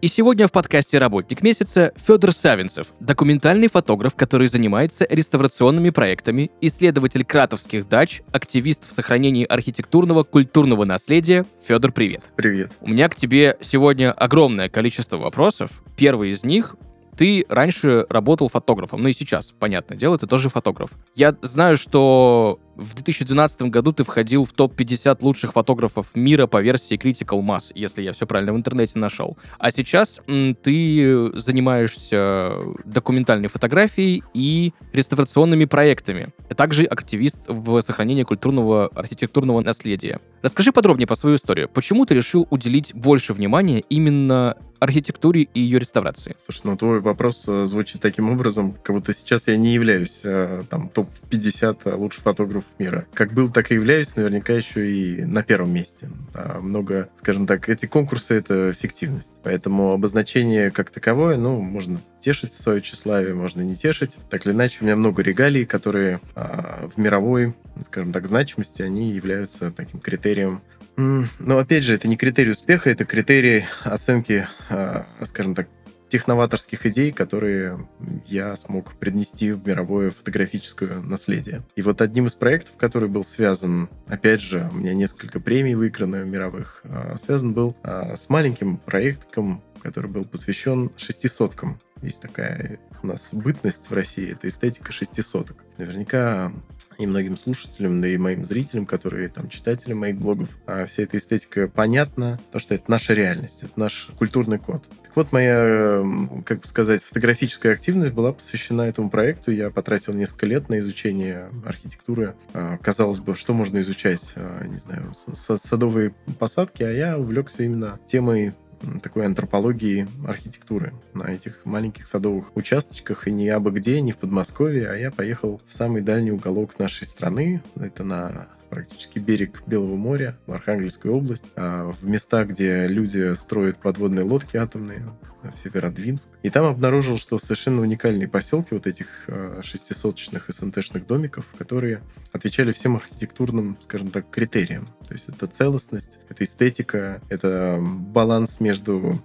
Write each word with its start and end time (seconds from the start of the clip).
и 0.00 0.06
сегодня 0.06 0.46
в 0.46 0.52
подкасте 0.52 0.98
«Работник 0.98 1.42
месяца» 1.42 1.92
Федор 1.96 2.32
Савинцев, 2.32 2.88
документальный 3.00 3.68
фотограф, 3.68 4.14
который 4.14 4.46
занимается 4.46 5.06
реставрационными 5.10 5.90
проектами, 5.90 6.50
исследователь 6.60 7.24
кратовских 7.24 7.88
дач, 7.88 8.22
активист 8.32 8.88
в 8.88 8.92
сохранении 8.92 9.44
архитектурного 9.44 10.22
культурного 10.22 10.84
наследия. 10.84 11.44
Федор, 11.66 11.90
привет. 11.92 12.32
Привет. 12.36 12.72
У 12.80 12.88
меня 12.88 13.08
к 13.08 13.16
тебе 13.16 13.56
сегодня 13.60 14.12
огромное 14.12 14.68
количество 14.68 15.16
вопросов. 15.16 15.82
Первый 15.96 16.30
из 16.30 16.44
них 16.44 16.76
ты 17.16 17.44
раньше 17.48 18.06
работал 18.08 18.48
фотографом, 18.48 19.02
ну 19.02 19.08
и 19.08 19.12
сейчас, 19.12 19.50
понятное 19.50 19.98
дело, 19.98 20.16
ты 20.16 20.28
тоже 20.28 20.48
фотограф. 20.48 20.92
Я 21.16 21.34
знаю, 21.42 21.76
что 21.76 22.60
в 22.78 22.94
2012 22.94 23.62
году 23.62 23.92
ты 23.92 24.04
входил 24.04 24.44
в 24.44 24.52
топ-50 24.52 25.18
лучших 25.22 25.52
фотографов 25.52 26.06
мира 26.14 26.46
по 26.46 26.62
версии 26.62 26.96
Critical 26.96 27.42
Mass, 27.42 27.72
если 27.74 28.02
я 28.02 28.12
все 28.12 28.24
правильно 28.26 28.52
в 28.52 28.56
интернете 28.56 28.98
нашел. 29.00 29.36
А 29.58 29.72
сейчас 29.72 30.20
м, 30.28 30.54
ты 30.54 31.30
занимаешься 31.34 32.52
документальной 32.84 33.48
фотографией 33.48 34.22
и 34.32 34.72
реставрационными 34.92 35.64
проектами, 35.64 36.28
а 36.48 36.54
также 36.54 36.84
активист 36.84 37.42
в 37.48 37.80
сохранении 37.80 38.22
культурного 38.22 38.86
архитектурного 38.94 39.60
наследия. 39.60 40.20
Расскажи 40.42 40.70
подробнее 40.70 41.08
по 41.08 41.16
свою 41.16 41.36
историю. 41.36 41.68
Почему 41.68 42.06
ты 42.06 42.14
решил 42.14 42.46
уделить 42.50 42.94
больше 42.94 43.32
внимания 43.32 43.80
именно 43.88 44.56
архитектуре 44.78 45.42
и 45.42 45.60
ее 45.60 45.78
реставрации? 45.78 46.36
Слушай, 46.44 46.62
ну 46.64 46.76
твой 46.76 47.00
вопрос 47.00 47.44
э, 47.48 47.64
звучит 47.64 48.00
таким 48.00 48.30
образом, 48.30 48.74
как 48.82 48.94
будто 48.94 49.12
сейчас 49.12 49.48
я 49.48 49.56
не 49.56 49.74
являюсь 49.74 50.20
э, 50.24 50.62
там 50.70 50.88
топ-50 50.88 51.96
лучших 51.96 52.22
фотографов 52.22 52.67
мира. 52.78 53.06
Как 53.14 53.32
был, 53.32 53.50
так 53.50 53.70
и 53.70 53.74
являюсь, 53.74 54.16
наверняка 54.16 54.52
еще 54.52 54.90
и 54.90 55.24
на 55.24 55.42
первом 55.42 55.72
месте. 55.72 56.08
А 56.34 56.60
много, 56.60 57.08
скажем 57.16 57.46
так, 57.46 57.68
эти 57.68 57.86
конкурсы— 57.86 58.34
это 58.36 58.72
фиктивность. 58.72 59.32
Поэтому 59.42 59.92
обозначение 59.92 60.70
как 60.70 60.90
таковое, 60.90 61.36
ну, 61.36 61.60
можно 61.60 62.00
тешить 62.20 62.52
свое 62.52 62.80
тщеславие, 62.82 63.34
можно 63.34 63.62
не 63.62 63.76
тешить. 63.76 64.16
Так 64.30 64.46
или 64.46 64.52
иначе, 64.52 64.78
у 64.80 64.84
меня 64.84 64.96
много 64.96 65.22
регалий, 65.22 65.64
которые 65.64 66.20
а, 66.34 66.88
в 66.94 66.98
мировой, 66.98 67.54
скажем 67.82 68.12
так, 68.12 68.26
значимости, 68.26 68.82
они 68.82 69.12
являются 69.12 69.70
таким 69.70 70.00
критерием 70.00 70.62
но 70.98 71.58
опять 71.58 71.84
же, 71.84 71.94
это 71.94 72.08
не 72.08 72.16
критерий 72.16 72.50
успеха, 72.50 72.90
это 72.90 73.04
критерий 73.04 73.66
оценки, 73.84 74.48
а, 74.68 75.06
скажем 75.22 75.54
так, 75.54 75.68
техноваторских 76.08 76.86
идей, 76.86 77.12
которые 77.12 77.86
я 78.26 78.56
смог 78.56 78.94
принести 78.94 79.52
в 79.52 79.66
мировое 79.66 80.10
фотографическое 80.10 81.00
наследие. 81.00 81.62
И 81.76 81.82
вот 81.82 82.00
одним 82.00 82.26
из 82.26 82.34
проектов, 82.34 82.76
который 82.76 83.08
был 83.08 83.24
связан, 83.24 83.88
опять 84.06 84.40
же, 84.40 84.68
у 84.72 84.76
меня 84.76 84.94
несколько 84.94 85.40
премий 85.40 85.74
выиграно 85.74 86.24
мировых, 86.24 86.82
а, 86.84 87.16
связан 87.16 87.52
был 87.52 87.76
а, 87.82 88.16
с 88.16 88.28
маленьким 88.28 88.78
проектом, 88.78 89.62
который 89.82 90.10
был 90.10 90.24
посвящен 90.24 90.90
шестисоткам. 90.96 91.80
Есть 92.02 92.22
такая 92.22 92.78
у 93.02 93.06
нас 93.06 93.30
бытность 93.32 93.90
в 93.90 93.94
России, 93.94 94.32
это 94.32 94.48
эстетика 94.48 94.92
шестисоток. 94.92 95.64
Наверняка 95.78 96.52
и 96.98 97.06
многим 97.06 97.36
слушателям, 97.36 98.00
да 98.02 98.08
и 98.08 98.16
моим 98.16 98.44
зрителям, 98.44 98.84
которые 98.84 99.28
там 99.28 99.48
читатели 99.48 99.92
моих 99.92 100.16
блогов, 100.16 100.48
а 100.66 100.86
вся 100.86 101.04
эта 101.04 101.16
эстетика 101.16 101.68
понятна, 101.68 102.38
то, 102.52 102.58
что 102.58 102.74
это 102.74 102.84
наша 102.90 103.14
реальность, 103.14 103.62
это 103.62 103.72
наш 103.76 104.08
культурный 104.18 104.58
код. 104.58 104.82
Так 105.02 105.14
вот, 105.14 105.32
моя, 105.32 106.02
как 106.44 106.60
бы 106.60 106.66
сказать, 106.66 107.02
фотографическая 107.02 107.72
активность 107.72 108.12
была 108.12 108.32
посвящена 108.32 108.82
этому 108.82 109.10
проекту. 109.10 109.52
Я 109.52 109.70
потратил 109.70 110.12
несколько 110.12 110.46
лет 110.46 110.68
на 110.68 110.80
изучение 110.80 111.50
архитектуры. 111.64 112.34
А, 112.52 112.78
казалось 112.78 113.20
бы, 113.20 113.36
что 113.36 113.54
можно 113.54 113.78
изучать, 113.78 114.32
а, 114.36 114.66
не 114.66 114.76
знаю, 114.76 115.14
садовые 115.34 116.14
посадки, 116.38 116.82
а 116.82 116.90
я 116.90 117.18
увлекся 117.18 117.62
именно 117.62 117.98
темой 118.06 118.52
такой 119.02 119.26
антропологии 119.26 120.06
архитектуры 120.26 120.92
на 121.14 121.24
этих 121.24 121.64
маленьких 121.64 122.06
садовых 122.06 122.56
участочках. 122.56 123.28
И 123.28 123.30
не 123.30 123.48
абы 123.48 123.70
где, 123.70 124.00
не 124.00 124.12
в 124.12 124.16
Подмосковье, 124.16 124.90
а 124.90 124.96
я 124.96 125.10
поехал 125.10 125.60
в 125.66 125.72
самый 125.72 126.02
дальний 126.02 126.32
уголок 126.32 126.78
нашей 126.78 127.06
страны. 127.06 127.62
Это 127.76 128.04
на 128.04 128.48
практически 128.68 129.18
берег 129.18 129.62
Белого 129.66 129.96
моря, 129.96 130.36
в 130.46 130.52
Архангельскую 130.52 131.14
область, 131.14 131.44
а 131.56 131.90
в 131.90 132.06
места, 132.06 132.44
где 132.44 132.86
люди 132.86 133.34
строят 133.34 133.78
подводные 133.78 134.24
лодки 134.24 134.56
атомные, 134.56 135.02
в 135.42 135.58
Северодвинск. 135.58 136.28
И 136.42 136.50
там 136.50 136.66
обнаружил, 136.66 137.18
что 137.18 137.38
совершенно 137.38 137.82
уникальные 137.82 138.28
поселки 138.28 138.74
вот 138.74 138.86
этих 138.86 139.24
а, 139.28 139.60
шестисоточных 139.62 140.46
СНТшных 140.48 141.06
домиков, 141.06 141.46
которые 141.56 142.02
отвечали 142.32 142.72
всем 142.72 142.96
архитектурным, 142.96 143.76
скажем 143.80 144.10
так, 144.10 144.28
критериям. 144.30 144.88
То 145.06 145.14
есть 145.14 145.28
это 145.28 145.46
целостность, 145.46 146.18
это 146.28 146.44
эстетика, 146.44 147.20
это 147.28 147.78
баланс 147.80 148.60
между 148.60 149.20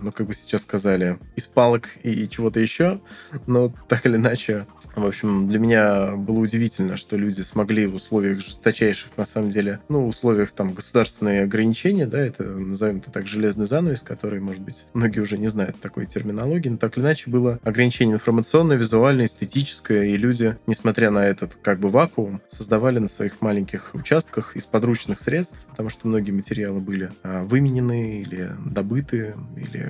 ну, 0.00 0.12
как 0.12 0.26
бы 0.26 0.34
сейчас 0.34 0.62
сказали, 0.62 1.18
из 1.36 1.46
палок 1.46 1.88
и 2.02 2.28
чего-то 2.28 2.60
еще. 2.60 3.00
Но 3.46 3.72
так 3.88 4.06
или 4.06 4.16
иначе, 4.16 4.66
в 4.94 5.06
общем, 5.06 5.48
для 5.48 5.58
меня 5.58 6.16
было 6.16 6.40
удивительно, 6.40 6.96
что 6.96 7.16
люди 7.16 7.40
смогли 7.40 7.86
в 7.86 7.94
условиях 7.94 8.40
жесточайших, 8.40 9.16
на 9.16 9.24
самом 9.24 9.50
деле, 9.50 9.80
ну, 9.88 10.06
условиях 10.06 10.52
там 10.52 10.72
государственные 10.72 11.42
ограничения, 11.42 12.06
да, 12.06 12.18
это, 12.18 12.44
назовем 12.44 12.98
это 12.98 13.10
так, 13.10 13.26
железный 13.26 13.66
занавес, 13.66 14.02
который, 14.02 14.40
может 14.40 14.62
быть, 14.62 14.84
многие 14.94 15.20
уже 15.20 15.38
не 15.38 15.48
знают 15.48 15.80
такой 15.80 16.06
терминологии, 16.06 16.68
но 16.68 16.76
так 16.76 16.96
или 16.96 17.04
иначе 17.04 17.30
было 17.30 17.58
ограничение 17.62 18.14
информационное, 18.16 18.76
визуальное, 18.76 19.26
эстетическое, 19.26 20.04
и 20.04 20.16
люди, 20.16 20.56
несмотря 20.66 21.10
на 21.10 21.26
этот 21.26 21.54
как 21.62 21.78
бы 21.78 21.88
вакуум, 21.88 22.40
создавали 22.48 22.98
на 22.98 23.08
своих 23.08 23.40
маленьких 23.40 23.94
участках 23.94 24.56
из 24.56 24.64
подручных 24.66 25.20
средств, 25.20 25.66
потому 25.70 25.90
что 25.90 26.08
многие 26.08 26.32
материалы 26.32 26.80
были 26.80 27.10
а, 27.22 27.44
выменены 27.44 28.20
или 28.20 28.50
добыты, 28.64 29.34
или 29.56 29.87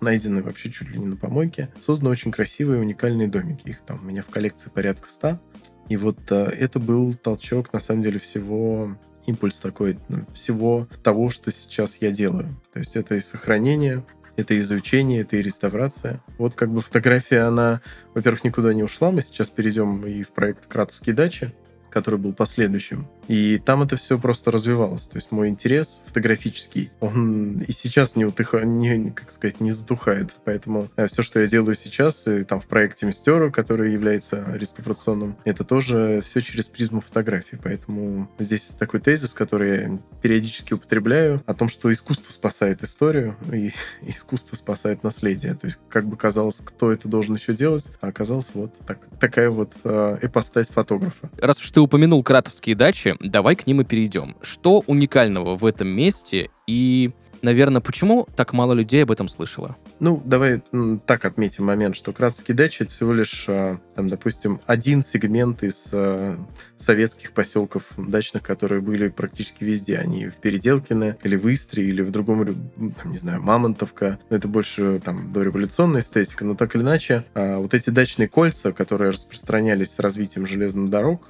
найдены 0.00 0.42
вообще 0.42 0.70
чуть 0.70 0.90
ли 0.90 0.98
не 0.98 1.06
на 1.06 1.16
помойке. 1.16 1.68
Созданы 1.84 2.10
очень 2.10 2.30
красивые, 2.30 2.80
уникальные 2.80 3.28
домики. 3.28 3.68
Их 3.68 3.80
там 3.80 3.98
у 4.02 4.04
меня 4.04 4.22
в 4.22 4.28
коллекции 4.28 4.70
порядка 4.70 5.08
ста. 5.08 5.40
И 5.88 5.96
вот 5.96 6.18
э, 6.30 6.44
это 6.44 6.78
был 6.78 7.14
толчок, 7.14 7.72
на 7.72 7.80
самом 7.80 8.02
деле, 8.02 8.18
всего 8.18 8.96
импульс 9.26 9.58
такой, 9.58 9.98
ну, 10.08 10.24
всего 10.34 10.88
того, 11.02 11.30
что 11.30 11.50
сейчас 11.50 11.96
я 12.00 12.12
делаю. 12.12 12.48
То 12.72 12.78
есть 12.78 12.96
это 12.96 13.14
и 13.14 13.20
сохранение, 13.20 14.04
это 14.36 14.58
изучение, 14.60 15.22
это 15.22 15.36
и 15.36 15.42
реставрация. 15.42 16.22
Вот 16.38 16.54
как 16.54 16.70
бы 16.70 16.80
фотография, 16.80 17.40
она, 17.40 17.80
во-первых, 18.14 18.44
никуда 18.44 18.72
не 18.72 18.82
ушла. 18.82 19.10
Мы 19.10 19.22
сейчас 19.22 19.48
перейдем 19.48 20.06
и 20.06 20.22
в 20.22 20.30
проект 20.30 20.66
«Кратовские 20.66 21.14
дачи», 21.14 21.52
который 21.90 22.18
был 22.18 22.32
последующим. 22.32 23.08
И 23.28 23.58
там 23.58 23.82
это 23.82 23.96
все 23.96 24.18
просто 24.18 24.50
развивалось. 24.50 25.02
То 25.02 25.16
есть 25.16 25.30
мой 25.30 25.48
интерес 25.48 26.00
фотографический, 26.06 26.90
он 27.00 27.58
и 27.58 27.72
сейчас 27.72 28.16
не 28.16 28.24
утыха, 28.24 28.64
не, 28.64 29.10
как 29.10 29.30
сказать, 29.30 29.60
не 29.60 29.70
затухает. 29.70 30.30
Поэтому 30.44 30.88
э, 30.96 31.06
все, 31.06 31.22
что 31.22 31.40
я 31.40 31.46
делаю 31.46 31.74
сейчас, 31.74 32.26
и 32.26 32.44
там 32.44 32.60
в 32.60 32.66
проекте 32.66 33.06
Мистера, 33.06 33.50
который 33.50 33.92
является 33.92 34.44
реставрационным, 34.54 35.36
это 35.44 35.64
тоже 35.64 36.22
все 36.24 36.40
через 36.40 36.66
призму 36.66 37.00
фотографии. 37.00 37.58
Поэтому 37.62 38.28
здесь 38.38 38.70
такой 38.78 39.00
тезис, 39.00 39.34
который 39.34 39.68
я 39.68 39.98
периодически 40.22 40.72
употребляю, 40.72 41.42
о 41.46 41.54
том, 41.54 41.68
что 41.68 41.92
искусство 41.92 42.32
спасает 42.32 42.82
историю, 42.82 43.36
и 43.52 43.72
искусство 44.02 44.56
спасает 44.56 45.02
наследие. 45.04 45.54
То 45.54 45.66
есть, 45.66 45.78
как 45.88 46.06
бы 46.06 46.16
казалось, 46.16 46.60
кто 46.64 46.90
это 46.90 47.08
должен 47.08 47.34
еще 47.36 47.54
делать, 47.54 47.90
а 48.00 48.08
оказалось 48.08 48.48
вот 48.54 48.74
так, 48.86 48.98
такая 49.20 49.50
вот 49.50 49.72
э, 49.84 50.18
эпостась 50.22 50.68
фотографа. 50.68 51.30
Раз 51.40 51.60
уж 51.60 51.70
ты 51.70 51.80
упомянул 51.80 52.22
кратовские 52.22 52.74
дачи, 52.74 53.16
давай 53.20 53.56
к 53.56 53.66
ним 53.66 53.80
и 53.80 53.84
перейдем. 53.84 54.36
Что 54.42 54.82
уникального 54.86 55.56
в 55.56 55.64
этом 55.64 55.88
месте 55.88 56.50
и 56.66 57.10
Наверное, 57.42 57.80
почему 57.80 58.26
так 58.36 58.52
мало 58.52 58.72
людей 58.72 59.02
об 59.02 59.10
этом 59.10 59.28
слышало? 59.28 59.76
Ну, 60.00 60.20
давай 60.24 60.62
так 61.06 61.24
отметим 61.24 61.64
момент, 61.64 61.96
что 61.96 62.12
Кратовские 62.12 62.56
дачи— 62.56 62.82
это 62.84 62.90
всего 62.90 63.12
лишь, 63.12 63.46
а, 63.48 63.78
там, 63.94 64.08
допустим, 64.08 64.60
один 64.66 65.02
сегмент 65.02 65.62
из 65.62 65.90
а, 65.92 66.36
советских 66.76 67.32
поселков 67.32 67.82
дачных, 67.96 68.42
которые 68.42 68.80
были 68.80 69.08
практически 69.08 69.64
везде. 69.64 69.98
Они 69.98 70.26
в 70.26 70.34
Переделкино, 70.34 71.16
или 71.22 71.36
в 71.36 71.52
Истре, 71.52 71.84
или 71.84 72.02
в 72.02 72.10
другом, 72.10 72.46
там, 72.46 73.12
не 73.12 73.18
знаю, 73.18 73.42
Мамонтовка. 73.42 74.18
Это 74.28 74.48
больше 74.48 75.00
там 75.04 75.32
дореволюционная 75.32 76.00
эстетика, 76.00 76.44
но 76.44 76.54
так 76.54 76.74
или 76.74 76.82
иначе, 76.82 77.24
а, 77.34 77.58
вот 77.58 77.74
эти 77.74 77.90
дачные 77.90 78.28
кольца, 78.28 78.72
которые 78.72 79.10
распространялись 79.10 79.92
с 79.92 79.98
развитием 79.98 80.46
железных 80.46 80.90
дорог, 80.90 81.28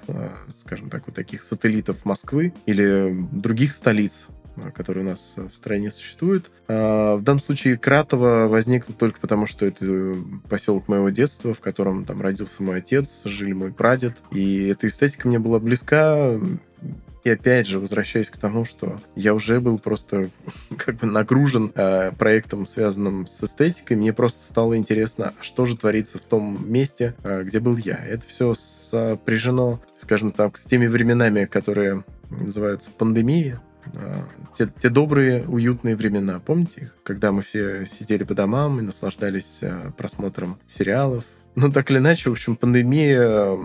скажем 0.53 0.91
так, 0.91 1.05
вот 1.07 1.15
таких 1.15 1.43
сателлитов 1.43 2.05
Москвы 2.05 2.55
или 2.67 3.27
других 3.33 3.73
столиц, 3.73 4.29
который 4.75 5.03
у 5.03 5.07
нас 5.07 5.35
в 5.37 5.55
стране 5.55 5.91
существует. 5.91 6.51
А, 6.69 7.17
в 7.17 7.23
данном 7.23 7.41
случае 7.41 7.77
Кратово 7.77 8.47
возникло 8.49 8.95
только 8.95 9.21
потому, 9.21 9.47
что 9.47 9.67
это 9.67 10.15
поселок 10.49 10.89
моего 10.89 11.11
детства, 11.11 11.55
в 11.55 11.61
котором 11.61 12.05
там 12.05 12.21
родился 12.21 12.63
мой 12.63 12.79
отец, 12.79 13.23
жили 13.25 13.53
мой 13.53 13.73
прадед. 13.73 14.15
И 14.31 14.67
эта 14.67 14.87
эстетика 14.87 15.29
мне 15.29 15.39
была 15.39 15.59
близка. 15.59 16.39
И 17.25 17.31
опять 17.31 17.67
же, 17.67 17.79
возвращаясь 17.79 18.31
к 18.31 18.37
тому, 18.37 18.65
что 18.65 18.97
я 19.15 19.35
уже 19.35 19.61
был 19.61 19.79
просто 19.79 20.31
как 20.77 20.97
бы 20.97 21.07
нагружен 21.07 21.73
э, 21.75 22.13
проектом, 22.13 22.65
связанным 22.65 23.27
с 23.27 23.43
эстетикой, 23.43 23.97
мне 23.97 24.13
просто 24.13 24.45
стало 24.45 24.77
интересно, 24.77 25.35
а 25.39 25.43
что 25.43 25.67
же 25.67 25.77
творится 25.77 26.19
в 26.19 26.23
том 26.23 26.71
месте, 26.71 27.15
э, 27.25 27.43
где 27.43 27.61
был 27.61 27.77
я. 27.77 27.97
Это 27.97 28.27
все 28.27 28.55
сопряжено, 28.55 29.81
скажем 29.97 30.33
так, 30.33 30.57
с 30.57 30.65
теми 30.65 30.87
временами, 30.87 31.45
которые 31.45 32.05
называются 32.31 32.91
пандемией, 32.91 33.55
э, 33.55 33.59
те, 34.55 34.69
те 34.79 34.89
добрые, 34.89 35.45
уютные 35.47 35.97
времена. 35.97 36.41
Помните 36.45 36.83
их? 36.83 36.95
Когда 37.03 37.33
мы 37.33 37.43
все 37.43 37.87
сидели 37.87 38.25
по 38.25 38.35
домам 38.35 38.79
и 38.79 38.83
наслаждались 38.83 39.59
э, 39.61 39.93
просмотром 39.97 40.59
сериалов, 40.67 41.25
ну, 41.55 41.73
так 41.73 41.91
или 41.91 41.99
иначе, 41.99 42.31
в 42.31 42.33
общем, 42.35 42.57
пандемия 42.57 43.59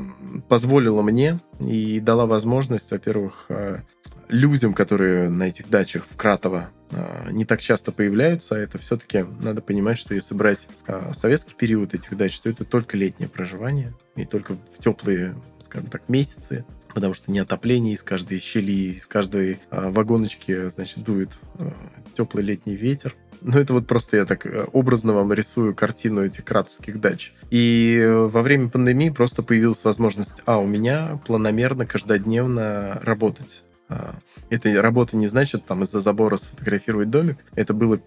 позволила 0.47 1.01
мне 1.01 1.39
и 1.59 1.99
дала 1.99 2.25
возможность, 2.25 2.89
во-первых, 2.91 3.45
э, 3.49 3.79
людям, 4.29 4.73
которые 4.73 5.29
на 5.29 5.43
этих 5.43 5.69
дачах 5.69 6.05
в 6.09 6.15
Кратово 6.17 6.69
не 7.31 7.43
так 7.43 7.59
часто 7.59 7.91
появляются, 7.91 8.55
а 8.55 8.59
это 8.59 8.77
все-таки 8.77 9.25
надо 9.41 9.61
понимать, 9.61 9.97
что 9.97 10.13
если 10.13 10.35
брать 10.35 10.67
советский 11.13 11.55
период 11.55 11.95
этих 11.95 12.15
дач, 12.15 12.39
то 12.39 12.49
это 12.49 12.65
только 12.65 12.97
летнее 12.97 13.27
проживание 13.27 13.93
и 14.15 14.25
только 14.25 14.53
в 14.53 14.79
теплые, 14.79 15.33
скажем 15.59 15.89
так, 15.89 16.07
месяцы, 16.07 16.65
потому 16.93 17.13
что 17.13 17.31
не 17.31 17.39
отопление 17.39 17.93
из 17.93 18.03
каждой 18.03 18.39
щели, 18.39 18.91
из 18.91 19.07
каждой 19.07 19.59
вагоночки, 19.71 20.69
значит, 20.69 21.03
дует 21.03 21.29
теплый 22.13 22.43
летний 22.43 22.75
ветер. 22.75 23.15
Ну, 23.41 23.59
это 23.59 23.73
вот 23.73 23.87
просто 23.87 24.17
я 24.17 24.25
так 24.25 24.45
э, 24.45 24.65
образно 24.71 25.13
вам 25.13 25.33
рисую 25.33 25.75
картину 25.75 26.23
этих 26.23 26.45
кратовских 26.45 27.01
дач. 27.01 27.33
И 27.51 27.99
э, 28.01 28.15
во 28.15 28.41
время 28.41 28.69
пандемии 28.69 29.09
просто 29.09 29.43
появилась 29.43 29.83
возможность, 29.83 30.41
а, 30.45 30.59
у 30.59 30.65
меня 30.65 31.19
планомерно, 31.25 31.85
каждодневно 31.85 32.99
работать 33.01 33.63
а, 33.63 33.72
эта 34.49 34.81
работа 34.81 35.17
не 35.17 35.27
значит 35.27 35.65
там 35.65 35.83
из-за 35.83 35.99
забора 35.99 36.37
сфотографировать 36.37 37.09
домик. 37.09 37.37
Это 37.55 37.73
было 37.73 37.99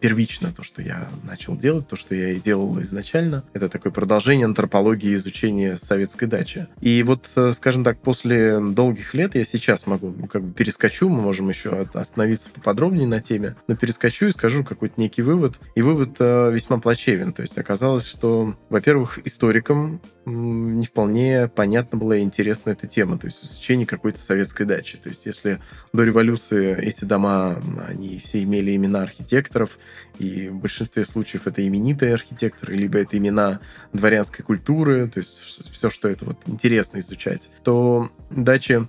первично 0.00 0.52
то, 0.52 0.62
что 0.62 0.82
я 0.82 1.08
начал 1.24 1.56
делать, 1.56 1.88
то, 1.88 1.96
что 1.96 2.14
я 2.14 2.32
и 2.32 2.40
делал 2.40 2.80
изначально. 2.82 3.44
Это 3.52 3.68
такое 3.68 3.92
продолжение 3.92 4.44
антропологии 4.44 5.14
изучения 5.14 5.76
советской 5.76 6.26
дачи. 6.26 6.66
И 6.80 7.02
вот, 7.02 7.28
э, 7.36 7.52
скажем 7.52 7.84
так, 7.84 8.00
после 8.00 8.60
долгих 8.60 9.14
лет 9.14 9.34
я 9.34 9.44
сейчас 9.44 9.86
могу, 9.86 10.14
ну, 10.16 10.26
как 10.26 10.42
бы 10.42 10.52
перескочу, 10.52 11.08
мы 11.08 11.22
можем 11.22 11.48
еще 11.48 11.88
остановиться 11.94 12.50
поподробнее 12.50 13.06
на 13.06 13.20
теме, 13.20 13.56
но 13.66 13.76
перескочу 13.76 14.26
и 14.26 14.30
скажу 14.30 14.64
какой-то 14.64 15.00
некий 15.00 15.22
вывод. 15.22 15.58
И 15.74 15.82
вывод 15.82 16.16
э, 16.18 16.50
весьма 16.52 16.78
плачевен. 16.78 17.32
То 17.32 17.42
есть 17.42 17.56
оказалось, 17.58 18.04
что, 18.04 18.56
во-первых, 18.68 19.18
историкам 19.24 20.00
не 20.28 20.86
вполне 20.86 21.48
понятна 21.48 21.98
была 21.98 22.16
и 22.16 22.22
интересна 22.22 22.70
эта 22.70 22.86
тема, 22.86 23.18
то 23.18 23.26
есть 23.26 23.44
изучение 23.44 23.86
какой-то 23.86 24.20
советской 24.20 24.64
дачи. 24.64 24.98
То 24.98 25.08
есть 25.08 25.26
если 25.26 25.60
до 25.92 26.04
революции 26.04 26.76
эти 26.76 27.04
дома, 27.04 27.60
они 27.86 28.18
все 28.18 28.42
имели 28.42 28.76
имена 28.76 29.02
архитекторов, 29.02 29.78
и 30.18 30.48
в 30.48 30.56
большинстве 30.56 31.04
случаев 31.04 31.46
это 31.46 31.66
именитые 31.66 32.14
архитекторы, 32.14 32.74
либо 32.74 32.98
это 32.98 33.16
имена 33.16 33.60
дворянской 33.92 34.44
культуры, 34.44 35.08
то 35.08 35.18
есть 35.18 35.62
все, 35.70 35.90
что 35.90 36.08
это 36.08 36.24
вот 36.24 36.38
интересно 36.46 36.98
изучать, 36.98 37.50
то 37.62 38.10
дачи 38.30 38.86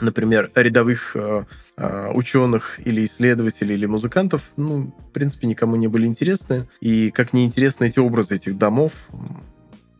например, 0.00 0.50
рядовых 0.54 1.14
э, 1.14 1.44
э, 1.76 2.10
ученых 2.12 2.80
или 2.84 3.04
исследователей 3.04 3.74
или 3.74 3.86
музыкантов, 3.86 4.50
ну, 4.56 4.94
в 4.98 5.12
принципе, 5.12 5.46
никому 5.46 5.76
не 5.76 5.86
были 5.86 6.06
интересны. 6.06 6.66
И 6.80 7.10
как 7.10 7.32
неинтересны 7.32 7.84
эти 7.84 7.98
образы 7.98 8.34
этих 8.34 8.58
домов, 8.58 8.92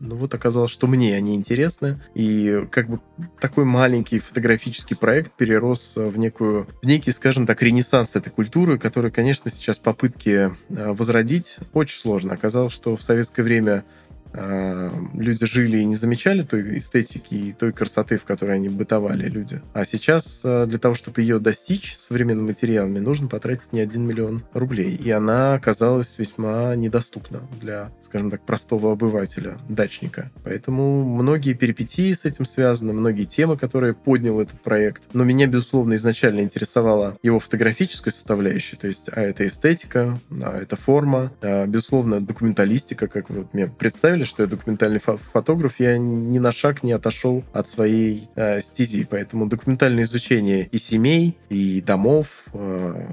ну 0.03 0.17
вот 0.17 0.33
оказалось, 0.33 0.69
что 0.69 0.85
мне 0.85 1.15
они 1.15 1.33
интересны. 1.33 1.97
И 2.13 2.67
как 2.71 2.89
бы 2.89 2.99
такой 3.39 3.63
маленький 3.63 4.19
фотографический 4.19 4.97
проект 4.97 5.31
перерос 5.31 5.93
в 5.95 6.17
некую, 6.17 6.67
в 6.81 6.85
некий, 6.85 7.11
скажем 7.11 7.45
так, 7.45 7.61
ренессанс 7.61 8.15
этой 8.17 8.29
культуры, 8.29 8.77
который, 8.77 9.11
конечно, 9.11 9.49
сейчас 9.49 9.77
попытки 9.77 10.29
э, 10.29 10.93
возродить 10.93 11.57
очень 11.71 11.97
сложно. 11.97 12.33
Оказалось, 12.33 12.73
что 12.73 12.97
в 12.97 13.01
советское 13.01 13.43
время 13.43 13.83
Э, 13.83 14.02
люди 14.33 15.45
жили 15.45 15.77
и 15.77 15.85
не 15.85 15.95
замечали 15.95 16.43
той 16.43 16.77
эстетики 16.77 17.33
и 17.33 17.53
той 17.53 17.71
красоты, 17.71 18.17
в 18.17 18.23
которой 18.23 18.55
они 18.55 18.69
бытовали, 18.69 19.27
люди. 19.27 19.61
А 19.73 19.85
сейчас 19.85 20.41
э, 20.43 20.65
для 20.67 20.79
того, 20.79 20.95
чтобы 20.95 21.21
ее 21.21 21.39
достичь 21.39 21.95
современными 21.97 22.47
материалами, 22.47 22.99
нужно 22.99 23.27
потратить 23.27 23.73
не 23.73 23.81
один 23.81 24.05
миллион 24.05 24.43
рублей. 24.53 24.95
И 24.95 25.09
она 25.11 25.53
оказалась 25.53 26.17
весьма 26.17 26.75
недоступна 26.75 27.41
для, 27.61 27.91
скажем 28.01 28.31
так, 28.31 28.45
простого 28.45 28.91
обывателя, 28.91 29.57
дачника. 29.69 30.31
Поэтому 30.43 31.03
многие 31.03 31.53
перипетии 31.53 32.11
с 32.11 32.25
этим 32.25 32.45
связаны, 32.45 32.93
многие 32.93 33.25
темы, 33.25 33.57
которые 33.57 33.93
поднял 33.93 34.39
этот 34.41 34.59
проект. 34.61 35.03
Но 35.13 35.23
меня, 35.23 35.47
безусловно, 35.47 35.95
изначально 35.95 36.41
интересовала 36.41 37.17
его 37.23 37.39
фотографическая 37.39 38.11
составляющая, 38.11 38.77
то 38.77 38.87
есть, 38.87 39.09
а 39.11 39.21
это 39.21 39.45
эстетика, 39.45 40.17
а 40.31 40.57
это 40.57 40.75
форма, 40.75 41.31
а, 41.41 41.65
безусловно, 41.65 42.21
документалистика, 42.21 43.07
как 43.07 43.29
вы 43.29 43.39
вот 43.39 43.53
мне 43.53 43.67
представили, 43.67 44.22
знали, 44.23 44.25
что 44.25 44.43
я 44.43 44.49
документальный 44.49 44.99
фо 44.99 45.17
фотограф, 45.17 45.79
я 45.79 45.97
ни 45.97 46.39
на 46.39 46.51
шаг 46.51 46.83
не 46.83 46.93
отошел 46.93 47.43
от 47.53 47.67
своей 47.67 48.27
э, 48.35 48.61
стези. 48.61 49.05
Поэтому 49.09 49.47
документальное 49.47 50.03
изучение 50.03 50.67
и 50.71 50.77
семей, 50.77 51.37
и 51.49 51.81
домов, 51.81 52.45
э, 52.53 53.05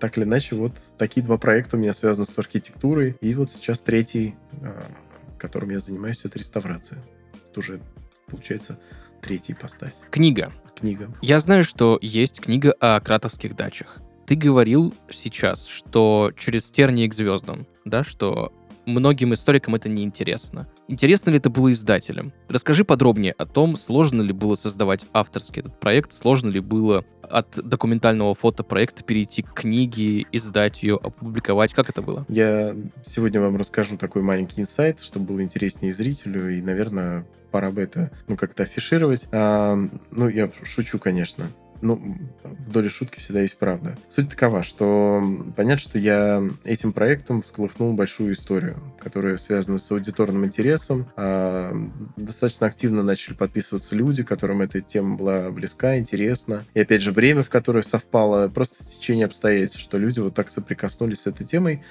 так 0.00 0.16
или 0.16 0.24
иначе, 0.24 0.56
вот 0.56 0.72
такие 0.98 1.24
два 1.24 1.36
проекта 1.36 1.76
у 1.76 1.80
меня 1.80 1.94
связаны 1.94 2.26
с 2.26 2.38
архитектурой. 2.38 3.16
И 3.20 3.34
вот 3.34 3.50
сейчас 3.50 3.80
третий, 3.80 4.34
э, 4.60 4.82
которым 5.38 5.70
я 5.70 5.80
занимаюсь, 5.80 6.24
это 6.24 6.38
реставрация. 6.38 6.98
Это 7.50 7.60
уже, 7.60 7.80
получается, 8.26 8.78
третий 9.20 9.52
ипостась. 9.52 10.02
Книга. 10.10 10.52
Книга. 10.76 11.08
Я 11.22 11.38
знаю, 11.38 11.64
что 11.64 11.98
есть 12.02 12.40
книга 12.40 12.74
о 12.80 13.00
кратовских 13.00 13.54
дачах. 13.54 13.98
Ты 14.26 14.36
говорил 14.36 14.92
сейчас, 15.10 15.66
что 15.66 16.32
через 16.36 16.64
тернии 16.70 17.06
к 17.06 17.14
звездам, 17.14 17.66
да, 17.84 18.02
что 18.04 18.52
многим 18.86 19.34
историкам 19.34 19.74
это 19.74 19.88
не 19.88 20.02
интересно. 20.02 20.68
Интересно 20.88 21.30
ли 21.30 21.38
это 21.38 21.50
было 21.50 21.72
издателям? 21.72 22.32
Расскажи 22.48 22.84
подробнее 22.84 23.32
о 23.32 23.46
том, 23.46 23.76
сложно 23.76 24.22
ли 24.22 24.32
было 24.32 24.54
создавать 24.54 25.06
авторский 25.12 25.60
этот 25.60 25.78
проект, 25.80 26.12
сложно 26.12 26.50
ли 26.50 26.60
было 26.60 27.04
от 27.22 27.56
документального 27.56 28.34
фотопроекта 28.34 29.02
перейти 29.02 29.42
к 29.42 29.54
книге, 29.54 30.26
издать 30.32 30.82
ее, 30.82 30.98
опубликовать. 31.02 31.72
Как 31.72 31.88
это 31.88 32.02
было? 32.02 32.26
Я 32.28 32.76
сегодня 33.02 33.40
вам 33.40 33.56
расскажу 33.56 33.96
такой 33.96 34.22
маленький 34.22 34.60
инсайт, 34.60 35.00
чтобы 35.00 35.26
было 35.26 35.42
интереснее 35.42 35.92
зрителю, 35.92 36.56
и, 36.56 36.60
наверное, 36.60 37.26
пора 37.50 37.70
бы 37.70 37.80
это 37.82 38.10
ну, 38.28 38.36
как-то 38.36 38.64
афишировать. 38.64 39.24
А, 39.32 39.78
ну, 40.10 40.28
я 40.28 40.50
шучу, 40.62 40.98
конечно 40.98 41.46
ну, 41.84 42.16
в 42.42 42.70
доле 42.72 42.88
шутки 42.88 43.20
всегда 43.20 43.42
есть 43.42 43.58
правда. 43.58 43.96
Суть 44.08 44.30
такова, 44.30 44.62
что 44.62 45.22
понятно, 45.54 45.78
что 45.78 45.98
я 45.98 46.42
этим 46.64 46.92
проектом 46.92 47.42
всколыхнул 47.42 47.92
большую 47.92 48.32
историю, 48.32 48.76
которая 48.98 49.36
связана 49.36 49.78
с 49.78 49.90
аудиторным 49.90 50.44
интересом. 50.44 51.06
А, 51.16 51.72
достаточно 52.16 52.66
активно 52.66 53.02
начали 53.02 53.34
подписываться 53.34 53.94
люди, 53.94 54.22
которым 54.22 54.62
эта 54.62 54.80
тема 54.80 55.16
была 55.16 55.50
близка, 55.50 55.98
интересна. 55.98 56.62
И 56.72 56.80
опять 56.80 57.02
же, 57.02 57.12
время, 57.12 57.42
в 57.42 57.50
которое 57.50 57.82
совпало, 57.82 58.48
просто 58.48 58.82
течение 58.84 59.26
обстоятельств, 59.26 59.80
что 59.80 59.98
люди 59.98 60.20
вот 60.20 60.34
так 60.34 60.50
соприкоснулись 60.50 61.20
с 61.20 61.26
этой 61.26 61.46
темой. 61.46 61.82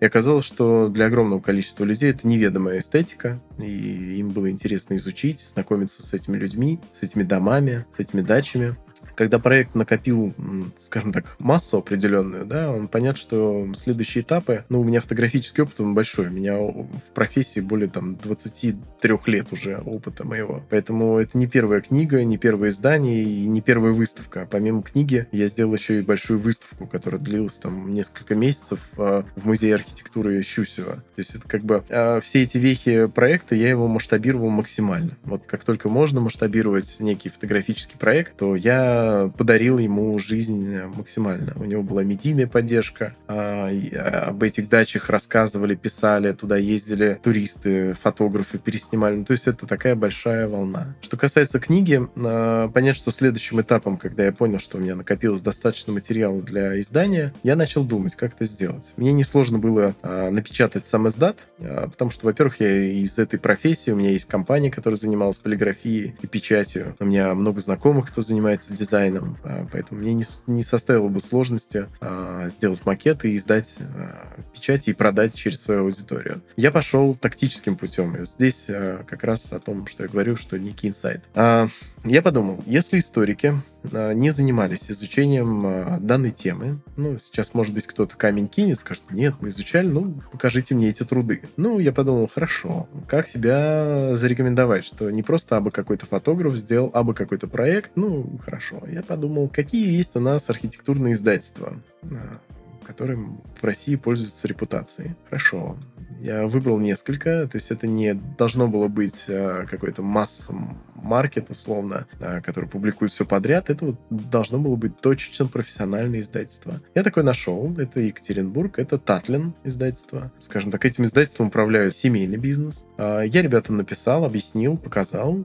И 0.00 0.06
оказалось, 0.06 0.44
что 0.44 0.88
для 0.88 1.06
огромного 1.06 1.40
количества 1.40 1.84
людей 1.84 2.10
это 2.10 2.26
неведомая 2.26 2.80
эстетика, 2.80 3.40
и 3.58 4.16
им 4.18 4.30
было 4.30 4.50
интересно 4.50 4.96
изучить, 4.96 5.40
знакомиться 5.40 6.02
с 6.02 6.12
этими 6.12 6.36
людьми, 6.36 6.80
с 6.92 7.02
этими 7.02 7.22
домами, 7.22 7.84
с 7.96 8.00
этими 8.00 8.20
дачами 8.20 8.76
когда 9.14 9.38
проект 9.38 9.74
накопил, 9.74 10.34
скажем 10.76 11.12
так, 11.12 11.36
массу 11.38 11.78
определенную, 11.78 12.44
да, 12.44 12.72
он 12.72 12.88
понятно, 12.88 13.20
что 13.20 13.66
следующие 13.76 14.22
этапы, 14.22 14.64
ну, 14.68 14.80
у 14.80 14.84
меня 14.84 15.00
фотографический 15.00 15.62
опыт, 15.62 15.80
он 15.80 15.94
большой, 15.94 16.28
у 16.28 16.30
меня 16.30 16.58
в 16.58 16.88
профессии 17.14 17.60
более, 17.60 17.88
там, 17.88 18.16
23 18.16 19.18
лет 19.26 19.52
уже 19.52 19.78
опыта 19.78 20.26
моего. 20.26 20.62
Поэтому 20.70 21.18
это 21.18 21.36
не 21.38 21.46
первая 21.46 21.80
книга, 21.80 22.24
не 22.24 22.38
первое 22.38 22.70
издание 22.70 23.22
и 23.22 23.46
не 23.46 23.60
первая 23.60 23.92
выставка. 23.92 24.48
Помимо 24.50 24.82
книги 24.82 25.26
я 25.32 25.46
сделал 25.46 25.74
еще 25.74 25.98
и 25.98 26.02
большую 26.02 26.38
выставку, 26.38 26.86
которая 26.86 27.20
длилась 27.20 27.58
там 27.58 27.94
несколько 27.94 28.34
месяцев 28.34 28.80
а, 28.96 29.24
в 29.36 29.46
Музее 29.46 29.76
архитектуры 29.76 30.42
Щусева. 30.42 30.96
То 30.96 31.18
есть 31.18 31.34
это 31.34 31.48
как 31.48 31.62
бы 31.62 31.84
а, 31.88 32.20
все 32.20 32.42
эти 32.42 32.58
вехи 32.58 33.06
проекта 33.06 33.54
я 33.54 33.68
его 33.68 33.86
масштабировал 33.86 34.50
максимально. 34.50 35.16
Вот 35.22 35.44
как 35.46 35.64
только 35.64 35.88
можно 35.88 36.20
масштабировать 36.20 37.00
некий 37.00 37.28
фотографический 37.28 37.96
проект, 37.98 38.36
то 38.36 38.56
я 38.56 39.03
я 39.04 39.28
подарил 39.28 39.78
ему 39.78 40.18
жизнь 40.18 40.78
максимально. 40.96 41.52
У 41.56 41.64
него 41.64 41.82
была 41.82 42.02
медийная 42.02 42.46
поддержка, 42.46 43.14
а, 43.26 43.68
а, 43.68 44.24
об 44.28 44.42
этих 44.42 44.68
дачах 44.68 45.10
рассказывали, 45.10 45.74
писали, 45.74 46.32
туда 46.32 46.56
ездили 46.56 47.18
туристы, 47.22 47.94
фотографы, 47.94 48.58
переснимали. 48.58 49.16
Ну, 49.16 49.24
то 49.24 49.32
есть 49.32 49.46
это 49.46 49.66
такая 49.66 49.94
большая 49.94 50.48
волна. 50.48 50.94
Что 51.02 51.16
касается 51.16 51.60
книги, 51.60 52.00
понятно, 52.14 52.94
что 52.94 53.10
следующим 53.10 53.60
этапом, 53.60 53.96
когда 53.96 54.24
я 54.24 54.32
понял, 54.32 54.58
что 54.58 54.78
у 54.78 54.80
меня 54.80 54.96
накопилось 54.96 55.40
достаточно 55.40 55.92
материала 55.92 56.40
для 56.40 56.80
издания, 56.80 57.32
я 57.42 57.56
начал 57.56 57.84
думать, 57.84 58.14
как 58.16 58.34
это 58.34 58.44
сделать. 58.44 58.92
Мне 58.96 59.12
несложно 59.12 59.58
было 59.58 59.94
напечатать 60.02 60.86
сам 60.86 61.08
издат, 61.08 61.38
потому 61.58 62.10
что, 62.10 62.26
во-первых, 62.26 62.60
я 62.60 62.74
из 62.74 63.18
этой 63.18 63.38
профессии, 63.38 63.90
у 63.90 63.96
меня 63.96 64.10
есть 64.10 64.26
компания, 64.26 64.70
которая 64.70 64.98
занималась 64.98 65.36
полиграфией 65.36 66.14
и 66.20 66.26
печатью. 66.26 66.96
У 66.98 67.04
меня 67.04 67.34
много 67.34 67.60
знакомых, 67.60 68.08
кто 68.08 68.22
занимается 68.22 68.72
дизайном, 68.72 68.93
а, 68.96 69.66
поэтому 69.70 70.00
мне 70.00 70.14
не, 70.14 70.24
не 70.46 70.62
составило 70.62 71.08
бы 71.08 71.20
сложности 71.20 71.86
а, 72.00 72.48
сделать 72.48 72.84
макет 72.86 73.24
и 73.24 73.36
издать 73.36 73.76
а, 73.80 74.34
в 74.38 74.52
печати 74.52 74.90
и 74.90 74.92
продать 74.92 75.34
через 75.34 75.62
свою 75.62 75.80
аудиторию. 75.80 76.40
Я 76.56 76.70
пошел 76.70 77.14
тактическим 77.14 77.76
путем. 77.76 78.14
И 78.16 78.20
вот 78.20 78.30
здесь 78.30 78.66
как 79.06 79.24
раз 79.24 79.52
о 79.52 79.60
том, 79.60 79.86
что 79.86 80.04
я 80.04 80.08
говорю, 80.08 80.36
что 80.36 80.58
некий 80.58 80.88
инсайт. 80.88 81.22
А, 81.34 81.68
я 82.04 82.22
подумал, 82.22 82.58
если 82.66 82.98
историки 82.98 83.54
а, 83.92 84.12
не 84.12 84.30
занимались 84.30 84.90
изучением 84.90 85.64
а, 85.66 85.98
данной 86.00 86.30
темы. 86.30 86.78
Ну, 86.96 87.18
сейчас, 87.18 87.54
может 87.54 87.74
быть, 87.74 87.86
кто-то 87.86 88.16
камень 88.16 88.48
кинет, 88.48 88.78
скажет, 88.80 89.02
нет, 89.10 89.34
мы 89.40 89.48
изучали, 89.48 89.88
ну, 89.88 90.20
покажите 90.30 90.74
мне 90.74 90.88
эти 90.88 91.02
труды. 91.02 91.42
Ну, 91.56 91.78
я 91.78 91.92
подумал, 91.92 92.28
хорошо, 92.32 92.88
как 93.08 93.28
себя 93.28 94.16
зарекомендовать, 94.16 94.84
что 94.84 95.10
не 95.10 95.22
просто 95.22 95.56
абы 95.56 95.70
какой-то 95.70 96.06
фотограф 96.06 96.54
сделал 96.56 96.90
абы 96.92 97.14
какой-то 97.14 97.46
проект, 97.48 97.92
ну, 97.94 98.38
хорошо. 98.44 98.82
Я 98.86 99.02
подумал, 99.02 99.48
какие 99.48 99.96
есть 99.96 100.14
у 100.16 100.20
нас 100.20 100.48
архитектурные 100.50 101.14
издательства, 101.14 101.74
а, 102.02 102.38
которым 102.84 103.42
в 103.60 103.64
России 103.64 103.96
пользуются 103.96 104.46
репутацией. 104.46 105.14
Хорошо. 105.28 105.76
Я 106.20 106.46
выбрал 106.46 106.78
несколько, 106.78 107.48
то 107.48 107.56
есть 107.56 107.70
это 107.70 107.86
не 107.86 108.14
должно 108.14 108.68
было 108.68 108.88
быть 108.88 109.26
какой-то 109.26 110.02
массом 110.02 110.78
маркет, 111.04 111.50
условно, 111.50 112.06
а, 112.20 112.40
который 112.40 112.68
публикует 112.68 113.12
все 113.12 113.24
подряд, 113.24 113.70
это 113.70 113.84
вот 113.86 113.96
должно 114.10 114.58
было 114.58 114.74
быть 114.76 115.00
точечно 115.00 115.46
профессиональное 115.46 116.20
издательство. 116.20 116.74
Я 116.94 117.02
такой 117.02 117.22
нашел. 117.22 117.74
Это 117.78 118.00
Екатеринбург, 118.00 118.78
это 118.78 118.98
Татлин 118.98 119.54
издательство. 119.64 120.32
Скажем 120.40 120.70
так, 120.70 120.84
этим 120.84 121.04
издательством 121.04 121.48
управляют 121.48 121.94
семейный 121.94 122.38
бизнес. 122.38 122.86
А, 122.96 123.20
я 123.22 123.42
ребятам 123.42 123.76
написал, 123.76 124.24
объяснил, 124.24 124.76
показал, 124.78 125.44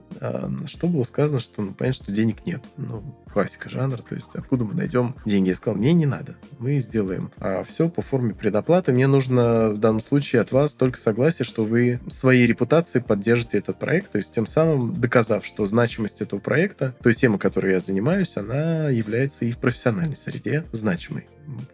что 0.66 0.86
было 0.86 1.02
сказано, 1.02 1.40
что, 1.40 1.62
ну, 1.62 1.72
понятно, 1.72 2.04
что 2.04 2.12
денег 2.12 2.46
нет. 2.46 2.62
Ну, 2.76 3.02
классика 3.32 3.68
жанра, 3.68 3.98
то 3.98 4.14
есть 4.14 4.34
откуда 4.34 4.64
мы 4.64 4.74
найдем 4.74 5.14
деньги. 5.24 5.50
Я 5.50 5.54
сказал, 5.54 5.78
мне 5.78 5.92
не 5.92 6.06
надо, 6.06 6.36
мы 6.58 6.78
сделаем 6.80 7.29
а 7.38 7.64
все 7.64 7.88
по 7.88 8.02
форме 8.02 8.34
предоплаты. 8.34 8.92
Мне 8.92 9.06
нужно 9.06 9.70
в 9.70 9.78
данном 9.78 10.00
случае 10.00 10.42
от 10.42 10.52
вас 10.52 10.72
только 10.72 10.98
согласие, 10.98 11.46
что 11.46 11.64
вы 11.64 12.00
своей 12.08 12.46
репутацией 12.46 13.02
поддержите 13.02 13.58
этот 13.58 13.78
проект, 13.78 14.12
то 14.12 14.18
есть 14.18 14.34
тем 14.34 14.46
самым 14.46 15.00
доказав, 15.00 15.44
что 15.44 15.66
значимость 15.66 16.20
этого 16.20 16.40
проекта, 16.40 16.94
той 17.02 17.14
темы, 17.14 17.38
которой 17.38 17.72
я 17.72 17.80
занимаюсь, 17.80 18.36
она 18.36 18.88
является 18.88 19.44
и 19.44 19.52
в 19.52 19.58
профессиональной 19.58 20.16
среде 20.16 20.64
значимой. 20.72 21.26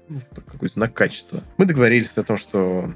Ну, 0.08 0.20
какой 0.34 0.68
знак 0.68 0.94
качества. 0.94 1.42
Мы 1.58 1.66
договорились 1.66 2.16
о 2.16 2.22
том, 2.22 2.38
что 2.38 2.94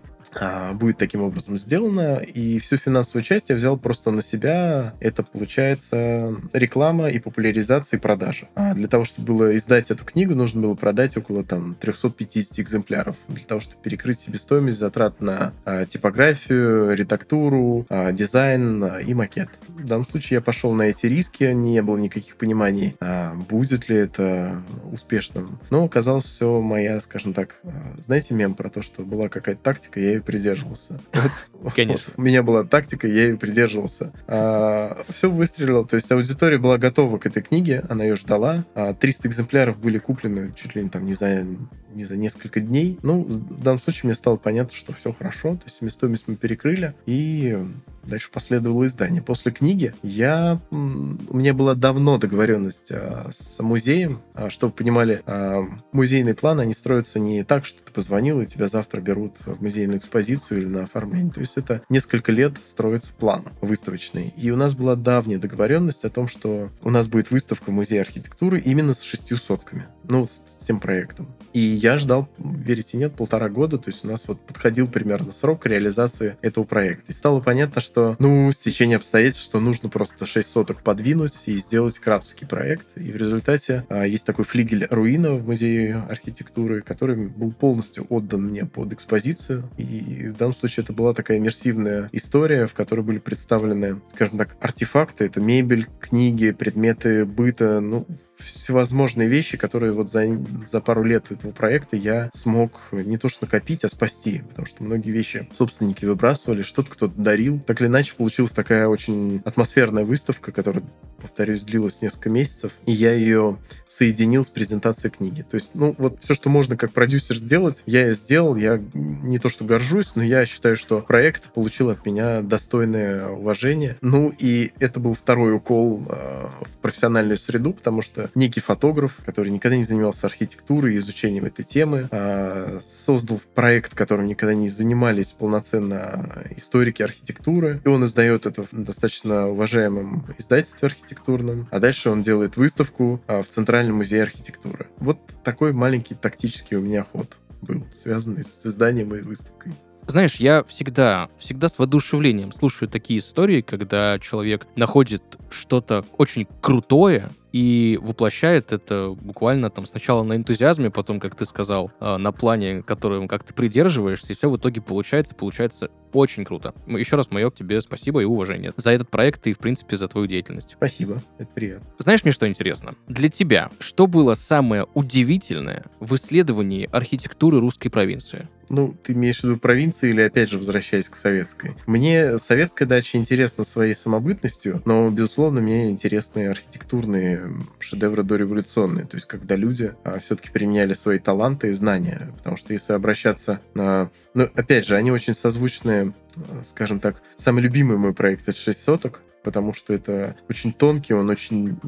будет 0.75 0.99
таким 0.99 1.23
образом 1.23 1.57
сделано, 1.57 2.19
и 2.19 2.59
всю 2.59 2.77
финансовую 2.77 3.23
часть 3.23 3.51
я 3.51 3.57
взял 3.57 3.77
просто 3.77 4.11
на 4.11 4.23
себя. 4.23 4.95
Это 5.01 5.23
получается 5.23 6.35
реклама 6.53 7.09
и 7.09 7.19
популяризация 7.19 7.99
и 7.99 8.01
продажа. 8.01 8.49
А 8.55 8.75
для 8.75 8.89
того, 8.89 9.05
чтобы 9.05 9.35
было 9.35 9.57
издать 9.57 9.91
эту 9.91 10.05
книгу, 10.05 10.35
нужно 10.35 10.61
было 10.61 10.75
продать 10.75 11.17
около 11.17 11.45
там 11.45 11.75
350 11.75 12.59
экземпляров. 12.59 13.17
Для 13.29 13.45
того, 13.45 13.61
чтобы 13.61 13.83
перекрыть 13.83 14.21
себестоимость 14.21 14.79
затрат 14.79 15.21
на 15.21 15.53
а, 15.65 15.87
типографию, 15.87 16.95
редактуру, 16.95 17.87
а, 17.89 18.13
дизайн 18.13 18.83
а, 18.83 19.01
и 19.01 19.15
макет. 19.15 19.49
В 19.69 19.87
данном 19.87 20.05
случае 20.05 20.37
я 20.37 20.41
пошел 20.41 20.73
на 20.73 20.83
эти 20.83 21.07
риски, 21.07 21.45
не 21.45 21.83
было 21.83 21.97
никаких 21.97 22.37
пониманий, 22.37 22.97
а, 23.01 23.35
будет 23.49 23.89
ли 23.89 23.97
это 23.97 24.63
успешным. 24.93 25.59
Но 25.71 25.85
оказалось 25.85 26.25
все 26.25 26.61
моя, 26.61 27.01
скажем 27.01 27.33
так, 27.33 27.61
а, 27.65 27.71
знаете 27.99 28.35
мем 28.35 28.55
про 28.55 28.69
то, 28.71 28.83
что 28.83 29.03
была 29.03 29.29
какая-то 29.29 29.63
тактика, 29.63 30.01
я 30.01 30.11
ее 30.11 30.20
придерживался. 30.21 31.00
Конечно. 31.75 32.12
У 32.17 32.23
меня 32.23 32.43
была 32.43 32.65
тактика, 32.65 33.07
я 33.07 33.29
ее 33.29 33.37
придерживался. 33.37 34.12
А, 34.27 35.05
все 35.09 35.31
выстрелило, 35.31 35.87
то 35.87 35.97
есть 35.97 36.11
аудитория 36.11 36.59
была 36.59 36.79
готова 36.79 37.19
к 37.19 37.27
этой 37.27 37.43
книге, 37.43 37.83
она 37.89 38.05
ее 38.05 38.17
ждала. 38.17 38.65
300 38.75 39.29
экземпляров 39.29 39.79
были 39.79 39.99
куплены 39.99 40.53
чуть 40.57 40.75
ли 40.75 40.83
не 40.83 40.89
там, 40.89 41.07
не 41.07 41.15
за, 41.15 41.47
не 41.94 42.04
за 42.04 42.16
несколько 42.16 42.61
дней. 42.61 42.99
Ну, 43.02 43.25
в 43.25 43.62
данном 43.62 43.80
случае 43.80 44.02
мне 44.04 44.14
стало 44.14 44.37
понятно, 44.37 44.75
что 44.75 44.92
все 44.92 45.12
хорошо, 45.12 45.56
то 45.56 45.62
есть 45.66 45.78
себестоимость 45.78 46.25
мы 46.26 46.37
перекрыли, 46.37 46.94
и 47.06 47.59
Дальше 48.04 48.30
последовало 48.32 48.87
издание. 48.87 49.23
После 49.23 49.52
книги 49.52 49.92
я... 50.02 50.59
У 50.70 51.37
меня 51.37 51.54
была 51.54 51.75
давно 51.75 52.18
договоренность 52.18 52.90
а, 52.92 53.28
с 53.30 53.62
музеем. 53.62 54.20
А, 54.35 54.49
чтобы 54.49 54.73
понимали, 54.73 55.23
а, 55.26 55.64
музейные 55.92 56.35
планы, 56.35 56.62
они 56.62 56.73
строятся 56.73 57.18
не 57.18 57.44
так, 57.44 57.66
что 57.66 57.82
ты 57.82 57.92
позвонил, 57.92 58.40
и 58.40 58.47
тебя 58.47 58.68
завтра 58.68 59.00
берут 59.00 59.37
в 59.44 59.62
музейную 59.62 59.99
экспозицию 59.99 60.62
или 60.62 60.66
на 60.66 60.85
оформление. 60.85 61.32
То 61.32 61.40
есть 61.40 61.56
это 61.56 61.82
несколько 61.88 62.32
лет 62.32 62.54
строится 62.62 63.12
план 63.12 63.44
выставочный. 63.61 64.32
И 64.37 64.50
у 64.50 64.56
нас 64.56 64.75
была 64.75 64.97
давняя 64.97 65.38
договоренность 65.38 66.04
о 66.04 66.11
том, 66.11 66.26
что 66.26 66.70
у 66.82 66.90
нас 66.90 67.06
будет 67.06 67.30
выставка 67.30 67.70
в 67.70 67.75
музее 67.75 68.00
архитектуры 68.00 68.61
именно 68.61 68.94
с 68.94 69.02
шестью 69.02 69.37
сотками. 69.37 69.87
Ну, 70.04 70.26
с 70.26 70.64
тем 70.64 70.80
проектом. 70.80 71.28
И 71.52 71.61
я 71.81 71.99
ждал, 71.99 72.29
верите 72.39 72.99
нет, 72.99 73.15
полтора 73.15 73.49
года. 73.49 73.79
То 73.79 73.91
есть 73.91 74.05
у 74.05 74.09
нас 74.09 74.29
вот 74.29 74.41
подходил 74.41 74.87
примерно 74.87 75.33
срок 75.33 75.67
реализации 75.67 76.37
этого 76.43 76.65
проекта. 76.65 77.05
И 77.09 77.13
стало 77.13 77.41
понятно, 77.41 77.81
что, 77.81 78.17
ну, 78.19 78.53
с 78.53 78.59
течение 78.59 78.97
обстоятельств, 78.97 79.43
что 79.43 79.61
нужно 79.61 79.89
просто 79.89 80.27
6 80.27 80.47
соток 80.47 80.83
подвинуть 80.83 81.33
и 81.47 81.57
сделать 81.57 81.99
кратовский 81.99 82.47
проект. 82.47 82.87
И 82.97 83.11
в 83.11 83.17
результате 83.17 83.85
а, 83.89 84.07
есть 84.07 84.27
такой 84.27 84.45
флигель 84.45 84.87
руина 84.91 85.31
в 85.33 85.47
музее 85.47 86.05
архитектуры, 86.09 86.83
который 86.83 87.29
был 87.29 87.51
полностью 87.53 88.07
отдан 88.11 88.49
мне 88.49 88.67
под 88.67 88.93
экспозицию. 88.93 89.69
И 89.79 90.29
в 90.29 90.37
данном 90.37 90.55
случае 90.55 90.85
это 90.85 90.93
была 90.93 91.15
такая 91.15 91.39
иммерсивная 91.39 92.09
история, 92.13 92.67
в 92.67 92.75
которой 92.75 93.01
были 93.01 93.19
представлены, 93.19 94.01
скажем 94.09 94.39
так, 94.39 94.57
артефакты. 94.61 95.25
Это 95.25 95.41
мебель, 95.41 95.87
книги, 95.99 96.51
предметы 96.51 97.25
быта, 97.25 97.81
ну, 97.81 98.07
всевозможные 98.40 99.28
вещи, 99.28 99.56
которые 99.56 99.92
вот 99.92 100.11
за, 100.11 100.26
за 100.70 100.80
пару 100.80 101.02
лет 101.02 101.30
этого 101.30 101.52
проекта 101.52 101.97
я 101.97 102.30
смог 102.35 102.88
не 102.92 103.18
то 103.18 103.28
что 103.28 103.44
накопить, 103.44 103.85
а 103.85 103.88
спасти. 103.88 104.42
Потому 104.49 104.66
что 104.66 104.82
многие 104.82 105.11
вещи 105.11 105.49
собственники 105.52 106.04
выбрасывали, 106.04 106.62
что-то 106.62 106.90
кто-то 106.90 107.14
дарил. 107.20 107.61
Так 107.61 107.80
или 107.80 107.88
иначе, 107.88 108.14
получилась 108.16 108.52
такая 108.52 108.88
очень 108.88 109.42
атмосферная 109.44 110.04
выставка, 110.04 110.52
которая, 110.52 110.82
повторюсь, 111.20 111.62
длилась 111.62 112.02
несколько 112.02 112.30
месяцев. 112.30 112.73
И 112.87 112.92
я 112.92 113.12
ее 113.12 113.59
соединил 113.87 114.44
с 114.44 114.49
презентацией 114.49 115.12
книги. 115.12 115.42
То 115.42 115.56
есть, 115.56 115.70
ну, 115.75 115.94
вот 115.99 116.20
все, 116.20 116.35
что 116.35 116.49
можно 116.49 116.76
как 116.76 116.92
продюсер 116.92 117.37
сделать, 117.37 117.82
я 117.87 118.06
ее 118.06 118.14
сделал. 118.14 118.56
Я 118.56 118.80
не 118.94 119.38
то 119.38 119.49
что 119.49 119.64
горжусь, 119.64 120.14
но 120.14 120.23
я 120.23 120.47
считаю, 120.47 120.76
что 120.76 121.00
проект 121.00 121.52
получил 121.52 121.90
от 121.90 122.06
меня 122.06 122.40
достойное 122.42 123.28
уважение. 123.28 123.97
Ну, 124.00 124.32
и 124.38 124.73
это 124.78 125.00
был 125.00 125.14
второй 125.14 125.54
укол 125.54 126.06
э, 126.09 126.47
в 126.62 126.78
профессиональную 126.80 127.38
среду, 127.38 127.73
потому 127.73 128.02
что 128.02 128.30
некий 128.35 128.61
фотограф, 128.61 129.19
который 129.25 129.51
никогда 129.51 129.77
не 129.77 129.85
занимался 129.85 130.27
архитектурой 130.27 130.95
и 130.95 130.97
изучением 130.97 131.45
этой 131.45 131.65
темы, 131.65 132.09
а, 132.11 132.81
создал 132.89 133.41
проект, 133.55 133.95
которым 133.95 134.27
никогда 134.27 134.55
не 134.55 134.69
занимались 134.69 135.33
полноценно 135.33 136.45
историки 136.57 137.03
архитектуры, 137.03 137.81
и 137.85 137.89
он 137.89 138.05
издает 138.05 138.47
это 138.47 138.63
в 138.63 138.69
достаточно 138.73 139.49
уважаемом 139.49 140.27
издательстве 140.39 140.87
архитектурном, 140.87 141.69
а 141.71 141.79
дальше 141.81 142.11
он 142.11 142.23
делает 142.23 142.57
выставку 142.57 143.21
а, 143.27 143.43
в 143.43 143.49
Центральном 143.49 143.97
музее 143.97 144.23
архитектуры. 144.23 144.89
Вот 144.99 145.19
такой 145.45 145.73
маленький 145.73 146.15
тактический 146.15 146.77
у 146.77 146.81
меня 146.81 147.05
ход 147.05 147.37
был, 147.63 147.87
связанный 147.93 148.45
с 148.45 148.65
изданием 148.65 149.15
и 149.15 149.21
выставкой. 149.21 149.73
Знаешь, 150.07 150.37
я 150.37 150.65
всегда, 150.65 151.29
всегда 151.39 151.69
с 151.69 151.79
воодушевлением 151.79 152.53
слушаю 152.53 152.89
такие 152.89 153.21
истории, 153.21 153.61
когда 153.61 154.19
человек 154.19 154.67
находит 154.75 155.23
что-то 155.51 156.05
очень 156.19 156.49
крутое, 156.61 157.29
и 157.52 157.99
воплощает 158.02 158.73
это 158.73 159.14
буквально 159.21 159.71
там 159.71 159.87
сначала 159.87 160.23
на 160.23 160.37
энтузиазме, 160.37 160.90
потом, 160.90 161.21
как 161.21 161.35
ты 161.35 161.45
сказал, 161.45 161.90
а, 162.00 162.19
на 162.19 162.33
плане, 162.33 162.83
которым 162.83 163.28
как 163.28 163.45
ты 163.45 163.54
придерживаешься, 163.54 164.33
и 164.33 164.37
все 164.37 164.50
в 164.50 164.57
итоге 164.57 164.80
получается, 164.80 165.35
получается 165.35 165.90
очень 166.12 166.45
круто. 166.45 166.75
Еще 166.87 167.16
раз, 167.16 167.30
Майок, 167.30 167.54
тебе 167.54 167.80
спасибо 167.80 168.21
и 168.21 168.25
уважение 168.25 168.73
за 168.76 168.90
этот 168.90 169.11
проект 169.11 169.47
и, 169.47 169.52
в 169.52 169.59
принципе, 169.59 169.97
за 169.97 170.09
твою 170.09 170.26
деятельность. 170.26 170.73
Спасибо, 170.73 171.19
это 171.38 171.50
приятно. 171.54 171.87
Знаешь, 171.99 172.25
мне 172.25 172.33
что 172.33 172.49
интересно? 172.49 172.95
Для 173.07 173.28
тебя, 173.28 173.71
что 173.78 174.07
было 174.07 174.35
самое 174.35 174.87
удивительное 174.95 175.85
в 176.00 176.14
исследовании 176.14 176.88
архитектуры 176.90 177.61
русской 177.61 177.88
провинции? 177.88 178.47
Ну, 178.69 178.95
ты 179.02 179.14
имеешь 179.14 179.40
в 179.40 179.45
виду 179.45 179.57
провинции 179.57 180.11
или, 180.11 180.21
опять 180.21 180.49
же, 180.49 180.57
возвращаясь 180.57 181.09
к 181.09 181.16
советской? 181.16 181.75
Мне 181.87 182.38
советская 182.38 182.87
дача 182.87 183.19
интересна 183.19 183.64
своей 183.64 183.95
самобытностью, 183.95 184.80
но, 184.85 185.11
безусловно, 185.11 185.61
мне 185.61 185.90
интересны 185.90 186.49
архитектурные 186.49 187.39
такие 187.40 187.52
шедевры 187.78 188.23
дореволюционные, 188.23 189.06
то 189.06 189.16
есть 189.16 189.26
когда 189.26 189.56
люди 189.56 189.92
а, 190.04 190.18
все-таки 190.18 190.50
применяли 190.50 190.94
свои 190.94 191.18
таланты 191.18 191.68
и 191.68 191.73
знания, 191.73 192.32
потому 192.38 192.56
что 192.56 192.73
если 192.73 192.92
обращаться 192.92 193.61
на... 193.75 194.11
Ну, 194.35 194.49
опять 194.54 194.87
же, 194.87 194.97
они 194.97 195.11
очень 195.11 195.35
созвучны, 195.35 196.12
а, 196.37 196.62
скажем 196.64 197.00
так, 197.00 197.23
самый 197.37 197.62
любимый 197.62 197.97
мой 197.97 198.14
проект— 198.14 198.42
это 198.49 198.59
«6 198.59 198.73
соток», 198.73 199.23
потому 199.42 199.73
что 199.73 199.94
это 199.94 200.37
очень 200.50 200.73
тонкий, 200.73 201.14
он 201.14 201.30
очень, 201.30 201.78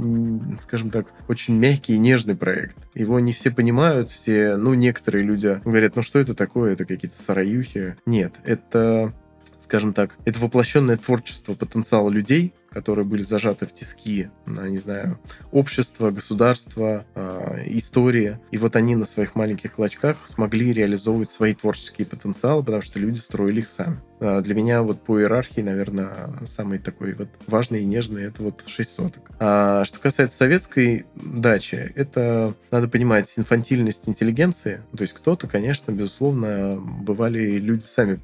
скажем 0.61 0.90
так, 0.90 1.12
очень 1.28 1.54
мягкий 1.54 1.94
и 1.94 1.99
нежный 1.99 2.35
проект. 2.35 2.76
Его 2.94 3.21
не 3.21 3.35
все 3.35 3.50
понимают, 3.50 4.11
все, 4.11 4.56
ну, 4.56 4.73
некоторые 4.75 5.23
люди 5.23 5.61
говорят, 5.64 5.97
ну, 5.97 6.02
что 6.02 6.18
это 6.18 6.35
такое, 6.35 6.73
это 6.73 6.87
какие-то 6.87 7.23
сараюхи. 7.23 7.97
Нет, 8.06 8.35
это 8.44 9.12
скажем 9.61 9.94
так, 9.94 10.16
это 10.25 10.38
воплощенное 10.40 10.97
творчество 10.97 11.54
потенциала 11.54 12.11
людей, 12.11 12.52
которые 12.73 13.05
были 13.05 13.23
зажаты 13.23 13.67
в 13.67 13.73
тиски, 13.73 14.31
на, 14.47 14.69
не 14.69 14.79
знаю, 14.79 15.19
общество, 15.50 16.11
государство, 16.11 17.05
э, 17.14 17.62
история. 17.67 18.41
И 18.50 18.59
вот 18.59 18.76
они 18.76 18.97
на 18.97 19.05
своих 19.05 19.35
маленьких 19.35 19.75
клочках 19.75 20.17
смогли 20.26 20.73
реализовывать 20.73 21.31
свои 21.31 21.55
творческие 21.55 22.07
потенциалы, 22.07 22.62
потому 22.62 22.83
что 22.83 22.99
люди 22.99 23.19
строили 23.19 23.61
их 23.61 23.69
сами. 23.69 24.00
Э, 24.23 24.41
для 24.41 24.55
меня 24.55 24.83
вот 24.83 25.00
по 25.00 25.21
иерархии, 25.21 25.61
наверное, 25.61 26.14
самый 26.47 26.79
такой 26.79 27.14
вот 27.14 27.29
важный 27.47 27.83
и 27.83 27.85
нежный 27.85 28.25
это 28.25 28.43
вот 28.43 28.62
6 28.67 28.91
соток. 28.91 29.31
А 29.41 29.85
что 29.85 29.99
касается 29.99 30.37
советской 30.37 31.07
дачи, 31.17 31.93
это, 31.97 32.55
надо 32.71 32.88
понимать, 32.88 33.33
инфантильность 33.37 34.09
интеллигенции. 34.09 34.83
То 34.97 35.02
есть 35.02 35.12
кто-то, 35.12 35.49
конечно, 35.49 35.91
безусловно, 35.91 36.79
бывали 36.81 37.59
люди 37.59 37.83
сами 37.83 38.21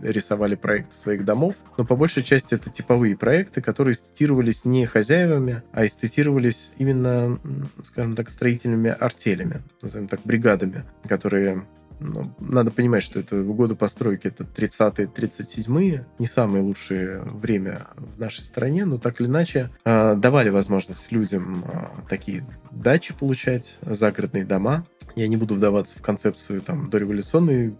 рисовали 0.00 0.54
проекты 0.54 0.96
своих 0.96 1.26
домов, 1.26 1.54
но 1.76 1.84
по 1.84 1.96
большей 1.96 2.22
части 2.22 2.54
это 2.54 2.70
типовые 2.70 3.16
проекты, 3.16 3.60
которые 3.60 3.91
эстетировались 3.92 4.64
не 4.64 4.86
хозяевами, 4.86 5.62
а 5.72 5.86
эстетировались 5.86 6.72
именно, 6.78 7.38
скажем 7.84 8.16
так, 8.16 8.30
строительными 8.30 8.90
артелями, 8.90 9.62
назовем 9.80 10.08
так, 10.08 10.20
бригадами, 10.24 10.84
которые 11.08 11.64
ну, 12.02 12.34
надо 12.40 12.70
понимать, 12.70 13.02
что 13.02 13.20
это 13.20 13.42
годы 13.42 13.74
постройки, 13.74 14.26
это 14.26 14.44
30-е, 14.44 15.06
37-е, 15.06 16.06
не 16.18 16.26
самое 16.26 16.62
лучшее 16.62 17.22
время 17.22 17.80
в 17.96 18.18
нашей 18.18 18.44
стране, 18.44 18.84
но 18.84 18.98
так 18.98 19.20
или 19.20 19.28
иначе 19.28 19.70
э, 19.84 20.14
давали 20.16 20.50
возможность 20.50 21.12
людям 21.12 21.64
э, 21.64 22.08
такие 22.08 22.44
дачи 22.70 23.14
получать, 23.14 23.78
загородные 23.82 24.44
дома. 24.44 24.86
Я 25.14 25.28
не 25.28 25.36
буду 25.36 25.54
вдаваться 25.54 25.98
в 25.98 26.02
концепцию 26.02 26.60
там 26.62 26.90
дореволюционной 26.90 27.76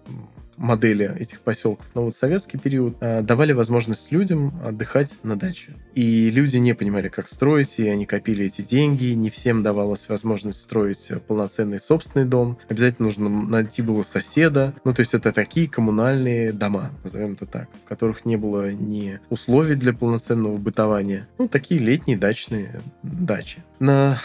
модели 0.56 1.14
этих 1.18 1.40
поселков. 1.40 1.86
Но 1.94 2.04
вот 2.04 2.16
советский 2.16 2.58
период 2.58 2.96
э, 3.00 3.22
давали 3.22 3.52
возможность 3.52 4.12
людям 4.12 4.52
отдыхать 4.64 5.18
на 5.22 5.36
даче. 5.36 5.72
И 5.94 6.30
люди 6.30 6.56
не 6.56 6.74
понимали, 6.74 7.08
как 7.08 7.28
строить, 7.28 7.78
и 7.78 7.88
они 7.88 8.06
копили 8.06 8.46
эти 8.46 8.62
деньги. 8.62 9.06
Не 9.06 9.30
всем 9.30 9.62
давалась 9.62 10.08
возможность 10.08 10.60
строить 10.60 11.10
полноценный 11.26 11.80
собственный 11.80 12.26
дом. 12.26 12.58
Обязательно 12.68 13.06
нужно 13.06 13.28
найти 13.28 13.82
было 13.82 14.02
соседа. 14.02 14.74
Ну, 14.84 14.94
то 14.94 15.00
есть 15.00 15.14
это 15.14 15.32
такие 15.32 15.68
коммунальные 15.68 16.52
дома, 16.52 16.90
назовем 17.02 17.32
это 17.32 17.46
так, 17.46 17.68
в 17.84 17.88
которых 17.88 18.24
не 18.24 18.36
было 18.36 18.72
ни 18.72 19.20
условий 19.30 19.74
для 19.74 19.92
полноценного 19.92 20.56
бытования. 20.56 21.26
Ну, 21.38 21.48
такие 21.48 21.80
летние 21.80 22.16
дачные 22.16 22.80
дачи. 23.02 23.62
На... 23.78 24.18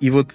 И 0.00 0.10
вот 0.10 0.32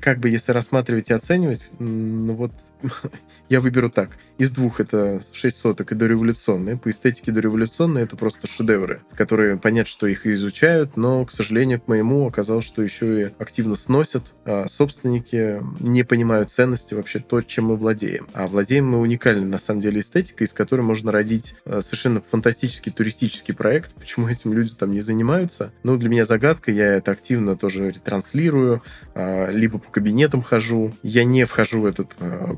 как 0.00 0.18
бы 0.18 0.28
если 0.28 0.52
рассматривать 0.52 1.10
и 1.10 1.14
оценивать, 1.14 1.72
ну 1.78 2.34
вот 2.34 2.52
я 3.48 3.60
выберу 3.60 3.90
так. 3.90 4.10
Из 4.38 4.50
двух 4.50 4.80
это 4.80 5.22
6 5.32 5.56
соток 5.56 5.92
и 5.92 5.94
дореволюционные. 5.94 6.76
По 6.76 6.90
эстетике 6.90 7.30
дореволюционные 7.30 8.04
это 8.04 8.16
просто 8.16 8.46
шедевры, 8.46 9.02
которые 9.16 9.56
понятно, 9.56 9.90
что 9.90 10.06
их 10.06 10.26
изучают, 10.26 10.96
но, 10.96 11.24
к 11.24 11.30
сожалению, 11.30 11.80
к 11.80 11.88
моему 11.88 12.26
оказалось, 12.26 12.64
что 12.64 12.82
еще 12.82 13.22
и 13.22 13.30
активно 13.38 13.74
сносят. 13.74 14.32
А 14.44 14.66
собственники 14.68 15.62
не 15.80 16.02
понимают 16.02 16.50
ценности 16.50 16.94
вообще 16.94 17.20
то, 17.20 17.42
чем 17.42 17.66
мы 17.66 17.76
владеем. 17.76 18.26
А 18.34 18.46
владеем 18.46 18.88
мы 18.88 18.98
уникальной, 18.98 19.46
на 19.46 19.58
самом 19.58 19.80
деле, 19.80 20.00
эстетикой, 20.00 20.46
из 20.46 20.52
которой 20.52 20.80
можно 20.80 21.12
родить 21.12 21.54
а, 21.64 21.80
совершенно 21.80 22.20
фантастический 22.20 22.92
туристический 22.92 23.54
проект. 23.54 23.92
Почему 23.94 24.28
этим 24.28 24.52
люди 24.52 24.74
там 24.74 24.92
не 24.92 25.00
занимаются? 25.00 25.72
Ну, 25.82 25.96
для 25.96 26.08
меня 26.08 26.24
загадка, 26.24 26.72
я 26.72 26.94
это 26.94 27.12
активно 27.12 27.56
тоже 27.56 27.90
ретранслирую, 27.90 28.82
а, 29.14 29.50
либо 29.74 29.84
по 29.84 29.90
кабинетам 29.90 30.42
хожу. 30.42 30.92
Я 31.02 31.24
не 31.24 31.44
вхожу 31.44 31.80
в 31.80 31.86
этот 31.86 32.14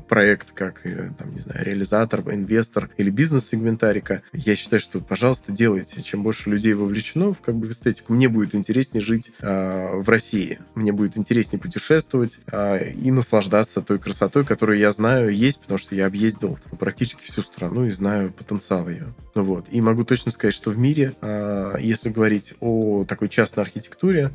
проект 0.07 0.51
как, 0.51 0.85
э, 0.85 1.11
там, 1.17 1.33
не 1.33 1.39
знаю, 1.39 1.65
реализатор, 1.65 2.21
инвестор 2.31 2.89
или 2.97 3.09
бизнес-сегментарика, 3.09 4.21
я 4.33 4.55
считаю, 4.55 4.79
что, 4.79 4.99
пожалуйста, 4.99 5.51
делайте. 5.51 6.01
Чем 6.01 6.23
больше 6.23 6.49
людей 6.49 6.73
вовлечено 6.73 7.33
в, 7.33 7.41
как 7.41 7.55
бы, 7.55 7.67
в 7.67 7.71
эстетику, 7.71 8.13
мне 8.13 8.29
будет 8.29 8.55
интереснее 8.55 9.01
жить 9.01 9.31
э, 9.39 9.95
в 9.95 10.07
России. 10.09 10.59
Мне 10.75 10.91
будет 10.91 11.17
интереснее 11.17 11.59
путешествовать 11.59 12.39
э, 12.51 12.91
и 12.91 13.11
наслаждаться 13.11 13.81
той 13.81 13.99
красотой, 13.99 14.45
которую 14.45 14.77
я 14.77 14.91
знаю 14.91 15.33
есть, 15.33 15.59
потому 15.59 15.77
что 15.77 15.95
я 15.95 16.05
объездил 16.05 16.59
практически 16.79 17.23
всю 17.23 17.41
страну 17.41 17.85
и 17.85 17.89
знаю 17.89 18.31
потенциал 18.31 18.87
ее. 18.89 19.13
Ну, 19.35 19.43
вот. 19.43 19.67
И 19.69 19.81
могу 19.81 20.03
точно 20.03 20.31
сказать, 20.31 20.55
что 20.55 20.71
в 20.71 20.77
мире, 20.77 21.13
э, 21.21 21.75
если 21.79 22.09
говорить 22.09 22.55
о 22.59 23.05
такой 23.05 23.29
частной 23.29 23.63
архитектуре, 23.63 24.31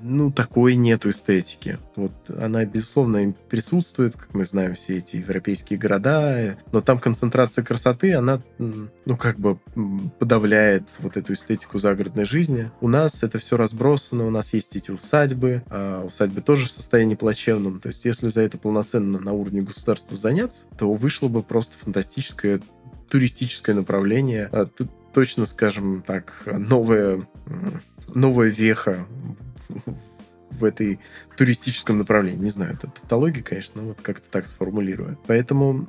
ну, 0.00 0.30
такой 0.30 0.74
нету 0.76 1.10
эстетики. 1.10 1.78
Вот 1.98 2.12
она, 2.40 2.64
безусловно, 2.64 3.34
присутствует, 3.48 4.14
как 4.14 4.32
мы 4.32 4.44
знаем, 4.44 4.76
все 4.76 4.98
эти 4.98 5.16
европейские 5.16 5.80
города, 5.80 6.56
но 6.70 6.80
там 6.80 7.00
концентрация 7.00 7.64
красоты, 7.64 8.14
она, 8.14 8.40
ну, 8.58 9.16
как 9.16 9.40
бы 9.40 9.58
подавляет 10.20 10.84
вот 11.00 11.16
эту 11.16 11.32
эстетику 11.32 11.78
загородной 11.78 12.24
жизни. 12.24 12.70
У 12.80 12.86
нас 12.86 13.24
это 13.24 13.38
все 13.38 13.56
разбросано, 13.56 14.26
у 14.28 14.30
нас 14.30 14.52
есть 14.54 14.76
эти 14.76 14.92
усадьбы, 14.92 15.64
а 15.70 16.04
усадьбы 16.04 16.40
тоже 16.40 16.66
в 16.66 16.70
состоянии 16.70 17.16
плачевном. 17.16 17.80
То 17.80 17.88
есть, 17.88 18.04
если 18.04 18.28
за 18.28 18.42
это 18.42 18.58
полноценно 18.58 19.18
на 19.18 19.32
уровне 19.32 19.62
государства 19.62 20.16
заняться, 20.16 20.66
то 20.78 20.94
вышло 20.94 21.26
бы 21.26 21.42
просто 21.42 21.74
фантастическое 21.80 22.60
туристическое 23.08 23.74
направление. 23.74 24.48
А 24.52 24.66
тут 24.66 24.88
точно, 25.12 25.46
скажем 25.46 26.04
так, 26.06 26.44
новая, 26.46 27.26
новая 28.14 28.50
веха 28.50 29.04
в 30.58 30.64
этой 30.64 31.00
туристическом 31.36 31.98
направлении. 31.98 32.44
Не 32.44 32.50
знаю, 32.50 32.74
это 32.74 32.88
тавтология, 32.88 33.42
конечно, 33.42 33.82
но 33.82 33.88
вот 33.88 34.00
как-то 34.02 34.28
так 34.30 34.46
сформулирую. 34.46 35.18
Поэтому 35.26 35.86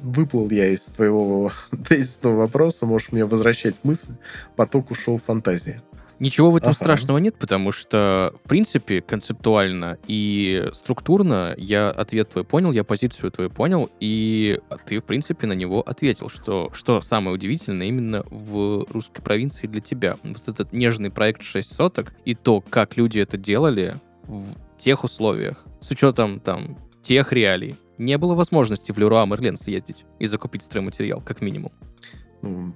выплыл 0.00 0.50
я 0.50 0.68
из 0.68 0.82
твоего 0.82 1.52
тезисного 1.88 2.36
вопроса, 2.36 2.86
можешь 2.86 3.12
мне 3.12 3.24
возвращать 3.24 3.76
мысль, 3.82 4.12
поток 4.56 4.90
ушел 4.90 5.18
в 5.18 5.24
фантазии. 5.24 5.80
Ничего 6.20 6.50
в 6.50 6.56
этом 6.56 6.70
ага. 6.70 6.76
страшного 6.76 7.16
нет, 7.16 7.34
потому 7.38 7.72
что, 7.72 8.34
в 8.44 8.48
принципе, 8.48 9.00
концептуально 9.00 9.96
и 10.06 10.68
структурно 10.74 11.54
я 11.56 11.90
ответ 11.90 12.28
твой 12.28 12.44
понял, 12.44 12.72
я 12.72 12.84
позицию 12.84 13.30
твою 13.30 13.48
понял, 13.48 13.88
и 14.00 14.60
ты, 14.84 15.00
в 15.00 15.04
принципе, 15.04 15.46
на 15.46 15.54
него 15.54 15.80
ответил, 15.80 16.28
что, 16.28 16.70
что 16.74 17.00
самое 17.00 17.34
удивительное 17.34 17.86
именно 17.86 18.22
в 18.28 18.86
русской 18.92 19.22
провинции 19.22 19.66
для 19.66 19.80
тебя. 19.80 20.16
Вот 20.22 20.46
этот 20.46 20.74
нежный 20.74 21.10
проект 21.10 21.42
6 21.42 21.74
соток 21.74 22.12
и 22.26 22.34
то, 22.34 22.60
как 22.60 22.98
люди 22.98 23.18
это 23.18 23.38
делали 23.38 23.94
в 24.24 24.54
тех 24.76 25.04
условиях, 25.04 25.64
с 25.80 25.90
учетом 25.90 26.38
там 26.38 26.76
тех 27.02 27.32
реалий, 27.32 27.76
не 27.96 28.18
было 28.18 28.34
возможности 28.34 28.92
в 28.92 28.98
Леруа 28.98 29.24
Мерлен 29.24 29.56
съездить 29.56 30.04
и 30.18 30.26
закупить 30.26 30.64
стройматериал, 30.64 31.22
как 31.22 31.40
минимум 31.40 31.72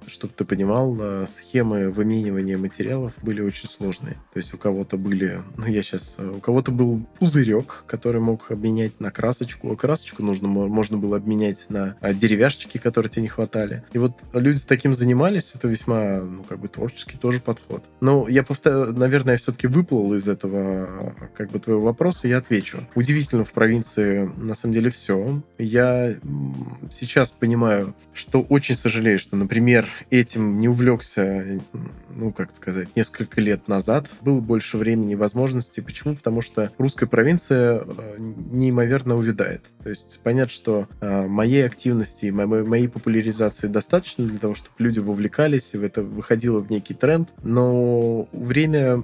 чтобы 0.07 0.33
ты 0.35 0.45
понимал, 0.45 0.95
э, 0.99 1.25
схемы 1.27 1.91
выменивания 1.91 2.57
материалов 2.57 3.13
были 3.21 3.41
очень 3.41 3.67
сложные. 3.67 4.15
То 4.33 4.37
есть 4.37 4.53
у 4.53 4.57
кого-то 4.57 4.97
были, 4.97 5.41
ну 5.57 5.65
я 5.65 5.81
сейчас, 5.81 6.15
э, 6.19 6.27
у 6.27 6.39
кого-то 6.39 6.71
был 6.71 7.05
пузырек, 7.19 7.83
который 7.87 8.21
мог 8.21 8.51
обменять 8.51 8.99
на 8.99 9.11
красочку, 9.11 9.71
а 9.71 9.75
красочку 9.75 10.23
нужно, 10.23 10.47
можно 10.47 10.97
было 10.97 11.17
обменять 11.17 11.65
на 11.69 11.97
а, 12.01 12.13
деревяшечки, 12.13 12.77
которые 12.77 13.09
тебе 13.09 13.23
не 13.23 13.27
хватали. 13.27 13.83
И 13.93 13.97
вот 13.97 14.13
люди 14.33 14.59
таким 14.67 14.93
занимались, 14.93 15.53
это 15.55 15.67
весьма, 15.67 16.19
ну, 16.21 16.43
как 16.43 16.59
бы 16.59 16.67
творческий 16.67 17.17
тоже 17.17 17.39
подход. 17.39 17.83
Но 18.01 18.27
я, 18.29 18.43
повтор... 18.43 18.93
наверное, 18.93 19.33
я 19.33 19.37
все-таки 19.37 19.67
выплыл 19.67 20.13
из 20.13 20.27
этого, 20.27 21.15
как 21.35 21.51
бы, 21.51 21.59
твоего 21.59 21.81
вопроса, 21.81 22.27
я 22.27 22.37
отвечу. 22.37 22.79
Удивительно 22.93 23.43
в 23.43 23.51
провинции, 23.51 24.29
на 24.37 24.55
самом 24.55 24.73
деле, 24.73 24.89
все. 24.89 25.41
Я 25.57 26.15
сейчас 26.91 27.31
понимаю, 27.31 27.95
что 28.13 28.41
очень 28.41 28.75
сожалею, 28.75 29.19
что, 29.19 29.35
например, 29.35 29.54
например, 29.55 29.87
этим 30.09 30.59
не 30.59 30.67
увлекся, 30.67 31.61
ну, 32.13 32.33
как 32.33 32.53
сказать, 32.53 32.89
несколько 32.97 33.39
лет 33.39 33.69
назад, 33.69 34.09
было 34.19 34.41
больше 34.41 34.75
времени 34.75 35.13
и 35.13 35.15
возможностей. 35.15 35.79
Почему? 35.79 36.13
Потому 36.15 36.41
что 36.41 36.71
русская 36.77 37.05
провинция 37.05 37.79
э, 37.79 38.15
неимоверно 38.19 39.15
увядает. 39.15 39.61
То 39.81 39.89
есть 39.89 40.19
понятно, 40.23 40.51
что 40.51 40.87
э, 40.99 41.27
моей 41.27 41.65
активности, 41.65 42.31
моей, 42.31 42.65
моей 42.65 42.89
популяризации 42.89 43.67
достаточно 43.67 44.25
для 44.25 44.39
того, 44.39 44.55
чтобы 44.55 44.73
люди 44.79 44.99
вовлекались, 44.99 45.73
и 45.73 45.77
это 45.77 46.01
выходило 46.01 46.59
в 46.59 46.69
некий 46.69 46.93
тренд, 46.93 47.29
но 47.41 48.27
время 48.33 49.03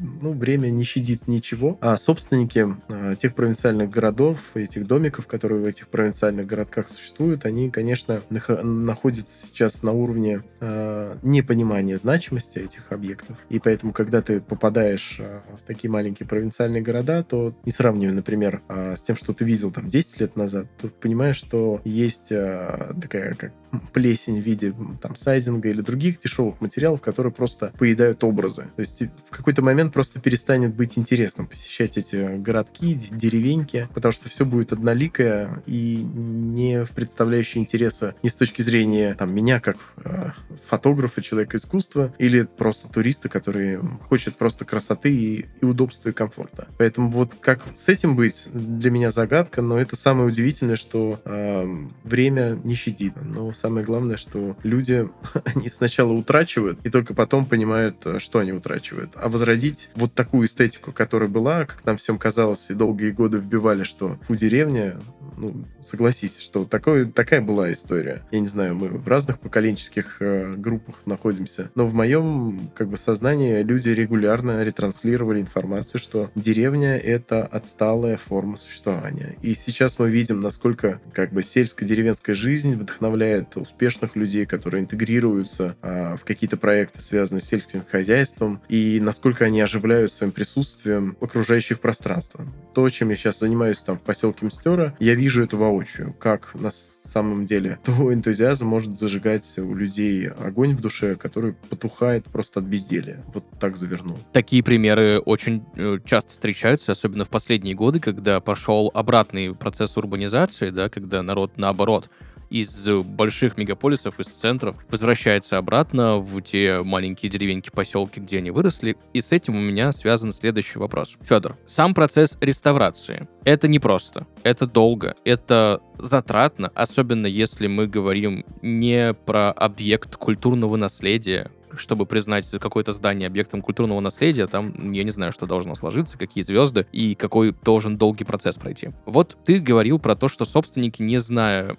ну, 0.00 0.32
время 0.32 0.68
не 0.68 0.84
щадит 0.84 1.28
ничего, 1.28 1.78
а 1.80 1.96
собственники 1.96 2.66
э, 2.88 3.14
тех 3.20 3.34
провинциальных 3.34 3.90
городов, 3.90 4.38
этих 4.54 4.86
домиков, 4.86 5.26
которые 5.26 5.62
в 5.62 5.66
этих 5.66 5.88
провинциальных 5.88 6.46
городках 6.46 6.88
существуют, 6.88 7.44
они, 7.44 7.70
конечно, 7.70 8.20
нах- 8.30 8.62
находятся 8.62 9.46
сейчас 9.46 9.82
на 9.82 9.92
уровне 9.92 10.42
э, 10.60 11.16
непонимания 11.22 11.96
значимости 11.96 12.58
этих 12.58 12.90
объектов. 12.92 13.36
И 13.48 13.58
поэтому, 13.58 13.92
когда 13.92 14.22
ты 14.22 14.40
попадаешь 14.40 15.16
э, 15.18 15.40
в 15.62 15.66
такие 15.66 15.90
маленькие 15.90 16.26
провинциальные 16.26 16.82
города, 16.82 17.22
то 17.22 17.54
не 17.64 17.72
сравнивая, 17.72 18.14
например, 18.14 18.62
э, 18.68 18.96
с 18.96 19.02
тем, 19.02 19.16
что 19.16 19.32
ты 19.32 19.44
видел 19.44 19.70
там 19.70 19.90
10 19.90 20.20
лет 20.20 20.36
назад, 20.36 20.66
то 20.80 20.88
понимаешь, 20.88 21.36
что 21.36 21.80
есть 21.84 22.32
э, 22.32 22.94
такая 23.00 23.34
как 23.34 23.52
плесень 23.92 24.40
в 24.40 24.44
виде 24.44 24.74
там 25.00 25.16
сайдинга 25.16 25.68
или 25.68 25.80
других 25.80 26.18
дешевых 26.20 26.60
материалов, 26.60 27.00
которые 27.00 27.32
просто 27.32 27.72
поедают 27.78 28.24
образы. 28.24 28.62
То 28.76 28.80
есть 28.80 29.02
в 29.02 29.36
какой-то 29.36 29.62
момент 29.62 29.89
просто 29.90 30.20
перестанет 30.20 30.74
быть 30.74 30.98
интересным 30.98 31.46
посещать 31.46 31.96
эти 31.96 32.36
городки, 32.36 32.94
деревеньки, 32.94 33.88
потому 33.94 34.12
что 34.12 34.28
все 34.28 34.44
будет 34.44 34.72
одноликое 34.72 35.62
и 35.66 35.96
не 35.96 36.86
представляющее 36.94 37.62
интереса 37.62 38.14
ни 38.22 38.28
с 38.28 38.34
точки 38.34 38.62
зрения 38.62 39.14
там, 39.14 39.34
меня 39.34 39.60
как 39.60 39.76
э, 40.04 40.30
фотографа, 40.66 41.22
человека 41.22 41.56
искусства, 41.56 42.14
или 42.18 42.42
просто 42.42 42.88
туриста, 42.88 43.28
который 43.28 43.78
хочет 44.08 44.36
просто 44.36 44.64
красоты 44.64 45.14
и, 45.14 45.46
и 45.60 45.64
удобства 45.64 46.10
и 46.10 46.12
комфорта. 46.12 46.68
Поэтому 46.78 47.10
вот 47.10 47.34
как 47.40 47.62
с 47.74 47.88
этим 47.88 48.16
быть, 48.16 48.48
для 48.52 48.90
меня 48.90 49.10
загадка, 49.10 49.62
но 49.62 49.78
это 49.78 49.96
самое 49.96 50.28
удивительное, 50.28 50.76
что 50.76 51.20
э, 51.24 51.66
время 52.04 52.58
не 52.64 52.74
щадит. 52.74 53.14
Но 53.22 53.52
самое 53.52 53.84
главное, 53.84 54.16
что 54.16 54.56
люди, 54.62 55.08
они 55.44 55.68
сначала 55.68 56.12
утрачивают, 56.12 56.78
и 56.84 56.90
только 56.90 57.14
потом 57.14 57.46
понимают, 57.46 57.96
э, 58.04 58.18
что 58.18 58.38
они 58.38 58.52
утрачивают. 58.52 59.12
А 59.14 59.28
возродить 59.28 59.79
вот 59.94 60.14
такую 60.14 60.46
эстетику, 60.46 60.92
которая 60.92 61.28
была, 61.28 61.64
как 61.64 61.84
нам 61.84 61.96
всем 61.96 62.18
казалось, 62.18 62.70
и 62.70 62.74
долгие 62.74 63.10
годы 63.10 63.38
вбивали, 63.38 63.84
что 63.84 64.18
у 64.28 64.34
деревня, 64.34 64.98
ну, 65.36 65.64
согласись, 65.82 66.40
что 66.40 66.64
такое, 66.64 67.06
такая 67.06 67.40
была 67.40 67.72
история. 67.72 68.22
Я 68.30 68.40
не 68.40 68.48
знаю, 68.48 68.74
мы 68.74 68.88
в 68.88 69.08
разных 69.08 69.38
поколенческих 69.38 70.16
э, 70.20 70.54
группах 70.56 71.02
находимся, 71.06 71.70
но 71.74 71.86
в 71.86 71.94
моем 71.94 72.70
как 72.74 72.88
бы 72.88 72.96
сознании 72.96 73.62
люди 73.62 73.88
регулярно 73.88 74.62
ретранслировали 74.62 75.40
информацию, 75.40 76.00
что 76.00 76.30
деревня— 76.34 76.96
это 76.98 77.44
отсталая 77.44 78.16
форма 78.16 78.56
существования. 78.56 79.36
И 79.42 79.54
сейчас 79.54 79.98
мы 79.98 80.10
видим, 80.10 80.40
насколько 80.40 81.00
как 81.12 81.32
бы 81.32 81.42
сельско-деревенская 81.42 82.34
жизнь 82.34 82.74
вдохновляет 82.74 83.56
успешных 83.56 84.16
людей, 84.16 84.46
которые 84.46 84.82
интегрируются 84.82 85.76
а, 85.82 86.16
в 86.16 86.24
какие-то 86.24 86.56
проекты, 86.56 87.02
связанные 87.02 87.42
с 87.42 87.46
сельским 87.46 87.82
хозяйством, 87.90 88.60
и 88.68 88.98
насколько 89.00 89.44
они 89.44 89.60
оживляют 89.70 90.12
своим 90.12 90.32
присутствием 90.32 91.16
окружающих 91.20 91.80
пространства. 91.80 92.44
То, 92.74 92.90
чем 92.90 93.10
я 93.10 93.16
сейчас 93.16 93.38
занимаюсь 93.38 93.78
там 93.78 93.98
в 93.98 94.00
поселке 94.00 94.44
Мстера, 94.46 94.96
я 94.98 95.14
вижу 95.14 95.44
это 95.44 95.56
воочию, 95.56 96.14
как 96.18 96.54
на 96.54 96.70
самом 96.72 97.46
деле 97.46 97.78
твой 97.84 98.14
энтузиазм 98.14 98.66
может 98.66 98.98
зажигать 98.98 99.46
у 99.58 99.74
людей 99.74 100.28
огонь 100.28 100.74
в 100.74 100.80
душе, 100.80 101.14
который 101.14 101.52
потухает 101.52 102.24
просто 102.24 102.60
от 102.60 102.66
безделия. 102.66 103.22
Вот 103.32 103.44
так 103.60 103.76
завернул. 103.76 104.18
Такие 104.32 104.62
примеры 104.62 105.20
очень 105.20 105.64
э, 105.76 105.98
часто 106.04 106.32
встречаются, 106.32 106.92
особенно 106.92 107.24
в 107.24 107.28
последние 107.28 107.74
годы, 107.74 108.00
когда 108.00 108.40
пошел 108.40 108.90
обратный 108.92 109.54
процесс 109.54 109.96
урбанизации, 109.96 110.70
да, 110.70 110.88
когда 110.88 111.22
народ 111.22 111.52
наоборот 111.56 112.08
из 112.50 112.88
больших 112.88 113.56
мегаполисов, 113.56 114.20
из 114.20 114.26
центров, 114.26 114.76
возвращается 114.90 115.56
обратно 115.56 116.18
в 116.18 116.40
те 116.42 116.80
маленькие 116.82 117.30
деревеньки, 117.30 117.70
поселки, 117.70 118.20
где 118.20 118.38
они 118.38 118.50
выросли. 118.50 118.96
И 119.12 119.20
с 119.20 119.32
этим 119.32 119.56
у 119.56 119.60
меня 119.60 119.92
связан 119.92 120.32
следующий 120.32 120.78
вопрос. 120.78 121.16
Федор, 121.22 121.56
сам 121.66 121.94
процесс 121.94 122.36
реставрации— 122.40 123.28
это 123.44 123.68
непросто, 123.68 124.26
это 124.42 124.66
долго, 124.66 125.14
это 125.24 125.80
затратно, 125.98 126.70
особенно 126.74 127.26
если 127.26 127.66
мы 127.66 127.86
говорим 127.86 128.44
не 128.62 129.12
про 129.12 129.52
объект 129.52 130.16
культурного 130.16 130.76
наследия, 130.76 131.50
чтобы 131.76 132.06
признать 132.06 132.50
какое-то 132.50 132.92
здание 132.92 133.26
объектом 133.26 133.62
культурного 133.62 134.00
наследия, 134.00 134.46
там 134.46 134.92
я 134.92 135.04
не 135.04 135.10
знаю, 135.10 135.32
что 135.32 135.46
должно 135.46 135.74
сложиться, 135.74 136.18
какие 136.18 136.42
звезды 136.42 136.86
и 136.92 137.14
какой 137.14 137.54
должен 137.62 137.96
долгий 137.96 138.24
процесс 138.24 138.56
пройти. 138.56 138.90
Вот 139.06 139.36
ты 139.44 139.58
говорил 139.58 139.98
про 139.98 140.16
то, 140.16 140.28
что 140.28 140.44
собственники, 140.44 141.02
не 141.02 141.18
зная, 141.18 141.74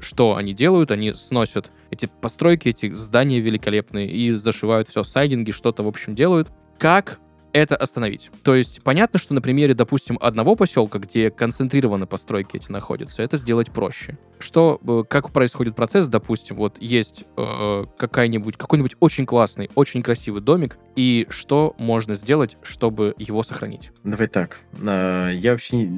что 0.00 0.36
они 0.36 0.54
делают, 0.54 0.90
они 0.90 1.12
сносят 1.12 1.70
эти 1.90 2.08
постройки, 2.20 2.68
эти 2.68 2.92
здания 2.92 3.40
великолепные 3.40 4.10
и 4.10 4.30
зашивают 4.30 4.88
все 4.88 5.02
в 5.02 5.08
сайдинги, 5.08 5.50
что-то, 5.50 5.82
в 5.82 5.88
общем, 5.88 6.14
делают. 6.14 6.48
Как 6.78 7.20
это 7.54 7.76
остановить. 7.76 8.30
То 8.42 8.56
есть 8.56 8.82
понятно, 8.82 9.18
что 9.18 9.32
на 9.32 9.40
примере, 9.40 9.74
допустим, 9.74 10.18
одного 10.20 10.56
поселка, 10.56 10.98
где 10.98 11.30
концентрированы 11.30 12.06
постройки 12.06 12.56
эти 12.56 12.70
находятся, 12.70 13.22
это 13.22 13.36
сделать 13.36 13.70
проще. 13.70 14.18
Что, 14.40 14.80
э, 14.86 15.04
как 15.08 15.30
происходит 15.30 15.76
процесс, 15.76 16.08
допустим, 16.08 16.56
вот 16.56 16.76
есть 16.80 17.24
э, 17.36 17.84
какая-нибудь, 17.96 18.56
какой-нибудь 18.56 18.96
очень 18.98 19.24
классный, 19.24 19.70
очень 19.76 20.02
красивый 20.02 20.42
домик, 20.42 20.76
и 20.96 21.26
что 21.30 21.76
можно 21.78 22.14
сделать, 22.14 22.56
чтобы 22.64 23.14
его 23.18 23.44
сохранить? 23.44 23.92
Давай 24.02 24.26
так. 24.26 24.58
А, 24.84 25.30
я 25.30 25.52
вообще, 25.52 25.88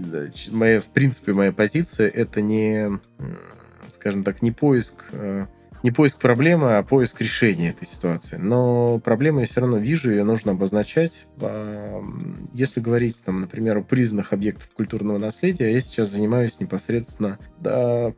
моя, 0.51 0.83
в 0.83 0.87
принципе, 0.87 1.33
моя 1.33 1.53
позиция 1.53 2.09
это 2.09 2.43
не, 2.43 3.01
скажем 3.91 4.25
так, 4.25 4.43
не 4.43 4.53
поиск 4.53 5.07
э, 5.13 5.47
не 5.87 5.93
поиск 5.93 6.19
проблемы, 6.19 6.79
а 6.79 6.83
поиск 6.83 7.21
решения 7.21 7.69
этой 7.69 7.87
ситуации. 7.87 8.39
Но 8.39 8.99
проблему 8.99 9.39
я 9.39 9.47
все 9.47 9.61
равно 9.61 9.77
вижу, 9.77 10.11
ее 10.11 10.25
нужно 10.25 10.51
обозначать. 10.51 11.27
Если 12.53 12.81
говорить, 12.81 13.23
там, 13.25 13.41
например, 13.41 13.77
о 13.79 13.83
признанных 13.83 14.33
объектах 14.33 14.69
культурного 14.71 15.19
наследия, 15.19 15.73
я 15.73 15.79
сейчас 15.79 16.11
занимаюсь 16.11 16.59
непосредственно 16.59 17.39
да, 17.61 18.13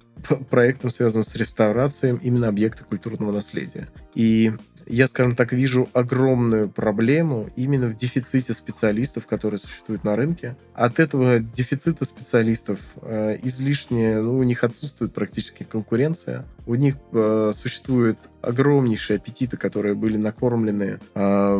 проектом, 0.49 0.89
связанным 0.89 1.25
с 1.25 1.35
реставрацией 1.35 2.19
именно 2.23 2.49
объекта 2.49 2.85
культурного 2.85 3.33
наследия. 3.33 3.89
И 4.15 4.53
я, 4.87 5.07
скажем 5.07 5.37
так, 5.37 5.53
вижу 5.53 5.87
огромную 5.93 6.71
проблему 6.71 7.51
именно 7.57 7.89
в 7.89 7.97
дефиците 7.97 8.55
специалистов, 8.55 9.27
которые 9.27 9.61
существуют 9.61 10.03
на 10.03 10.17
рынке. 10.17 10.57
От 10.73 10.99
этого 10.99 11.41
дефицита 11.41 12.07
специалистов 12.07 12.79
э, 13.03 13.37
излишне, 13.43 14.23
ну, 14.23 14.39
у 14.39 14.43
них 14.45 14.65
отсутствует 14.65 15.13
практически 15.13 15.65
конкуренция. 15.65 16.47
У 16.69 16.75
них 16.75 16.97
э, 17.13 17.53
существует 17.55 18.19
огромнейшие 18.43 19.17
аппетиты, 19.17 19.57
которые 19.57 19.95
были 19.95 20.19
накормлены 20.19 21.01
э, 21.15 21.59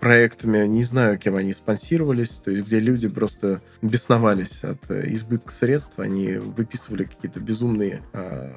проектами, 0.00 0.66
не 0.66 0.82
знаю, 0.82 1.20
кем 1.20 1.36
они 1.36 1.52
спонсировались, 1.52 2.30
то 2.30 2.50
есть 2.50 2.66
где 2.66 2.80
люди 2.80 3.08
просто 3.08 3.60
бесновались 3.80 4.64
от 4.64 4.90
э, 4.90 5.12
избытка 5.12 5.52
средств, 5.52 6.00
они 6.00 6.32
выписывали 6.38 7.04
какие-то 7.04 7.38
безумные 7.38 8.02
э, 8.12 8.50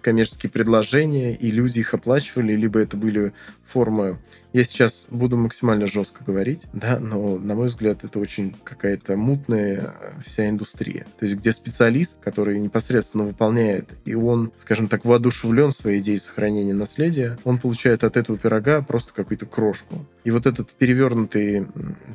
коммерческие 0.00 0.48
предложения, 0.48 1.34
и 1.34 1.50
люди 1.50 1.80
их 1.80 1.92
оплачивали, 1.92 2.54
либо 2.54 2.78
это 2.78 2.96
были 2.96 3.32
формы 3.66 4.18
я 4.56 4.64
сейчас 4.64 5.08
буду 5.10 5.36
максимально 5.36 5.86
жестко 5.86 6.24
говорить, 6.24 6.62
да, 6.72 6.98
но, 6.98 7.36
на 7.36 7.54
мой 7.54 7.66
взгляд, 7.66 8.04
это 8.04 8.18
очень 8.18 8.54
какая-то 8.64 9.14
мутная 9.14 9.92
вся 10.24 10.48
индустрия. 10.48 11.04
То 11.18 11.26
есть, 11.26 11.36
где 11.36 11.52
специалист, 11.52 12.18
который 12.22 12.58
непосредственно 12.58 13.24
выполняет, 13.24 13.90
и 14.06 14.14
он, 14.14 14.50
скажем 14.56 14.88
так, 14.88 15.04
воодушевлен 15.04 15.72
своей 15.72 16.00
идеей 16.00 16.16
сохранения 16.16 16.72
наследия, 16.72 17.36
он 17.44 17.58
получает 17.58 18.02
от 18.02 18.16
этого 18.16 18.38
пирога 18.38 18.80
просто 18.80 19.12
какую-то 19.12 19.44
крошку. 19.44 20.06
И 20.24 20.30
вот 20.30 20.46
этот 20.46 20.70
перевернутый 20.70 21.66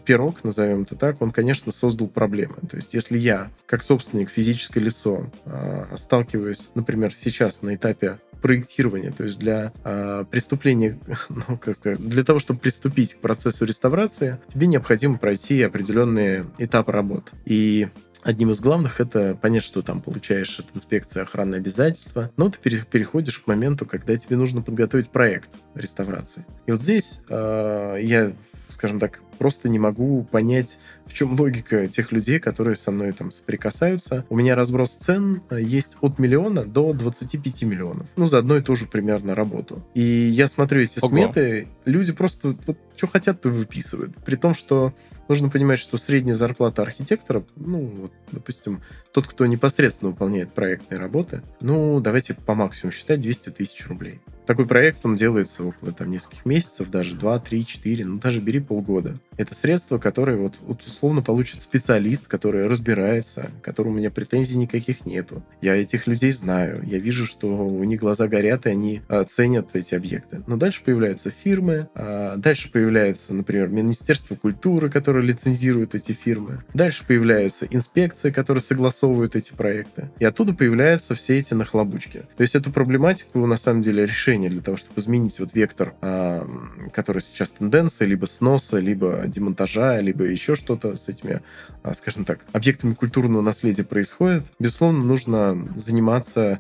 пирог, 0.04 0.44
назовем 0.44 0.82
это 0.82 0.96
так, 0.96 1.22
он, 1.22 1.30
конечно, 1.30 1.72
создал 1.72 2.08
проблемы. 2.08 2.56
То 2.68 2.76
есть, 2.76 2.96
если 2.96 3.20
я, 3.20 3.52
как 3.68 3.84
собственник, 3.84 4.32
физическое 4.32 4.80
лицо, 4.80 5.30
а, 5.46 5.94
сталкиваюсь, 5.96 6.72
например, 6.74 7.14
сейчас 7.14 7.62
на 7.62 7.76
этапе 7.76 8.18
проектирования, 8.42 9.12
то 9.12 9.24
есть 9.24 9.40
для 9.40 9.72
э, 9.84 10.26
преступления, 10.30 11.00
ну, 11.30 11.58
как 11.58 11.76
сказать, 11.76 12.00
для 12.00 12.24
того, 12.32 12.40
чтобы 12.40 12.62
приступить 12.62 13.16
к 13.16 13.18
процессу 13.18 13.66
реставрации, 13.66 14.40
тебе 14.48 14.68
необходимо 14.68 15.18
пройти 15.18 15.62
определенные 15.64 16.46
этапы 16.58 16.94
работ. 16.94 17.32
И 17.46 17.90
Одним 18.24 18.52
из 18.52 18.60
главных 18.60 19.02
это 19.02 19.36
понять, 19.36 19.64
что 19.64 19.82
там 19.82 20.00
получаешь 20.00 20.60
от 20.60 20.68
инспекции 20.76 21.24
охранные 21.24 21.58
обязательства, 21.58 22.30
но 22.38 22.52
ты 22.52 22.60
переходишь 22.60 23.40
к 23.40 23.48
моменту, 23.48 23.88
когда 23.88 24.16
тебе 24.16 24.36
нужно 24.36 24.62
подготовить 24.62 25.10
проект 25.10 25.50
реставрации. 25.74 26.46
И 26.68 26.72
вот 26.72 26.82
здесь 26.82 27.22
э, 27.30 27.98
я, 28.00 28.32
скажем 28.70 29.00
так, 29.00 29.22
просто 29.38 29.70
не 29.70 29.80
могу 29.80 30.24
понять, 30.24 30.78
в 31.06 31.14
чем 31.14 31.40
логика 31.40 31.88
тех 31.88 32.12
людей, 32.12 32.40
которые 32.40 32.76
со 32.76 32.92
мной 32.92 33.12
там 33.12 33.32
соприкасаются. 33.32 34.26
У 34.30 34.36
меня 34.36 34.56
разброс 34.56 34.92
цен 34.92 35.42
э, 35.50 35.62
есть 35.62 35.98
от 36.02 36.20
миллиона 36.20 36.64
до 36.64 36.94
25 36.94 37.64
миллионов. 37.64 38.08
Ну, 38.16 38.28
за 38.28 38.40
одну 38.40 38.58
и 38.58 38.62
ту 38.62 38.76
же 38.76 38.86
примерно 38.86 39.36
работу. 39.36 39.84
И 39.94 40.02
я 40.02 40.48
смотрю 40.48 40.82
эти 40.82 41.00
Ого. 41.00 41.10
сметы, 41.10 41.68
люди 41.86 42.14
просто 42.14 42.56
вот, 42.66 42.78
что 42.96 43.08
хотят, 43.08 43.42
то 43.42 43.50
выписывают. 43.50 44.16
При 44.24 44.36
том, 44.36 44.56
что 44.56 44.94
нужно 45.28 45.50
понимать, 45.50 45.80
что 45.80 45.98
средняя 45.98 46.36
зарплата 46.36 46.82
архитектора, 46.82 47.44
ну, 47.56 47.86
вот, 47.86 48.12
допустим, 48.32 48.82
тот, 49.14 49.28
кто 49.28 49.46
непосредственно 49.46 50.12
выполняет 50.12 50.52
проектные 50.52 51.00
работы, 51.00 51.42
ну, 51.62 52.00
давайте 52.02 52.34
по 52.34 52.54
максимуму 52.54 52.94
считать 52.94 53.22
200 53.22 53.50
тысяч 53.52 53.88
рублей. 53.88 54.20
Такой 54.46 54.66
проект, 54.66 55.06
он 55.06 55.16
делается 55.16 55.64
около 55.64 55.94
там 55.94 56.12
нескольких 56.12 56.46
месяцев, 56.46 56.90
даже 56.90 57.16
2, 57.16 57.40
3, 57.40 57.66
4, 57.66 58.06
ну 58.06 58.20
даже 58.20 58.42
бери 58.42 58.60
полгода. 58.60 59.18
Это 59.38 59.56
средства, 59.56 59.98
которые 59.98 60.38
вот, 60.38 60.56
вот 60.62 60.82
условно 60.82 61.22
получит 61.22 61.62
специалист, 61.62 62.28
который 62.28 62.68
разбирается, 62.68 63.50
которому 63.62 63.96
у 63.96 63.98
меня 63.98 64.12
претензий 64.12 64.58
никаких 64.58 65.06
нету. 65.06 65.42
Я 65.62 65.76
этих 65.76 66.06
людей 66.06 66.32
знаю, 66.32 66.84
я 66.86 67.00
вижу, 67.00 67.26
что 67.26 67.48
у 67.48 67.84
них 67.84 68.02
глаза 68.02 68.28
горят, 68.28 68.66
и 68.66 68.70
они 68.70 69.02
а, 69.08 69.24
ценят 69.24 69.70
эти 69.74 69.96
объекты. 69.96 70.44
Но 70.48 70.58
дальше 70.58 70.82
появляются 70.84 71.32
фирмы, 71.32 71.88
а, 71.96 72.36
дальше 72.36 72.72
появляется, 72.72 73.34
например, 73.34 73.70
Министерство 73.70 74.36
культуры, 74.36 74.90
которое 74.90 75.24
лицензирует 75.24 75.96
эти 75.96 76.12
фирмы. 76.12 76.64
Дальше 76.74 77.06
появляются 77.08 77.66
инспекции, 77.70 78.32
которые 78.32 78.62
согласовывают 78.62 79.36
эти 79.36 79.54
проекты. 79.54 80.10
И 80.20 80.26
оттуда 80.26 80.54
появляются 80.54 81.16
все 81.16 81.38
эти 81.38 81.54
нахлобучки. 81.54 82.24
То 82.36 82.42
есть 82.42 82.56
эту 82.56 82.72
проблематику, 82.72 83.46
на 83.46 83.58
самом 83.58 83.82
деле, 83.82 84.06
решение 84.06 84.50
для 84.50 84.62
того, 84.62 84.76
чтобы 84.76 85.00
изменить 85.00 85.40
вот 85.40 85.54
вектор, 85.54 85.94
а, 86.02 86.46
который 86.94 87.22
сейчас 87.22 87.50
тенденция, 87.52 88.08
либо 88.08 88.26
сноса, 88.26 88.80
либо 88.80 89.21
демонтажа, 89.28 90.00
либо 90.00 90.24
еще 90.26 90.56
что-то 90.56 90.96
с 90.96 91.08
этими, 91.08 91.42
а, 91.84 91.94
скажем 91.94 92.26
так, 92.26 92.40
объектами 92.52 92.94
культурного 92.94 93.42
наследия 93.42 93.84
происходит, 93.84 94.44
безусловно, 94.60 95.04
нужно 95.04 95.68
заниматься 95.76 96.60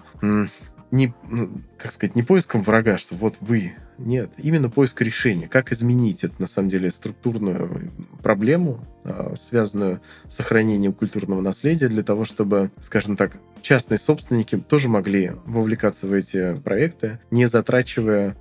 не, 0.91 1.13
ну, 1.29 1.49
как 1.77 1.91
сказать, 1.93 2.15
не 2.15 2.23
поиском 2.23 2.63
врага, 2.63 2.97
что 2.97 3.15
вот 3.15 3.37
вы. 3.39 3.73
Нет, 3.97 4.31
именно 4.37 4.69
поиск 4.69 5.01
решения. 5.01 5.47
Как 5.47 5.71
изменить 5.71 6.23
это, 6.23 6.33
на 6.39 6.47
самом 6.47 6.69
деле, 6.69 6.91
структурную 6.91 7.91
проблему, 8.21 8.85
а, 9.03 9.33
связанную 9.37 10.01
с 10.27 10.35
сохранением 10.35 10.91
культурного 10.91 11.39
наследия, 11.39 11.87
для 11.87 12.03
того, 12.03 12.25
чтобы, 12.25 12.71
скажем 12.81 13.15
так, 13.15 13.37
частные 13.61 13.97
собственники 13.97 14.57
тоже 14.57 14.89
могли 14.89 15.31
вовлекаться 15.45 16.07
в 16.07 16.13
эти 16.13 16.55
проекты, 16.55 17.19
не 17.29 17.45
затрачивая, 17.45 18.35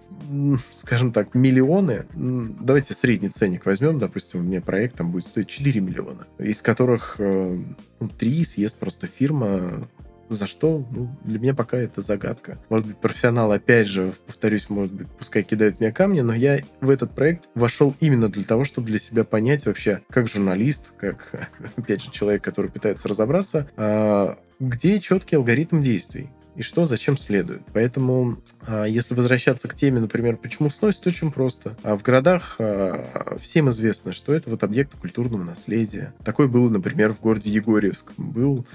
скажем 0.70 1.12
так, 1.12 1.34
миллионы. 1.34 2.06
Давайте 2.14 2.94
средний 2.94 3.28
ценник 3.28 3.66
возьмем, 3.66 3.98
допустим, 3.98 4.40
у 4.40 4.42
меня 4.42 4.60
проект 4.60 4.96
там 4.96 5.10
будет 5.10 5.26
стоить 5.26 5.48
4 5.48 5.80
миллиона, 5.80 6.26
из 6.38 6.62
которых 6.62 7.16
э, 7.18 7.58
ну, 8.00 8.08
3 8.08 8.44
съест 8.44 8.78
просто 8.78 9.06
фирма 9.06 9.88
за 10.30 10.46
что? 10.46 10.86
Ну, 10.90 11.10
для 11.24 11.38
меня 11.38 11.54
пока 11.54 11.76
это 11.76 12.00
загадка. 12.02 12.58
Может 12.68 12.86
быть, 12.86 12.96
профессионал, 12.98 13.50
опять 13.50 13.88
же, 13.88 14.12
повторюсь, 14.26 14.70
может 14.70 14.92
быть, 14.92 15.08
пускай 15.08 15.42
кидают 15.42 15.80
мне 15.80 15.92
камни, 15.92 16.20
но 16.20 16.32
я 16.32 16.60
в 16.80 16.88
этот 16.88 17.14
проект 17.14 17.48
вошел 17.54 17.94
именно 18.00 18.28
для 18.28 18.44
того, 18.44 18.64
чтобы 18.64 18.86
для 18.86 19.00
себя 19.00 19.24
понять 19.24 19.66
вообще, 19.66 20.02
как 20.08 20.28
журналист, 20.28 20.92
как, 20.98 21.50
опять 21.76 22.02
же, 22.02 22.10
человек, 22.10 22.44
который 22.44 22.70
пытается 22.70 23.08
разобраться, 23.08 23.68
а, 23.76 24.38
где 24.60 25.00
четкий 25.00 25.36
алгоритм 25.36 25.82
действий 25.82 26.30
и 26.56 26.62
что 26.62 26.84
зачем 26.84 27.16
следует. 27.16 27.62
Поэтому, 27.72 28.38
а, 28.66 28.84
если 28.84 29.14
возвращаться 29.14 29.68
к 29.68 29.74
теме, 29.74 30.00
например, 30.00 30.36
почему 30.36 30.70
сносит, 30.70 31.06
очень 31.06 31.30
просто. 31.30 31.76
А 31.82 31.96
В 31.96 32.02
городах 32.02 32.56
а, 32.58 33.36
всем 33.40 33.70
известно, 33.70 34.12
что 34.12 34.32
это 34.32 34.50
вот 34.50 34.62
объект 34.62 34.94
культурного 34.96 35.44
наследия. 35.44 36.12
Такой 36.24 36.48
был, 36.48 36.68
например, 36.70 37.14
в 37.14 37.20
городе 37.20 37.50
Егорьевск. 37.50 38.12
Был 38.16 38.66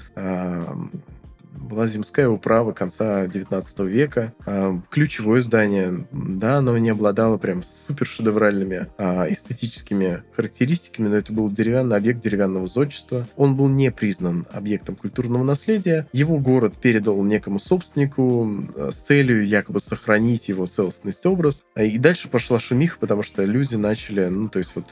была 1.66 1.88
земская 1.88 2.30
управа 2.30 2.72
конца 2.72 3.28
19 3.28 3.80
века. 3.80 4.34
А, 4.46 4.80
Ключевое 4.90 5.42
здание, 5.42 6.08
да, 6.12 6.58
оно 6.58 6.78
не 6.78 6.90
обладало 6.90 7.38
прям 7.38 7.64
супер 7.64 8.08
шедевральными 8.08 8.88
а, 8.98 9.26
эстетическими 9.30 10.24
характеристиками, 10.36 11.08
но 11.08 11.18
это 11.18 11.34
был 11.34 11.50
деревянный 11.50 11.98
объект 11.98 12.22
деревянного 12.22 12.68
зодчества. 12.68 13.28
Он 13.36 13.56
был 13.56 13.68
не 13.68 13.92
признан 13.92 14.46
объектом 14.52 14.96
культурного 14.96 15.44
наследия. 15.44 16.08
Его 16.14 16.38
город 16.38 16.76
передал 16.80 17.22
некому 17.24 17.60
собственнику 17.60 18.50
а, 18.76 18.92
с 18.92 18.96
целью 18.96 19.46
якобы 19.46 19.80
сохранить 19.80 20.48
его 20.48 20.66
целостность 20.66 21.26
образ. 21.26 21.64
И 21.76 21.98
дальше 21.98 22.30
пошла 22.30 22.60
шумиха, 22.60 22.98
потому 23.00 23.24
что 23.24 23.44
люди 23.44 23.76
начали, 23.76 24.26
ну, 24.28 24.50
то 24.50 24.60
есть 24.60 24.72
вот, 24.76 24.86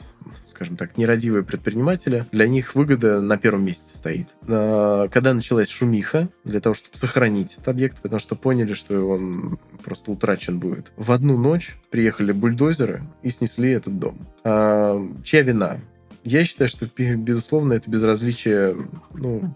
скажем 0.53 0.77
так, 0.77 0.97
нерадивые 0.97 1.43
предприниматели, 1.43 2.25
для 2.31 2.47
них 2.47 2.75
выгода 2.75 3.21
на 3.21 3.37
первом 3.37 3.65
месте 3.65 3.95
стоит. 3.97 4.27
А, 4.47 5.07
Когда 5.07 5.33
началась 5.33 5.67
шумиха, 5.69 6.29
для 6.43 6.59
того, 6.59 6.75
чтобы 6.75 6.95
сохранить 6.95 7.53
этот 7.53 7.67
объект, 7.69 7.97
потому 8.01 8.19
что 8.19 8.35
поняли, 8.35 8.73
что 8.73 9.07
он 9.09 9.57
просто 9.83 10.11
утрачен 10.11 10.59
будет. 10.59 10.91
В 10.95 11.11
одну 11.11 11.37
ночь 11.37 11.75
приехали 11.89 12.31
бульдозеры 12.31 13.01
и 13.23 13.29
снесли 13.29 13.71
этот 13.71 13.97
дом. 13.97 14.17
А, 14.43 15.01
чья 15.23 15.41
вина? 15.41 15.77
Я 16.23 16.45
считаю, 16.45 16.69
что, 16.69 16.87
бе- 16.95 17.15
безусловно, 17.15 17.73
это 17.73 17.89
безразличие, 17.89 18.77
ну, 19.13 19.55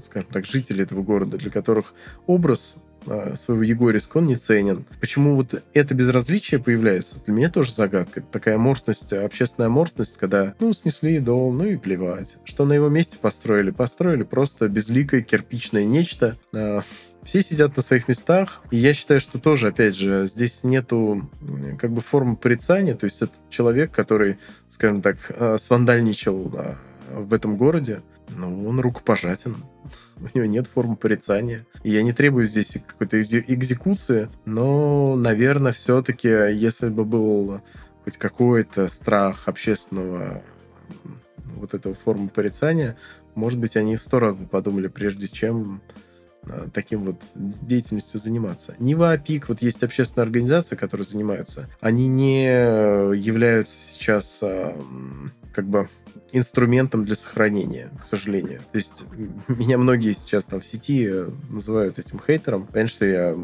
скажем 0.00 0.28
так, 0.32 0.44
жителей 0.44 0.82
этого 0.82 1.02
города, 1.02 1.38
для 1.38 1.50
которых 1.50 1.94
образ 2.26 2.74
своего 3.36 3.62
Егорьевска, 3.62 4.18
он 4.18 4.26
не 4.26 4.36
ценен. 4.36 4.84
Почему 5.00 5.36
вот 5.36 5.62
это 5.72 5.94
безразличие 5.94 6.60
появляется, 6.60 7.22
для 7.24 7.34
меня 7.34 7.50
тоже 7.50 7.72
загадка. 7.72 8.20
Это 8.20 8.28
такая 8.30 8.56
аморфность, 8.56 9.12
общественная 9.12 9.68
аморфность, 9.68 10.16
когда, 10.16 10.54
ну, 10.60 10.72
снесли 10.72 11.18
дом, 11.18 11.58
ну 11.58 11.64
и 11.64 11.76
плевать. 11.76 12.36
Что 12.44 12.64
на 12.64 12.72
его 12.72 12.88
месте 12.88 13.16
построили? 13.20 13.70
Построили 13.70 14.22
просто 14.22 14.68
безликое 14.68 15.22
кирпичное 15.22 15.84
нечто, 15.84 16.36
а, 16.54 16.82
все 17.26 17.42
сидят 17.42 17.76
на 17.76 17.82
своих 17.82 18.06
местах, 18.06 18.62
и 18.70 18.76
я 18.76 18.94
считаю, 18.94 19.20
что 19.20 19.40
тоже, 19.40 19.68
опять 19.68 19.96
же, 19.96 20.26
здесь 20.26 20.62
нету 20.62 21.28
как 21.78 21.90
бы 21.90 22.00
формы 22.00 22.36
порицания, 22.36 22.94
то 22.94 23.04
есть 23.04 23.20
это 23.20 23.32
человек, 23.50 23.90
который, 23.90 24.38
скажем 24.68 25.02
так, 25.02 25.16
э, 25.30 25.58
свандальничал 25.60 26.52
а, 26.54 26.76
в 27.12 27.34
этом 27.34 27.56
городе, 27.56 28.00
ну, 28.30 28.68
он 28.68 28.80
рукопожатен. 28.80 29.56
У 30.16 30.24
него 30.36 30.46
нет 30.46 30.66
формы 30.66 30.96
порицания. 30.96 31.66
Я 31.84 32.02
не 32.02 32.12
требую 32.12 32.46
здесь 32.46 32.78
какой-то 32.86 33.20
экзе- 33.20 33.44
экзекуции, 33.46 34.28
но, 34.44 35.14
наверное, 35.16 35.72
все-таки, 35.72 36.28
если 36.28 36.88
бы 36.88 37.04
был 37.04 37.60
хоть 38.04 38.16
какой-то 38.16 38.88
страх 38.88 39.46
общественного 39.46 40.42
вот 41.56 41.74
этого 41.74 41.94
формы 41.94 42.28
порицания, 42.28 42.96
может 43.34 43.58
быть, 43.58 43.76
они 43.76 43.96
в 43.96 44.02
сто 44.02 44.18
раз 44.18 44.34
бы 44.34 44.46
подумали, 44.46 44.88
прежде 44.88 45.28
чем 45.28 45.82
таким 46.72 47.04
вот 47.04 47.16
деятельностью 47.34 48.20
заниматься. 48.20 48.74
Нива 48.78 49.12
АПИК, 49.12 49.48
вот 49.48 49.62
есть 49.62 49.82
общественные 49.82 50.24
организации, 50.24 50.76
которые 50.76 51.06
занимаются, 51.06 51.68
они 51.80 52.08
не 52.08 52.46
э, 52.48 53.14
являются 53.16 53.76
сейчас 53.76 54.38
э, 54.42 54.74
м, 54.76 55.32
как 55.52 55.66
бы 55.66 55.88
инструментом 56.32 57.04
для 57.04 57.14
сохранения, 57.14 57.90
к 58.00 58.06
сожалению. 58.06 58.60
То 58.72 58.78
есть 58.78 59.04
меня 59.48 59.78
многие 59.78 60.12
сейчас 60.12 60.44
там 60.44 60.60
в 60.60 60.66
сети 60.66 61.08
э, 61.10 61.28
называют 61.50 61.98
этим 61.98 62.20
хейтером. 62.24 62.66
Понятно, 62.66 62.88
что 62.88 63.04
я 63.04 63.34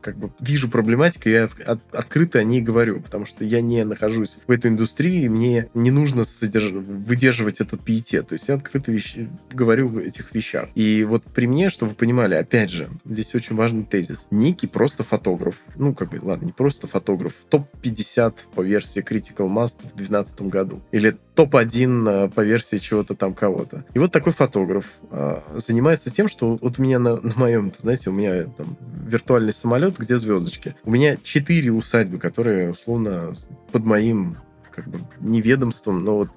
как 0.00 0.16
бы 0.16 0.30
вижу 0.40 0.68
проблематику, 0.68 1.28
я 1.28 1.44
от- 1.44 1.60
от- 1.60 1.94
открыто 1.94 2.38
о 2.38 2.44
ней 2.44 2.60
говорю, 2.60 3.00
потому 3.00 3.26
что 3.26 3.44
я 3.44 3.60
не 3.60 3.84
нахожусь 3.84 4.38
в 4.46 4.50
этой 4.50 4.70
индустрии, 4.70 5.24
и 5.24 5.28
мне 5.28 5.68
не 5.74 5.90
нужно 5.90 6.22
содерж- 6.22 6.80
выдерживать 6.80 7.60
этот 7.60 7.82
пиетет. 7.82 8.28
То 8.28 8.34
есть 8.34 8.48
я 8.48 8.54
открыто 8.54 8.92
вещ- 8.92 9.28
говорю 9.52 9.88
в 9.88 9.98
этих 9.98 10.34
вещах. 10.34 10.68
И 10.74 11.04
вот 11.04 11.24
при 11.24 11.46
мне, 11.46 11.70
чтобы 11.70 11.90
вы 11.90 11.96
понимали, 11.96 12.34
опять 12.34 12.70
же, 12.70 12.88
здесь 13.04 13.34
очень 13.34 13.56
важный 13.56 13.84
тезис. 13.84 14.26
Некий 14.30 14.66
просто 14.66 15.04
фотограф, 15.04 15.56
ну, 15.76 15.94
как 15.94 16.10
бы, 16.10 16.18
ладно, 16.22 16.46
не 16.46 16.52
просто 16.52 16.86
фотограф, 16.86 17.32
топ-50 17.48 18.34
по 18.54 18.62
версии 18.62 19.00
Critical 19.02 19.48
Mass 19.48 19.76
в 19.78 19.96
2012 19.96 20.42
году. 20.42 20.80
Или 20.92 21.16
топ-1 21.34 22.08
э, 22.26 22.28
по 22.28 22.40
версии 22.42 22.76
чего-то 22.76 23.14
там 23.14 23.34
кого-то. 23.34 23.84
И 23.94 23.98
вот 23.98 24.12
такой 24.12 24.32
фотограф 24.32 24.84
э, 25.10 25.40
занимается 25.56 26.10
тем, 26.10 26.28
что 26.28 26.56
вот 26.60 26.78
у 26.78 26.82
меня 26.82 26.98
на, 26.98 27.16
на 27.20 27.34
моем, 27.34 27.72
знаете, 27.80 28.10
у 28.10 28.12
меня 28.12 28.44
там 28.44 28.76
виртуальный 29.06 29.52
самолет, 29.52 29.89
где 29.98 30.16
звездочки. 30.16 30.76
У 30.84 30.90
меня 30.90 31.16
четыре 31.22 31.72
усадьбы, 31.72 32.18
которые 32.18 32.70
условно 32.70 33.32
под 33.72 33.84
моим 33.84 34.36
как 34.70 34.88
бы 34.88 34.98
неведомством, 35.20 36.04
но 36.04 36.16
вот 36.16 36.28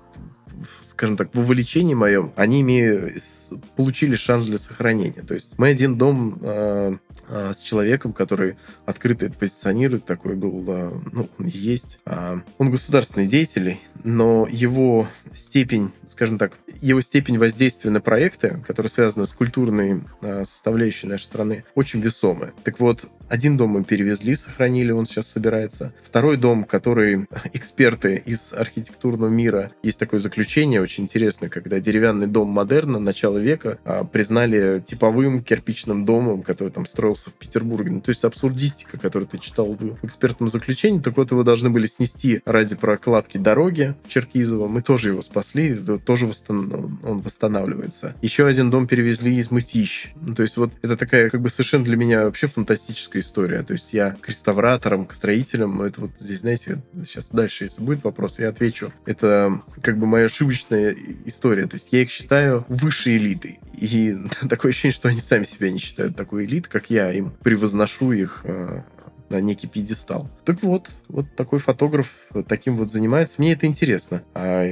скажем 0.84 1.18
так, 1.18 1.34
в 1.34 1.40
увлечении 1.40 1.94
моем, 1.94 2.32
они 2.36 2.60
ими 2.62 3.18
с- 3.18 3.52
получили 3.76 4.16
шанс 4.16 4.46
для 4.46 4.58
сохранения. 4.58 5.22
То 5.22 5.34
есть 5.34 5.54
мы 5.58 5.70
один 5.70 5.98
дом 5.98 6.40
э, 6.42 6.98
э, 7.30 7.52
с 7.54 7.62
человеком, 7.62 8.14
который 8.14 8.56
открыто 8.86 9.26
это 9.26 9.38
позиционирует, 9.38 10.06
такой 10.06 10.36
был, 10.36 10.64
э, 10.68 10.92
ну, 11.12 11.30
есть. 11.40 12.00
А, 12.06 12.40
он 12.58 12.72
государственный 12.72 13.28
деятель, 13.28 13.78
но 14.04 14.48
его 14.50 15.08
степень, 15.34 15.92
скажем 16.08 16.38
так, 16.38 16.58
его 16.82 17.02
степень 17.02 17.38
воздействия 17.38 17.92
на 17.92 18.02
проекты, 18.02 18.62
которые 18.68 18.90
связаны 18.90 19.26
с 19.26 19.34
культурной 19.34 20.02
э, 20.22 20.44
составляющей 20.46 21.08
нашей 21.08 21.24
страны, 21.26 21.64
очень 21.76 22.02
весомая. 22.02 22.54
Так 22.64 22.80
вот, 22.80 23.06
Один 23.30 23.58
дом 23.58 23.72
мы 23.72 23.84
перевезли, 23.84 24.36
сохранили, 24.36 24.92
он 24.92 25.06
сейчас 25.08 25.28
собирается. 25.28 25.92
Второй 26.04 26.38
дом, 26.38 26.66
который 26.66 27.26
эксперты 27.54 28.22
из 28.24 28.54
архитектурного 28.54 29.30
мира, 29.30 29.72
есть 29.82 29.98
такое 29.98 30.20
заключение 30.20 30.53
очень 30.62 31.06
интересное, 31.06 31.50
когда 31.50 31.80
деревянный 31.80 32.28
дом 32.28 32.50
модерна 32.50 33.00
начала 33.00 33.38
века 33.38 33.80
а, 33.86 34.04
признали 34.04 34.84
типовым 34.86 35.44
кирпичным 35.44 36.06
домом, 36.06 36.44
который 36.44 36.70
там 36.70 36.86
строился 36.86 37.30
в 37.30 37.34
Петербурге. 37.34 37.92
Ну, 37.92 38.02
то 38.02 38.10
есть 38.10 38.24
абсурдистика, 38.24 39.00
которую 39.00 39.28
ты 39.28 39.38
читал 39.38 39.74
в 39.74 40.06
экспертном 40.06 40.50
заключении, 40.50 41.00
так 41.00 41.18
вот 41.18 41.32
его 41.32 41.44
должны 41.44 41.70
были 41.70 41.88
снести 41.88 42.42
ради 42.46 42.76
прокладки 42.76 43.38
дороги 43.38 43.96
в 44.06 44.10
Черкизово. 44.10 44.68
Мы 44.68 44.82
тоже 44.82 45.10
его 45.10 45.22
спасли, 45.22 45.76
тоже 45.76 46.28
восстан... 46.28 47.00
он 47.04 47.22
восстанавливается. 47.22 48.16
Еще 48.22 48.46
один 48.46 48.70
дом 48.70 48.88
перевезли 48.88 49.36
из 49.36 49.52
Мытищ. 49.52 50.14
Ну, 50.22 50.36
то 50.36 50.44
есть 50.44 50.58
вот 50.58 50.72
это 50.82 50.98
такая 50.98 51.30
как 51.30 51.42
бы 51.42 51.50
совершенно 51.50 51.86
для 51.86 51.96
меня 51.96 52.26
вообще 52.26 52.48
фантастическая 52.48 53.22
история. 53.22 53.64
То 53.64 53.74
есть 53.74 53.94
я 53.94 54.16
к 54.22 54.30
реставраторам, 54.30 55.06
к 55.06 55.14
строителям, 55.14 55.82
это 55.82 56.02
вот 56.02 56.12
здесь, 56.20 56.40
знаете, 56.40 56.82
сейчас 57.06 57.30
дальше, 57.30 57.66
если 57.66 57.82
будет 57.82 58.04
вопрос, 58.04 58.40
я 58.40 58.50
отвечу. 58.50 58.92
Это 59.06 59.62
как 59.82 59.98
бы 59.98 60.06
моя 60.06 60.30
ошибочная 60.34 60.96
история. 61.26 61.68
То 61.68 61.76
есть 61.76 61.90
я 61.92 62.02
их 62.02 62.10
считаю 62.10 62.66
высшей 62.68 63.18
элитой. 63.18 63.60
И 63.78 64.18
такое 64.50 64.72
ощущение, 64.72 64.96
что 64.96 65.10
они 65.10 65.20
сами 65.20 65.46
себя 65.46 65.72
не 65.72 65.80
считают 65.80 66.16
такой 66.16 66.46
элитой, 66.46 66.72
как 66.72 66.90
я 66.90 67.12
им 67.12 67.32
превозношу 67.44 68.12
их 68.12 68.42
э, 68.44 68.82
на 69.30 69.40
некий 69.42 69.68
пьедестал. 69.68 70.30
Так 70.46 70.64
вот, 70.64 70.90
вот 71.08 71.36
такой 71.36 71.60
фотограф 71.60 72.28
таким 72.48 72.78
вот 72.78 72.92
занимается. 72.92 73.36
Мне 73.38 73.54
это 73.54 73.68
интересно. 73.68 74.24
А 74.34 74.66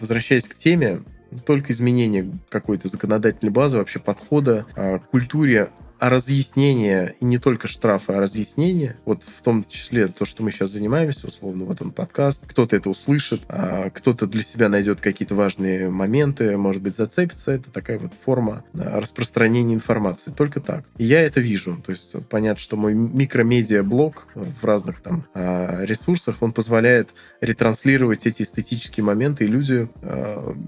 возвращаясь 0.00 0.48
к 0.48 0.56
теме, 0.56 1.02
только 1.46 1.72
изменение 1.72 2.30
какой-то 2.48 2.88
законодательной 2.88 3.52
базы, 3.52 3.78
вообще 3.78 3.98
подхода 3.98 4.66
а, 4.76 4.98
к 4.98 5.10
культуре 5.10 5.70
а 6.04 6.10
разъяснение, 6.10 7.14
и 7.20 7.24
не 7.24 7.38
только 7.38 7.66
штрафы, 7.66 8.12
а 8.12 8.20
разъяснение, 8.20 8.94
вот 9.06 9.22
в 9.24 9.40
том 9.40 9.64
числе 9.70 10.06
то, 10.08 10.26
что 10.26 10.42
мы 10.42 10.52
сейчас 10.52 10.68
занимаемся, 10.68 11.28
условно, 11.28 11.64
вот 11.64 11.80
он 11.80 11.92
подкаст, 11.92 12.42
кто-то 12.46 12.76
это 12.76 12.90
услышит, 12.90 13.40
а 13.48 13.88
кто-то 13.88 14.26
для 14.26 14.42
себя 14.42 14.68
найдет 14.68 15.00
какие-то 15.00 15.34
важные 15.34 15.88
моменты, 15.88 16.58
может 16.58 16.82
быть, 16.82 16.94
зацепится, 16.94 17.52
это 17.52 17.70
такая 17.70 17.98
вот 17.98 18.12
форма 18.22 18.62
распространения 18.74 19.72
информации, 19.72 20.30
только 20.30 20.60
так. 20.60 20.84
И 20.98 21.04
я 21.04 21.22
это 21.22 21.40
вижу, 21.40 21.82
то 21.82 21.92
есть 21.92 22.14
понятно, 22.28 22.60
что 22.60 22.76
мой 22.76 22.92
микромедиа-блог 22.92 24.26
в 24.34 24.62
разных 24.62 25.00
там 25.00 25.24
ресурсах, 25.34 26.42
он 26.42 26.52
позволяет 26.52 27.14
ретранслировать 27.40 28.26
эти 28.26 28.42
эстетические 28.42 29.04
моменты, 29.04 29.44
и 29.44 29.48
люди, 29.48 29.88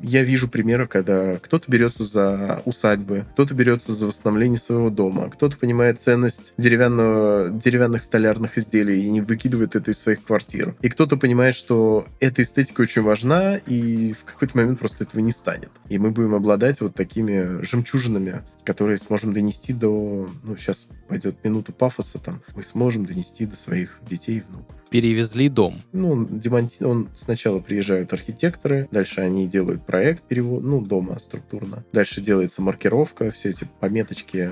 я 0.03 0.23
вижу 0.23 0.49
примеры, 0.49 0.87
когда 0.87 1.37
кто-то 1.37 1.71
берется 1.71 2.05
за 2.05 2.63
усадьбы, 2.65 3.27
кто-то 3.35 3.53
берется 3.53 3.93
за 3.93 4.07
восстановление 4.07 4.59
своего 4.59 4.89
дома, 4.89 5.26
кто-то 5.31 5.57
понимает 5.57 6.01
ценность 6.01 6.55
деревянного, 6.57 7.51
деревянных 7.51 8.03
столярных 8.03 8.59
изделий 8.59 9.03
и 9.03 9.11
не 9.11 9.21
выкидывает 9.21 9.77
это 9.77 9.91
из 9.91 9.99
своих 9.99 10.25
квартир. 10.25 10.75
И 10.83 10.89
кто-то 10.89 11.17
понимает, 11.17 11.55
что 11.55 12.07
эта 12.21 12.43
эстетика 12.43 12.81
очень 12.83 13.03
важна, 13.03 13.57
и 13.57 14.13
в 14.13 14.25
какой-то 14.25 14.57
момент 14.57 14.79
просто 14.79 15.05
этого 15.05 15.21
не 15.21 15.33
станет. 15.33 15.71
И 15.89 15.99
мы 15.99 16.11
будем 16.11 16.35
обладать 16.35 16.81
вот 16.81 16.95
такими 16.95 17.63
жемчужинами 17.63 18.43
которые 18.67 18.99
сможем 18.99 19.33
донести 19.33 19.73
до... 19.73 20.29
Ну, 20.43 20.57
сейчас 20.57 20.89
пойдет 21.09 21.37
минута 21.45 21.73
пафоса, 21.73 22.19
там, 22.19 22.43
мы 22.55 22.65
сможем 22.65 23.07
донести 23.07 23.47
до 23.47 23.57
своих 23.57 24.01
детей 24.03 24.39
и 24.39 24.41
внуков. 24.41 24.75
Перевезли 24.91 25.49
дом. 25.49 25.83
Ну, 25.93 26.27
демонти... 26.29 26.83
он 26.83 27.09
сначала 27.15 27.61
приезжают 27.61 28.13
архитекторы, 28.13 28.89
дальше 28.91 29.21
они 29.21 29.47
делают 29.47 29.87
проект 29.87 30.25
перевод, 30.25 30.65
ну, 30.65 30.81
дома 30.81 31.19
структурно. 31.21 31.85
Дальше 31.93 32.21
делается 32.21 32.61
маркировка, 32.61 33.31
все 33.31 33.51
эти 33.51 33.69
пометочки 33.81 34.51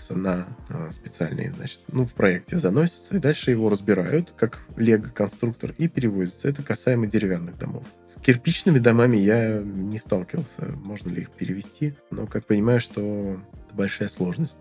ставятся 0.00 0.16
на 0.16 0.46
а, 0.68 0.90
специальные, 0.90 1.52
значит, 1.52 1.80
ну, 1.92 2.04
в 2.04 2.14
проекте 2.14 2.56
заносятся, 2.56 3.16
и 3.16 3.20
дальше 3.20 3.50
его 3.50 3.68
разбирают, 3.68 4.32
как 4.36 4.62
лего-конструктор, 4.76 5.74
и 5.78 5.88
перевозится. 5.88 6.48
Это 6.48 6.62
касаемо 6.62 7.06
деревянных 7.06 7.58
домов. 7.58 7.84
С 8.06 8.16
кирпичными 8.16 8.78
домами 8.78 9.16
я 9.16 9.60
не 9.60 9.98
сталкивался, 9.98 10.72
можно 10.82 11.10
ли 11.10 11.22
их 11.22 11.30
перевести, 11.30 11.94
но, 12.10 12.26
как 12.26 12.46
понимаю, 12.46 12.80
что 12.80 13.40
это 13.66 13.74
большая 13.74 14.08
сложность. 14.08 14.56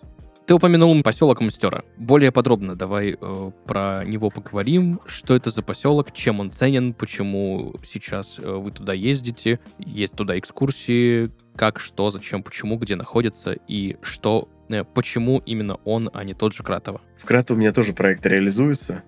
Ты 0.45 0.55
упомянул 0.55 0.99
поселок 1.03 1.41
Мастера. 1.41 1.83
Более 1.95 2.31
подробно 2.31 2.75
давай 2.75 3.15
э, 3.21 3.51
про 3.67 4.03
него 4.03 4.31
поговорим. 4.31 4.99
Что 5.05 5.35
это 5.35 5.51
за 5.51 5.61
поселок, 5.61 6.11
чем 6.11 6.39
он 6.39 6.49
ценен, 6.49 6.95
почему 6.95 7.75
сейчас 7.83 8.39
э, 8.39 8.51
вы 8.51 8.71
туда 8.71 8.93
ездите, 8.93 9.59
есть 9.77 10.15
туда 10.15 10.39
экскурсии, 10.39 11.29
как, 11.55 11.79
что, 11.79 12.09
зачем, 12.09 12.41
почему, 12.41 12.77
где 12.77 12.95
находится 12.95 13.57
и 13.67 13.97
что, 14.01 14.49
почему 14.93 15.41
именно 15.45 15.75
он, 15.83 16.09
а 16.13 16.23
не 16.23 16.33
тот 16.33 16.53
же 16.53 16.63
Кратово. 16.63 17.01
В 17.17 17.25
Кратово 17.25 17.57
у 17.57 17.59
меня 17.59 17.73
тоже 17.73 17.93
проект 17.93 18.25
реализуется. 18.25 19.03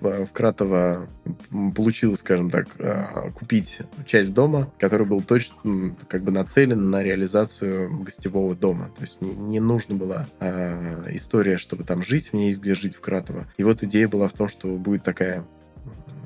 в 0.00 0.26
Кратово 0.32 1.08
получилось, 1.74 2.20
скажем 2.20 2.50
так, 2.50 2.68
а, 2.78 3.30
купить 3.30 3.78
часть 4.06 4.34
дома, 4.34 4.72
который 4.78 5.06
был 5.06 5.22
точно 5.22 5.96
как 6.08 6.22
бы 6.22 6.30
нацелен 6.30 6.90
на 6.90 7.02
реализацию 7.02 8.02
гостевого 8.02 8.54
дома. 8.54 8.90
То 8.96 9.02
есть 9.02 9.20
не 9.20 9.60
нужна 9.60 9.96
была 9.96 10.26
а, 10.40 11.04
история, 11.10 11.58
чтобы 11.58 11.84
там 11.84 12.02
жить, 12.02 12.32
мне 12.32 12.48
есть 12.48 12.60
где 12.60 12.74
жить 12.74 12.96
в 12.96 13.00
Кратово. 13.00 13.46
И 13.56 13.64
вот 13.64 13.82
идея 13.82 14.08
была 14.08 14.28
в 14.28 14.32
том, 14.32 14.48
что 14.48 14.68
будет 14.76 15.02
такая 15.02 15.44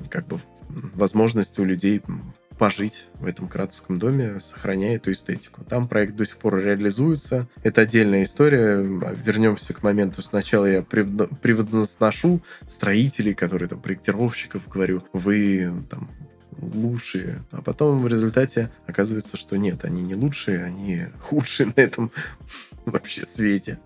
как 0.09 0.27
бы 0.27 0.39
возможность 0.93 1.57
у 1.59 1.63
людей 1.63 2.01
пожить 2.61 3.07
в 3.15 3.25
этом 3.25 3.47
кратовском 3.47 3.97
доме, 3.97 4.39
сохраняя 4.39 4.97
эту 4.97 5.11
эстетику. 5.11 5.63
Там 5.63 5.87
проект 5.87 6.15
до 6.15 6.27
сих 6.27 6.37
пор 6.37 6.59
реализуется. 6.59 7.47
Это 7.63 7.81
отдельная 7.81 8.21
история. 8.21 8.83
Вернемся 9.25 9.73
к 9.73 9.81
моменту. 9.81 10.21
Сначала 10.21 10.67
я 10.67 10.83
превозношу 10.83 12.39
строителей, 12.67 13.33
которые 13.33 13.67
там 13.67 13.81
проектировщиков, 13.81 14.69
говорю, 14.69 15.03
вы 15.11 15.73
там 15.89 16.11
лучшие. 16.59 17.41
А 17.49 17.63
потом 17.63 17.99
в 17.99 18.07
результате 18.07 18.69
оказывается, 18.85 19.37
что 19.37 19.57
нет, 19.57 19.83
они 19.83 20.03
не 20.03 20.13
лучшие, 20.13 20.63
они 20.63 21.07
худшие 21.19 21.73
на 21.75 21.81
этом 21.81 22.11
вообще 22.85 23.25
свете. 23.25 23.79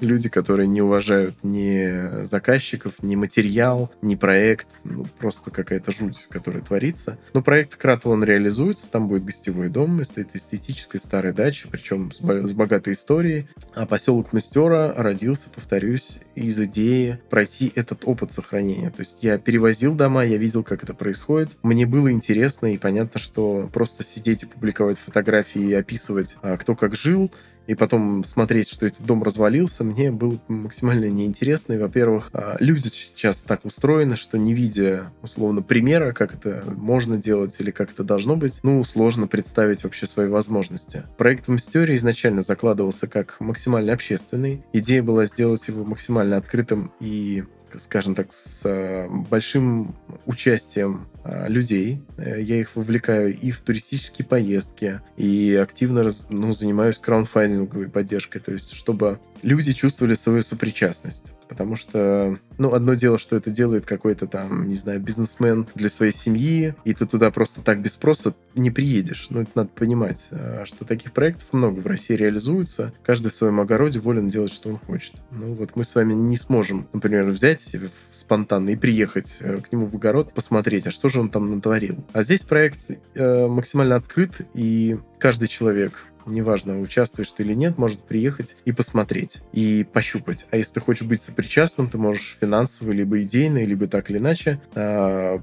Люди, 0.00 0.28
которые 0.28 0.68
не 0.68 0.82
уважают 0.82 1.36
ни 1.42 2.24
заказчиков, 2.24 2.94
ни 3.02 3.16
материал, 3.16 3.90
ни 4.02 4.14
проект. 4.14 4.66
Ну, 4.84 5.04
просто 5.18 5.50
какая-то 5.50 5.92
жуть, 5.92 6.26
которая 6.28 6.62
творится. 6.62 7.18
Но 7.34 7.42
проект 7.42 7.76
Кратова, 7.76 8.22
реализуется. 8.24 8.90
Там 8.90 9.08
будет 9.08 9.24
гостевой 9.24 9.68
дом, 9.68 10.02
стоит 10.04 10.34
эстетическая 10.34 11.00
старая 11.00 11.32
дача, 11.32 11.68
причем 11.70 12.12
с, 12.12 12.18
с 12.18 12.52
богатой 12.52 12.94
историей. 12.94 13.48
А 13.74 13.86
поселок 13.86 14.32
Мастера 14.32 14.94
родился, 14.96 15.48
повторюсь, 15.50 16.20
из 16.34 16.58
идеи 16.60 17.20
пройти 17.30 17.72
этот 17.74 18.02
опыт 18.04 18.32
сохранения. 18.32 18.90
То 18.90 19.00
есть 19.00 19.18
я 19.22 19.38
перевозил 19.38 19.94
дома, 19.94 20.24
я 20.24 20.36
видел, 20.36 20.62
как 20.62 20.82
это 20.82 20.94
происходит. 20.94 21.50
Мне 21.62 21.86
было 21.86 22.10
интересно 22.10 22.72
и 22.72 22.78
понятно, 22.78 23.20
что 23.20 23.68
просто 23.72 24.04
сидеть 24.04 24.42
и 24.42 24.46
публиковать 24.46 24.98
фотографии 24.98 25.62
и 25.62 25.74
описывать, 25.74 26.36
а, 26.42 26.56
кто 26.56 26.74
как 26.74 26.96
жил, 26.96 27.30
и 27.70 27.74
потом 27.76 28.24
смотреть, 28.24 28.68
что 28.68 28.84
этот 28.84 29.06
дом 29.06 29.22
развалился, 29.22 29.84
мне 29.84 30.10
было 30.10 30.36
максимально 30.48 31.04
неинтересно. 31.04 31.74
И, 31.74 31.78
во-первых, 31.78 32.28
а, 32.32 32.56
люди 32.58 32.88
сейчас 32.88 33.42
так 33.42 33.64
устроены, 33.64 34.16
что 34.16 34.38
не 34.38 34.54
видя, 34.54 35.04
условно, 35.22 35.62
примера, 35.62 36.12
как 36.12 36.34
это 36.34 36.64
можно 36.66 37.16
делать 37.16 37.54
или 37.60 37.70
как 37.70 37.92
это 37.92 38.02
должно 38.02 38.34
быть, 38.34 38.58
ну, 38.64 38.82
сложно 38.82 39.28
представить 39.28 39.84
вообще 39.84 40.06
свои 40.06 40.26
возможности. 40.26 41.04
Проект 41.16 41.46
в 41.46 41.50
Мистерии 41.50 41.94
изначально 41.94 42.42
закладывался 42.42 43.06
как 43.06 43.36
максимально 43.38 43.92
общественный. 43.92 44.64
Идея 44.72 45.04
была 45.04 45.24
сделать 45.24 45.68
его 45.68 45.84
максимально 45.84 46.38
открытым 46.38 46.90
и 46.98 47.44
скажем 47.78 48.16
так, 48.16 48.32
с 48.32 48.62
э, 48.64 49.08
большим 49.08 49.94
участием 50.26 51.06
людей. 51.24 52.02
Э, 52.16 52.40
я 52.40 52.56
их 52.56 52.76
вовлекаю 52.76 53.36
и 53.36 53.50
в 53.50 53.60
туристические 53.60 54.26
поездки, 54.26 55.00
и 55.16 55.58
активно 55.60 56.08
ну, 56.28 56.52
занимаюсь 56.52 56.98
краунфайдинговой 56.98 57.88
поддержкой, 57.88 58.40
то 58.40 58.52
есть 58.52 58.72
чтобы 58.72 59.20
люди 59.42 59.72
чувствовали 59.72 60.14
свою 60.14 60.42
сопричастность. 60.42 61.32
Потому 61.50 61.74
что, 61.74 62.38
ну, 62.58 62.74
одно 62.74 62.94
дело, 62.94 63.18
что 63.18 63.34
это 63.34 63.50
делает 63.50 63.84
какой-то 63.84 64.28
там, 64.28 64.68
не 64.68 64.76
знаю, 64.76 65.00
бизнесмен 65.00 65.66
для 65.74 65.88
своей 65.88 66.12
семьи, 66.12 66.76
и 66.84 66.94
ты 66.94 67.06
туда 67.06 67.32
просто 67.32 67.60
так 67.60 67.82
без 67.82 67.94
спроса 67.94 68.36
не 68.54 68.70
приедешь. 68.70 69.26
Ну, 69.30 69.40
это 69.40 69.50
надо 69.56 69.70
понимать, 69.70 70.28
а, 70.30 70.62
что 70.64 70.84
таких 70.84 71.10
проектов 71.10 71.48
много 71.50 71.80
в 71.80 71.86
России 71.88 72.14
реализуются. 72.14 72.94
Каждый 73.02 73.32
в 73.32 73.34
своем 73.34 73.58
огороде 73.58 73.98
волен 73.98 74.28
делать, 74.28 74.52
что 74.52 74.68
он 74.68 74.78
хочет. 74.78 75.14
Ну, 75.32 75.54
вот 75.54 75.74
мы 75.74 75.82
с 75.82 75.92
вами 75.96 76.12
не 76.12 76.36
сможем, 76.36 76.86
например, 76.92 77.24
взять 77.24 77.74
спонтанно 78.12 78.70
и 78.70 78.76
приехать 78.76 79.38
э, 79.40 79.56
к 79.56 79.72
нему 79.72 79.86
в 79.86 79.96
огород, 79.96 80.32
посмотреть, 80.32 80.86
а 80.86 80.92
что 80.92 81.08
же 81.10 81.20
он 81.20 81.28
там 81.28 81.54
натворил. 81.54 82.04
А 82.12 82.22
здесь 82.22 82.42
проект 82.42 82.78
э, 83.14 83.46
максимально 83.46 83.96
открыт, 83.96 84.40
и 84.54 84.98
каждый 85.18 85.48
человек 85.48 86.06
неважно, 86.26 86.80
участвуешь 86.80 87.32
ты 87.32 87.42
или 87.42 87.54
нет, 87.54 87.78
может 87.78 88.00
приехать 88.00 88.56
и 88.64 88.72
посмотреть, 88.72 89.38
и 89.52 89.84
пощупать. 89.84 90.46
А 90.50 90.56
если 90.56 90.74
ты 90.74 90.80
хочешь 90.80 91.06
быть 91.06 91.22
сопричастным, 91.22 91.88
ты 91.88 91.98
можешь 91.98 92.36
финансово, 92.40 92.92
либо 92.92 93.20
идейно, 93.22 93.64
либо 93.64 93.86
так 93.86 94.10
или 94.10 94.18
иначе 94.18 94.60
э, 94.74 95.38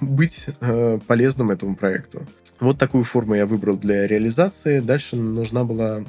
быть 0.00 0.46
э, 0.60 0.98
полезным 1.06 1.50
этому 1.50 1.76
проекту. 1.76 2.26
Вот 2.60 2.78
такую 2.78 3.04
форму 3.04 3.34
я 3.34 3.46
выбрал 3.46 3.76
для 3.76 4.06
реализации. 4.06 4.80
Дальше 4.80 5.16
нужна 5.16 5.64
была, 5.64 6.04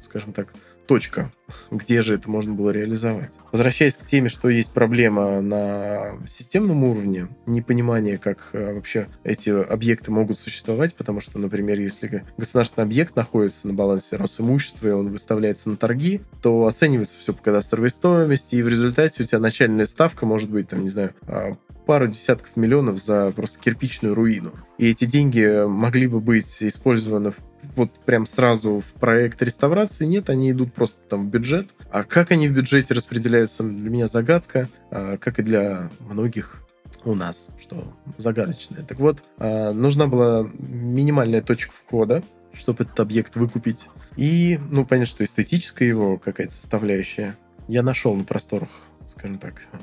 скажем 0.00 0.32
так, 0.32 0.52
точка, 0.88 1.30
где 1.70 2.02
же 2.02 2.14
это 2.14 2.28
можно 2.30 2.54
было 2.54 2.70
реализовать. 2.70 3.32
Возвращаясь 3.52 3.94
к 3.94 4.04
теме, 4.06 4.28
что 4.30 4.48
есть 4.48 4.72
проблема 4.72 5.40
на 5.40 6.14
системном 6.26 6.82
уровне, 6.82 7.28
непонимание, 7.46 8.16
как 8.16 8.48
э, 8.54 8.74
вообще 8.74 9.08
эти 9.22 9.50
объекты 9.50 10.10
могут 10.10 10.40
существовать, 10.40 10.94
потому 10.94 11.20
что, 11.20 11.38
например, 11.38 11.78
если 11.78 12.24
государственный 12.38 12.84
объект 12.84 13.14
находится 13.14 13.68
на 13.68 13.74
балансе 13.74 14.16
Росимущества, 14.16 14.88
и 14.88 14.92
он 14.92 15.10
выставляется 15.10 15.68
на 15.68 15.76
торги, 15.76 16.22
то 16.42 16.66
оценивается 16.66 17.18
все 17.18 17.34
по 17.34 17.42
кадастровой 17.42 17.90
стоимости, 17.90 18.56
и 18.56 18.62
в 18.62 18.68
результате 18.68 19.22
у 19.22 19.26
тебя 19.26 19.38
начальная 19.38 19.86
ставка 19.86 20.24
может 20.24 20.50
быть, 20.50 20.68
там, 20.68 20.82
не 20.82 20.88
знаю, 20.88 21.10
а, 21.26 21.54
пару 21.86 22.06
десятков 22.06 22.56
миллионов 22.56 22.98
за 22.98 23.30
просто 23.34 23.58
кирпичную 23.58 24.14
руину. 24.14 24.52
И 24.78 24.90
эти 24.90 25.04
деньги 25.04 25.66
могли 25.66 26.06
бы 26.06 26.20
быть 26.20 26.62
использованы 26.62 27.32
вот 27.76 27.90
прям 28.04 28.26
сразу 28.26 28.80
в 28.80 29.00
проект 29.00 29.42
реставрации. 29.42 30.04
Нет, 30.04 30.30
они 30.30 30.50
идут 30.50 30.72
просто 30.72 31.00
там 31.08 31.26
в 31.26 31.30
бюджет. 31.30 31.68
А 31.90 32.04
как 32.04 32.30
они 32.30 32.48
в 32.48 32.52
бюджете 32.52 32.94
распределяются, 32.94 33.62
для 33.62 33.90
меня 33.90 34.08
загадка, 34.08 34.68
а, 34.90 35.16
как 35.16 35.38
и 35.38 35.42
для 35.42 35.90
многих 36.00 36.62
у 37.04 37.14
нас, 37.14 37.48
что 37.60 37.92
загадочное. 38.16 38.82
Так 38.82 38.98
вот, 38.98 39.22
а, 39.38 39.72
нужна 39.72 40.06
была 40.06 40.48
минимальная 40.58 41.42
точка 41.42 41.72
входа, 41.72 42.22
чтобы 42.52 42.84
этот 42.84 42.98
объект 43.00 43.36
выкупить. 43.36 43.86
И, 44.16 44.58
ну, 44.70 44.84
понятно, 44.84 45.06
что 45.06 45.24
эстетическая 45.24 45.88
его 45.88 46.18
какая-то 46.18 46.52
составляющая. 46.52 47.36
Я 47.68 47.82
нашел 47.82 48.14
на 48.14 48.24
просторах, 48.24 48.70
скажем 49.08 49.38
так, 49.38 49.62
а, 49.72 49.78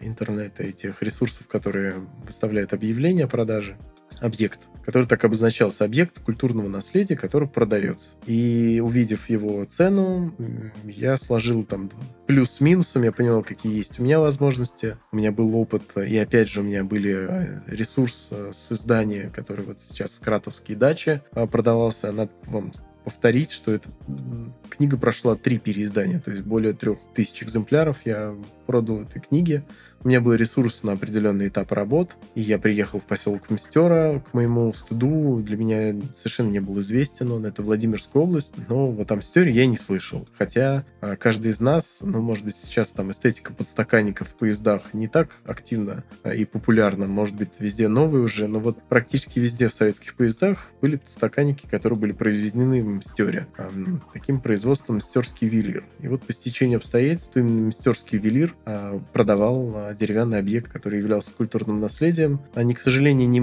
интернета 0.00 0.62
и 0.62 0.72
тех 0.72 1.02
ресурсов, 1.02 1.46
которые 1.46 1.94
выставляют 2.24 2.72
объявления 2.72 3.24
о 3.24 3.28
продаже, 3.28 3.76
объект, 4.20 4.60
который 4.84 5.06
так 5.06 5.24
обозначался, 5.24 5.84
объект 5.84 6.20
культурного 6.20 6.68
наследия, 6.68 7.16
который 7.16 7.48
продается. 7.48 8.10
И 8.26 8.80
увидев 8.84 9.28
его 9.28 9.64
цену, 9.64 10.34
я 10.84 11.16
сложил 11.16 11.64
там 11.64 11.90
плюс 12.26 12.52
с 12.52 12.60
минусом, 12.60 13.02
я 13.02 13.12
понял, 13.12 13.42
какие 13.42 13.76
есть 13.76 13.98
у 13.98 14.02
меня 14.02 14.20
возможности. 14.20 14.96
У 15.12 15.16
меня 15.16 15.32
был 15.32 15.56
опыт, 15.56 15.82
и 15.96 16.16
опять 16.18 16.48
же 16.48 16.60
у 16.60 16.64
меня 16.64 16.84
были 16.84 17.14
э, 17.14 17.60
ресурсы 17.66 18.52
с 18.52 18.72
издания, 18.72 19.30
который 19.34 19.64
вот 19.64 19.80
сейчас 19.80 20.18
Кратовские 20.18 20.76
дачи 20.76 21.20
а, 21.32 21.46
продавался. 21.46 22.12
Надо 22.12 22.30
вам 22.44 22.72
повторить, 23.06 23.52
что 23.52 23.72
эта 23.72 23.88
книга 24.68 24.96
прошла 24.96 25.36
три 25.36 25.60
переиздания, 25.60 26.18
то 26.18 26.32
есть 26.32 26.42
более 26.42 26.72
трех 26.72 26.98
тысяч 27.14 27.40
экземпляров 27.40 28.00
я 28.04 28.34
продал 28.66 29.02
этой 29.02 29.20
книги. 29.20 29.62
У 30.04 30.08
меня 30.08 30.20
был 30.20 30.34
ресурс 30.34 30.82
на 30.82 30.92
определенный 30.92 31.48
этап 31.48 31.72
работ, 31.72 32.16
и 32.34 32.40
я 32.40 32.58
приехал 32.58 33.00
в 33.00 33.04
поселок 33.04 33.50
Мстера. 33.50 34.22
К 34.30 34.34
моему 34.34 34.72
стыду 34.72 35.40
для 35.42 35.56
меня 35.56 35.96
совершенно 36.14 36.50
не 36.50 36.60
был 36.60 36.78
известен 36.78 37.32
он. 37.32 37.44
Это 37.44 37.62
Владимирская 37.62 38.22
область, 38.22 38.54
но 38.68 38.86
вот 38.86 39.10
о 39.10 39.16
Мстере 39.16 39.50
я 39.50 39.66
не 39.66 39.76
слышал. 39.76 40.28
Хотя 40.38 40.84
а, 41.00 41.16
каждый 41.16 41.50
из 41.50 41.60
нас, 41.60 41.98
ну, 42.02 42.20
может 42.20 42.44
быть, 42.44 42.56
сейчас 42.56 42.92
там 42.92 43.10
эстетика 43.10 43.52
подстаканников 43.52 44.28
в 44.28 44.34
поездах 44.34 44.94
не 44.94 45.08
так 45.08 45.30
активно 45.44 46.04
а, 46.22 46.34
и 46.34 46.44
популярна, 46.44 47.06
может 47.06 47.34
быть, 47.34 47.50
везде 47.58 47.88
новые 47.88 48.22
уже, 48.22 48.46
но 48.46 48.60
вот 48.60 48.78
практически 48.88 49.38
везде 49.38 49.68
в 49.68 49.74
советских 49.74 50.14
поездах 50.14 50.70
были 50.80 50.96
подстаканники, 50.96 51.66
которые 51.66 51.98
были 51.98 52.12
произведены 52.12 52.82
в 52.82 52.88
Мстере. 52.88 53.48
А, 53.58 53.68
таким 54.12 54.40
производством 54.40 54.96
Мстерский 54.96 55.48
ювелир. 55.48 55.84
И 56.00 56.08
вот 56.08 56.22
по 56.22 56.32
стечению 56.32 56.78
обстоятельств 56.78 57.36
именно 57.36 57.68
Мстерский 57.68 58.18
ювелир 58.18 58.54
продавал 59.12 59.85
деревянный 59.94 60.38
объект, 60.38 60.70
который 60.70 60.98
являлся 60.98 61.32
культурным 61.32 61.80
наследием. 61.80 62.40
Они, 62.54 62.74
к 62.74 62.80
сожалению, 62.80 63.28
не 63.28 63.40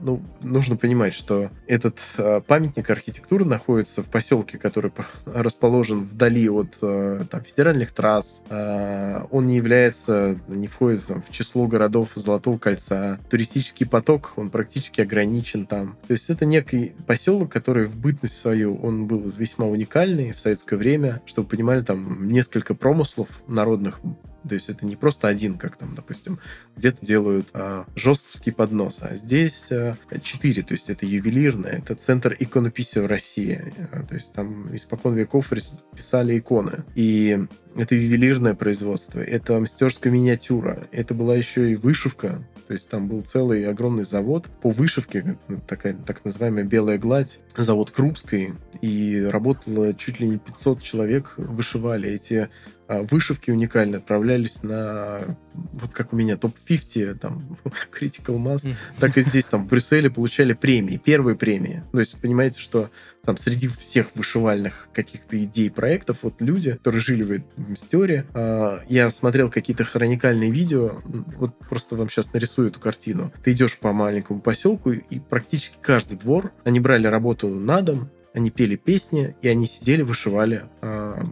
ну, 0.00 0.22
нужно 0.42 0.76
понимать, 0.76 1.14
что 1.14 1.50
этот 1.66 1.98
э, 2.16 2.40
памятник 2.46 2.88
архитектуры 2.90 3.44
находится 3.44 4.02
в 4.02 4.06
поселке, 4.06 4.58
который 4.58 4.92
расположен 5.26 6.04
вдали 6.04 6.48
от 6.48 6.76
э, 6.82 7.20
там, 7.30 7.42
федеральных 7.42 7.92
трасс. 7.92 8.42
Э, 8.50 9.22
он 9.30 9.46
не 9.46 9.56
является, 9.56 10.38
не 10.48 10.66
входит 10.66 11.06
там, 11.06 11.22
в 11.22 11.32
число 11.32 11.66
городов 11.66 12.10
Золотого 12.14 12.58
кольца. 12.58 13.18
Туристический 13.28 13.86
поток, 13.86 14.34
он 14.36 14.50
практически 14.50 15.00
ограничен 15.00 15.66
там. 15.66 15.96
То 16.06 16.12
есть 16.12 16.30
это 16.30 16.44
некий 16.46 16.94
поселок, 17.06 17.50
который 17.50 17.86
в 17.86 17.96
бытность 17.96 18.38
свою, 18.38 18.76
он 18.76 19.06
был 19.06 19.32
весьма 19.36 19.66
уникальный 19.66 20.32
в 20.32 20.40
советское 20.40 20.76
время. 20.76 21.20
Чтобы 21.26 21.48
понимали, 21.48 21.82
там 21.82 22.28
несколько 22.28 22.74
промыслов 22.74 23.28
народных 23.46 24.00
то 24.46 24.54
есть 24.54 24.68
это 24.68 24.86
не 24.86 24.96
просто 24.96 25.28
один, 25.28 25.58
как 25.58 25.76
там, 25.76 25.94
допустим, 25.94 26.38
где-то 26.76 27.04
делают 27.04 27.48
а, 27.54 27.86
жесткий 27.96 28.50
поднос, 28.50 29.00
а 29.02 29.16
здесь 29.16 29.70
а, 29.70 29.94
четыре. 30.22 30.62
То 30.62 30.72
есть 30.72 30.88
это 30.90 31.06
ювелирное, 31.06 31.72
это 31.72 31.94
центр 31.94 32.36
иконописи 32.38 32.98
в 32.98 33.06
России. 33.06 33.72
А, 33.92 34.02
то 34.02 34.14
есть 34.14 34.32
там 34.32 34.74
испокон 34.74 35.14
веков 35.14 35.50
писали 35.94 36.38
иконы. 36.38 36.84
И 36.94 37.46
это 37.76 37.94
ювелирное 37.94 38.54
производство, 38.54 39.20
это 39.20 39.58
мастерская 39.58 40.12
миниатюра, 40.12 40.86
это 40.92 41.14
была 41.14 41.34
еще 41.36 41.72
и 41.72 41.76
вышивка. 41.76 42.44
То 42.66 42.74
есть 42.74 42.90
там 42.90 43.08
был 43.08 43.22
целый 43.22 43.66
огромный 43.66 44.04
завод 44.04 44.46
по 44.60 44.70
вышивке, 44.70 45.38
ну, 45.48 45.60
такая 45.66 45.94
так 45.94 46.24
называемая 46.24 46.64
белая 46.64 46.98
гладь, 46.98 47.38
завод 47.56 47.90
Крупской, 47.90 48.54
и 48.82 49.26
работало 49.30 49.94
чуть 49.94 50.20
ли 50.20 50.28
не 50.28 50.38
500 50.38 50.82
человек, 50.82 51.34
вышивали 51.36 52.10
эти 52.10 52.50
вышивки 52.88 53.50
уникальные 53.50 53.98
отправлялись 53.98 54.62
на, 54.62 55.20
вот 55.54 55.90
как 55.92 56.12
у 56.12 56.16
меня, 56.16 56.36
топ-50, 56.36 57.14
там, 57.18 57.58
Critical 57.92 58.36
Mass, 58.36 58.64
mm. 58.64 58.74
так 58.98 59.18
и 59.18 59.22
здесь, 59.22 59.44
там, 59.44 59.64
в 59.64 59.68
Брюсселе 59.68 60.10
получали 60.10 60.54
премии, 60.54 60.96
первые 60.96 61.36
премии. 61.36 61.82
То 61.92 62.00
есть, 62.00 62.20
понимаете, 62.20 62.60
что 62.60 62.90
там 63.24 63.36
среди 63.36 63.68
всех 63.68 64.08
вышивальных 64.14 64.88
каких-то 64.94 65.42
идей, 65.42 65.70
проектов, 65.70 66.18
вот 66.22 66.40
люди, 66.40 66.72
которые 66.72 67.02
жили 67.02 67.42
в 67.56 67.70
Мстере, 67.70 68.24
э, 68.32 68.78
я 68.88 69.10
смотрел 69.10 69.50
какие-то 69.50 69.84
хроникальные 69.84 70.50
видео, 70.50 71.02
вот 71.36 71.58
просто 71.58 71.94
вам 71.94 72.08
сейчас 72.08 72.32
нарисую 72.32 72.68
эту 72.68 72.80
картину. 72.80 73.30
Ты 73.44 73.52
идешь 73.52 73.76
по 73.76 73.92
маленькому 73.92 74.40
поселку, 74.40 74.92
и 74.92 75.20
практически 75.20 75.76
каждый 75.80 76.16
двор, 76.16 76.52
они 76.64 76.80
брали 76.80 77.06
работу 77.06 77.48
на 77.48 77.82
дом, 77.82 78.08
они 78.32 78.50
пели 78.50 78.76
песни, 78.76 79.36
и 79.42 79.48
они 79.48 79.66
сидели, 79.66 80.00
вышивали 80.00 80.62
э, 80.80 81.22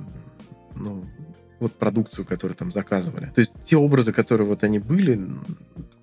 ну, 0.74 1.04
вот 1.60 1.72
продукцию, 1.72 2.24
которую 2.24 2.56
там 2.56 2.70
заказывали. 2.70 3.26
То 3.34 3.40
есть 3.40 3.54
те 3.62 3.76
образы, 3.76 4.12
которые 4.12 4.46
вот 4.46 4.64
они 4.64 4.78
были, 4.78 5.20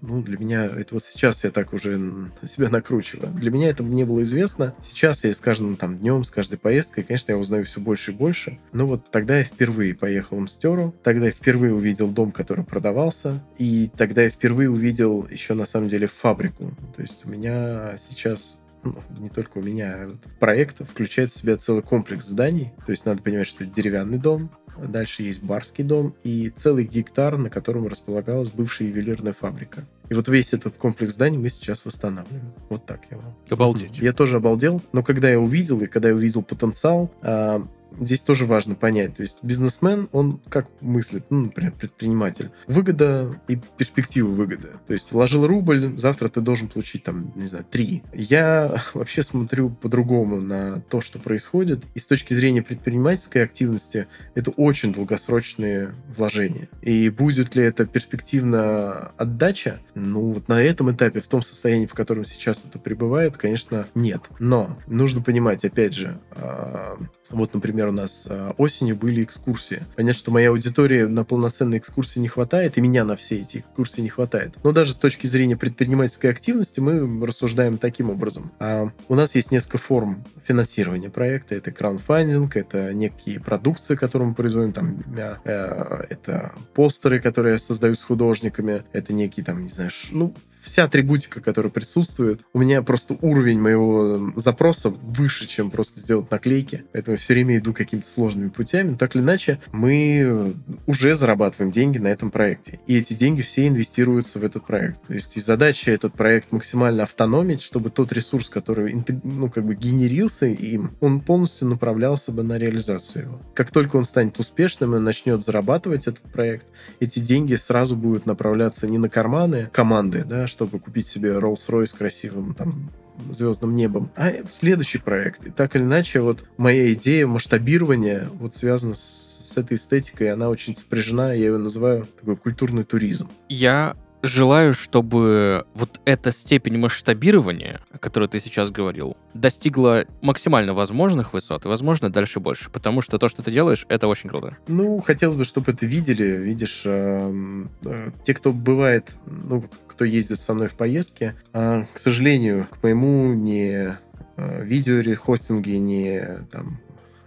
ну, 0.01 0.21
для 0.21 0.37
меня, 0.37 0.65
это 0.65 0.95
вот 0.95 1.05
сейчас 1.05 1.43
я 1.43 1.51
так 1.51 1.73
уже 1.73 1.97
себя 2.43 2.69
накручиваю. 2.69 3.31
Для 3.33 3.51
меня 3.51 3.69
это 3.69 3.83
не 3.83 4.03
было 4.03 4.23
известно. 4.23 4.75
Сейчас 4.83 5.23
я 5.23 5.33
с 5.33 5.37
каждым 5.37 5.75
там 5.77 5.97
днем, 5.97 6.23
с 6.23 6.29
каждой 6.29 6.57
поездкой, 6.57 7.03
конечно, 7.03 7.31
я 7.31 7.37
узнаю 7.37 7.65
все 7.65 7.79
больше 7.79 8.11
и 8.11 8.13
больше. 8.13 8.59
Но 8.73 8.85
вот 8.85 9.09
тогда 9.11 9.37
я 9.37 9.43
впервые 9.43 9.95
поехал 9.95 10.37
в 10.37 10.41
Мстеру, 10.41 10.93
тогда 11.03 11.27
я 11.27 11.31
впервые 11.31 11.73
увидел 11.73 12.09
дом, 12.09 12.31
который 12.31 12.65
продавался, 12.65 13.43
и 13.57 13.89
тогда 13.95 14.23
я 14.23 14.29
впервые 14.29 14.69
увидел 14.69 15.25
еще 15.29 15.53
на 15.53 15.65
самом 15.65 15.87
деле 15.87 16.07
фабрику. 16.07 16.73
То 16.95 17.01
есть 17.01 17.25
у 17.25 17.29
меня 17.29 17.97
сейчас 18.09 18.59
ну, 18.83 18.95
не 19.17 19.29
только 19.29 19.59
у 19.59 19.61
меня, 19.61 19.93
а 19.93 20.17
проект 20.39 20.87
включает 20.89 21.31
в 21.31 21.37
себя 21.37 21.55
целый 21.57 21.81
комплекс 21.81 22.25
зданий. 22.25 22.73
То 22.85 22.91
есть 22.91 23.05
надо 23.05 23.21
понимать, 23.21 23.47
что 23.47 23.63
это 23.63 23.73
деревянный 23.73 24.17
дом, 24.17 24.51
Дальше 24.77 25.23
есть 25.23 25.43
барский 25.43 25.83
дом 25.83 26.15
и 26.23 26.51
целый 26.55 26.85
гектар, 26.85 27.37
на 27.37 27.49
котором 27.49 27.87
располагалась 27.87 28.49
бывшая 28.49 28.87
ювелирная 28.87 29.33
фабрика. 29.33 29.85
И 30.09 30.13
вот 30.13 30.27
весь 30.27 30.53
этот 30.53 30.75
комплекс 30.75 31.13
зданий 31.13 31.37
мы 31.37 31.49
сейчас 31.49 31.85
восстанавливаем. 31.85 32.53
Вот 32.69 32.85
так 32.85 33.01
я 33.09 33.17
вам. 33.17 33.35
Обалдеть. 33.49 33.97
Я 33.99 34.13
тоже 34.13 34.37
обалдел, 34.37 34.81
но 34.91 35.03
когда 35.03 35.29
я 35.29 35.39
увидел, 35.39 35.81
и 35.81 35.87
когда 35.87 36.09
я 36.09 36.15
увидел 36.15 36.43
потенциал, 36.43 37.11
а, 37.21 37.65
здесь 37.99 38.19
тоже 38.19 38.45
важно 38.45 38.75
понять. 38.75 39.15
То 39.15 39.21
есть 39.21 39.37
бизнесмен, 39.43 40.09
он 40.11 40.39
как 40.49 40.67
мыслит, 40.81 41.25
ну, 41.29 41.43
например, 41.43 41.73
предприниматель. 41.73 42.49
Выгода 42.67 43.33
и 43.47 43.57
перспективы 43.77 44.33
выгоды. 44.33 44.69
То 44.87 44.93
есть 44.93 45.11
вложил 45.11 45.47
рубль, 45.47 45.97
завтра 45.97 46.29
ты 46.29 46.41
должен 46.41 46.67
получить 46.67 47.03
там, 47.03 47.31
не 47.35 47.45
знаю, 47.45 47.65
три. 47.69 48.03
Я 48.13 48.81
вообще 48.93 49.23
смотрю 49.23 49.69
по-другому 49.69 50.41
на 50.41 50.81
то, 50.81 51.01
что 51.01 51.19
происходит. 51.19 51.83
И 51.93 51.99
с 51.99 52.05
точки 52.05 52.33
зрения 52.33 52.61
предпринимательской 52.61 53.43
активности, 53.43 54.07
это 54.35 54.51
очень 54.51 54.93
долгосрочные 54.93 55.93
вложения. 56.15 56.67
И 56.81 57.09
будет 57.09 57.55
ли 57.55 57.63
это 57.63 57.85
перспективно 57.85 59.11
отдача? 59.17 59.79
Ну, 59.95 60.33
вот 60.33 60.47
на 60.47 60.61
этом 60.61 60.91
этапе, 60.91 61.19
в 61.19 61.27
том 61.27 61.41
состоянии, 61.41 61.85
в 61.85 61.93
котором 61.93 62.25
сейчас 62.25 62.65
это 62.67 62.79
пребывает, 62.79 63.37
конечно, 63.37 63.85
нет. 63.95 64.21
Но 64.39 64.77
нужно 64.87 65.21
понимать, 65.21 65.65
опять 65.65 65.93
же, 65.93 66.19
а, 66.31 66.97
вот, 67.29 67.53
например, 67.53 67.87
у 67.87 67.91
нас 67.91 68.25
а, 68.29 68.53
осенью 68.57 68.95
были 68.95 69.23
экскурсии. 69.23 69.83
Понятно, 69.95 70.19
что 70.19 70.31
моей 70.31 70.47
аудитории 70.47 71.03
на 71.03 71.23
полноценные 71.23 71.79
экскурсии 71.79 72.19
не 72.19 72.27
хватает, 72.27 72.77
и 72.77 72.81
меня 72.81 73.05
на 73.05 73.15
все 73.15 73.39
эти 73.39 73.57
экскурсии 73.57 74.01
не 74.01 74.09
хватает. 74.09 74.53
Но 74.63 74.71
даже 74.71 74.93
с 74.93 74.97
точки 74.97 75.27
зрения 75.27 75.55
предпринимательской 75.55 76.27
активности 76.27 76.79
мы 76.79 77.25
рассуждаем 77.25 77.77
таким 77.77 78.09
образом. 78.09 78.51
А 78.59 78.89
у 79.07 79.15
нас 79.15 79.35
есть 79.35 79.51
несколько 79.51 79.77
форм 79.77 80.23
финансирования 80.45 81.09
проекта. 81.09 81.55
Это 81.55 81.71
краудфандинг, 81.71 82.55
это 82.57 82.93
некие 82.93 83.39
продукции, 83.39 83.95
которые 83.95 84.29
мы 84.29 84.35
производим, 84.35 84.73
там, 84.73 85.03
э, 85.15 86.03
это 86.09 86.53
постеры, 86.73 87.19
которые 87.19 87.53
я 87.53 87.59
создаю 87.59 87.95
с 87.95 88.01
художниками, 88.01 88.83
это 88.91 89.13
некие, 89.13 89.45
там, 89.45 89.63
не 89.63 89.69
знаю, 89.69 89.91
ну, 90.11 90.33
вся 90.63 90.85
атрибутика, 90.85 91.41
которая 91.41 91.71
присутствует. 91.71 92.41
У 92.53 92.59
меня 92.59 92.81
просто 92.81 93.17
уровень 93.21 93.59
моего 93.59 94.31
запроса 94.35 94.89
выше, 94.89 95.47
чем 95.47 95.69
просто 95.69 95.99
сделать 95.99 96.31
наклейки. 96.31 96.85
Поэтому 96.93 97.17
все 97.17 97.33
время 97.33 97.57
иду 97.57 97.73
какими-то 97.73 98.07
сложными 98.07 98.49
путями. 98.49 98.91
Но 98.91 98.97
так 98.97 99.15
или 99.15 99.21
иначе, 99.21 99.59
мы 99.71 100.53
уже 100.87 101.15
зарабатываем 101.15 101.71
деньги 101.71 101.97
на 101.97 102.07
этом 102.07 102.31
проекте. 102.31 102.79
И 102.87 102.97
эти 102.97 103.13
деньги 103.13 103.41
все 103.41 103.67
инвестируются 103.67 104.39
в 104.39 104.43
этот 104.43 104.65
проект. 104.65 105.05
То 105.07 105.13
есть 105.13 105.35
и 105.35 105.41
задача 105.41 105.91
этот 105.91 106.13
проект 106.13 106.51
максимально 106.51 107.03
автономить, 107.03 107.61
чтобы 107.61 107.89
тот 107.89 108.13
ресурс, 108.13 108.49
который 108.49 108.95
ну, 109.23 109.49
как 109.49 109.65
бы 109.65 109.75
генерился 109.75 110.45
им, 110.45 110.91
он 111.01 111.19
полностью 111.19 111.67
направлялся 111.67 112.31
бы 112.31 112.43
на 112.43 112.57
реализацию 112.57 113.25
его. 113.25 113.41
Как 113.53 113.71
только 113.71 113.97
он 113.97 114.05
станет 114.05 114.39
успешным 114.39 114.95
и 114.95 114.99
начнет 114.99 115.43
зарабатывать 115.43 116.07
этот 116.07 116.21
проект, 116.21 116.65
эти 116.99 117.19
деньги 117.19 117.55
сразу 117.55 117.95
будут 117.95 118.25
направляться 118.25 118.87
не 118.87 118.97
на 118.97 119.09
карманы 119.09 119.69
команды, 119.73 120.23
да, 120.23 120.47
чтобы 120.53 120.79
купить 120.79 121.07
себе 121.07 121.31
Rolls-Royce 121.31 121.97
красивым 121.97 122.53
там 122.53 122.89
звездным 123.29 123.75
небом, 123.75 124.09
а 124.15 124.31
следующий 124.49 124.97
проект. 124.97 125.45
И 125.45 125.51
так 125.51 125.75
или 125.75 125.83
иначе, 125.83 126.21
вот 126.21 126.45
моя 126.57 126.91
идея 126.93 127.27
масштабирования 127.27 128.27
вот 128.33 128.55
связана 128.55 128.95
с, 128.95 129.51
с 129.51 129.57
этой 129.57 129.77
эстетикой, 129.77 130.31
она 130.31 130.49
очень 130.49 130.75
сопряжена, 130.75 131.33
я 131.33 131.45
ее 131.45 131.57
называю 131.57 132.05
такой 132.19 132.37
культурный 132.37 132.83
туризм. 132.83 133.29
Я 133.49 133.95
желаю, 134.23 134.73
чтобы 134.73 135.65
вот 135.75 135.99
эта 136.05 136.31
степень 136.31 136.77
масштабирования, 136.77 137.81
о 137.91 137.97
которой 137.99 138.29
ты 138.29 138.39
сейчас 138.39 138.71
говорил, 138.71 139.17
достигла 139.33 140.05
максимально 140.21 140.73
возможных 140.73 141.33
высот, 141.33 141.65
и, 141.65 141.67
возможно, 141.67 142.09
дальше 142.09 142.39
больше. 142.39 142.69
Потому 142.71 143.01
что 143.01 143.19
то, 143.19 143.27
что 143.27 143.43
ты 143.43 143.51
делаешь, 143.51 143.85
это 143.89 144.07
очень 144.07 144.29
круто. 144.29 144.57
Ну, 144.67 144.99
хотелось 145.01 145.35
бы, 145.35 145.43
чтобы 145.43 145.73
это 145.73 145.85
видели. 145.85 146.23
Видишь, 146.23 146.81
э, 146.85 147.65
э, 147.83 148.11
те, 148.23 148.33
кто 148.33 148.53
бывает, 148.53 149.11
ну, 149.25 149.63
кто 149.87 150.05
ездит 150.05 150.39
со 150.39 150.53
мной 150.53 150.69
в 150.69 150.73
поездке, 150.73 151.35
э, 151.51 151.83
к 151.93 151.99
сожалению, 151.99 152.67
к 152.71 152.81
моему 152.81 153.33
не 153.33 153.97
э, 154.37 154.63
видеохостинге, 154.63 155.79
не 155.79 156.45
там 156.49 156.79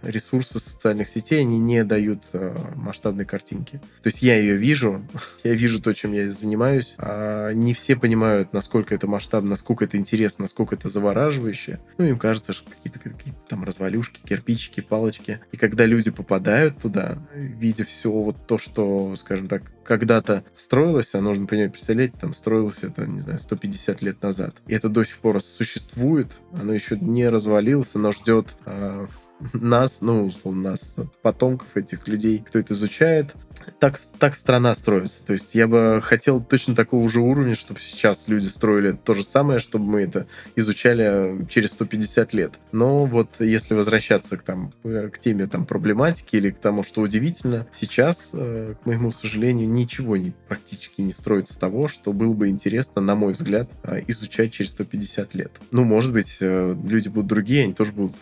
ресурсы 0.07 0.59
социальных 0.59 1.07
сетей, 1.07 1.41
они 1.41 1.59
не 1.59 1.83
дают 1.83 2.23
э, 2.33 2.55
масштабной 2.75 3.25
картинки. 3.25 3.81
То 4.01 4.07
есть 4.07 4.21
я 4.21 4.35
ее 4.37 4.55
вижу, 4.55 5.05
я 5.43 5.53
вижу 5.53 5.81
то, 5.81 5.93
чем 5.93 6.13
я 6.13 6.29
занимаюсь, 6.29 6.95
а 6.97 7.51
не 7.51 7.73
все 7.73 7.95
понимают, 7.95 8.53
насколько 8.53 8.95
это 8.95 9.07
масштабно, 9.07 9.51
насколько 9.51 9.85
это 9.85 9.97
интересно, 9.97 10.43
насколько 10.43 10.75
это 10.75 10.89
завораживающе. 10.89 11.79
Ну, 11.97 12.05
им 12.05 12.17
кажется, 12.17 12.53
что 12.53 12.69
какие-то 12.69 12.99
какие 12.99 13.33
там 13.47 13.63
развалюшки, 13.63 14.21
кирпичики, 14.23 14.81
палочки. 14.81 15.39
И 15.51 15.57
когда 15.57 15.85
люди 15.85 16.11
попадают 16.11 16.79
туда, 16.79 17.17
видя 17.33 17.83
все 17.83 18.11
вот 18.11 18.47
то, 18.47 18.57
что, 18.57 19.15
скажем 19.15 19.47
так, 19.47 19.63
когда-то 19.87 20.43
строилось, 20.55 21.15
а 21.15 21.21
нужно 21.21 21.47
понять, 21.47 21.71
представлять, 21.71 22.13
там 22.13 22.33
строилось 22.33 22.83
это, 22.83 23.07
не 23.07 23.21
знаю, 23.21 23.39
150 23.39 24.01
лет 24.01 24.21
назад. 24.21 24.55
И 24.67 24.73
это 24.73 24.89
до 24.89 25.03
сих 25.03 25.17
пор 25.19 25.41
существует, 25.41 26.37
оно 26.53 26.73
еще 26.73 26.97
не 26.99 27.27
развалилось, 27.29 27.95
оно 27.95 28.11
ждет 28.11 28.55
э, 28.65 29.07
нас, 29.53 30.01
ну, 30.01 30.25
условно, 30.25 30.71
нас, 30.71 30.95
потомков 31.21 31.75
этих 31.75 32.07
людей, 32.07 32.43
кто 32.45 32.59
это 32.59 32.73
изучает. 32.73 33.35
Так, 33.79 33.97
так 34.19 34.35
страна 34.35 34.73
строится. 34.75 35.25
То 35.25 35.33
есть 35.33 35.53
я 35.53 35.67
бы 35.67 35.99
хотел 36.01 36.41
точно 36.41 36.75
такого 36.75 37.07
же 37.09 37.19
уровня, 37.19 37.55
чтобы 37.55 37.79
сейчас 37.79 38.27
люди 38.27 38.47
строили 38.47 38.91
то 38.91 39.13
же 39.13 39.23
самое, 39.23 39.59
чтобы 39.59 39.85
мы 39.85 40.01
это 40.01 40.27
изучали 40.55 41.45
через 41.49 41.71
150 41.73 42.33
лет. 42.33 42.53
Но 42.71 43.05
вот 43.05 43.29
если 43.39 43.73
возвращаться 43.73 44.37
к, 44.37 44.43
там, 44.43 44.73
к 44.83 45.17
теме 45.19 45.47
там, 45.47 45.65
проблематики 45.65 46.37
или 46.37 46.51
к 46.51 46.57
тому, 46.57 46.83
что 46.83 47.01
удивительно, 47.01 47.67
сейчас, 47.73 48.31
э, 48.33 48.75
к 48.81 48.85
моему 48.85 49.11
сожалению, 49.11 49.69
ничего 49.69 50.17
не, 50.17 50.33
практически 50.47 51.01
не 51.01 51.11
строится 51.11 51.59
того, 51.59 51.87
что 51.87 52.13
было 52.13 52.33
бы 52.33 52.47
интересно, 52.49 53.01
на 53.01 53.15
мой 53.15 53.33
взгляд, 53.33 53.69
э, 53.83 54.01
изучать 54.07 54.51
через 54.53 54.71
150 54.71 55.35
лет. 55.35 55.51
Ну, 55.71 55.83
может 55.83 56.13
быть, 56.13 56.37
э, 56.39 56.75
люди 56.87 57.09
будут 57.09 57.27
другие, 57.27 57.65
они 57.65 57.73
тоже 57.73 57.91
будут 57.91 58.15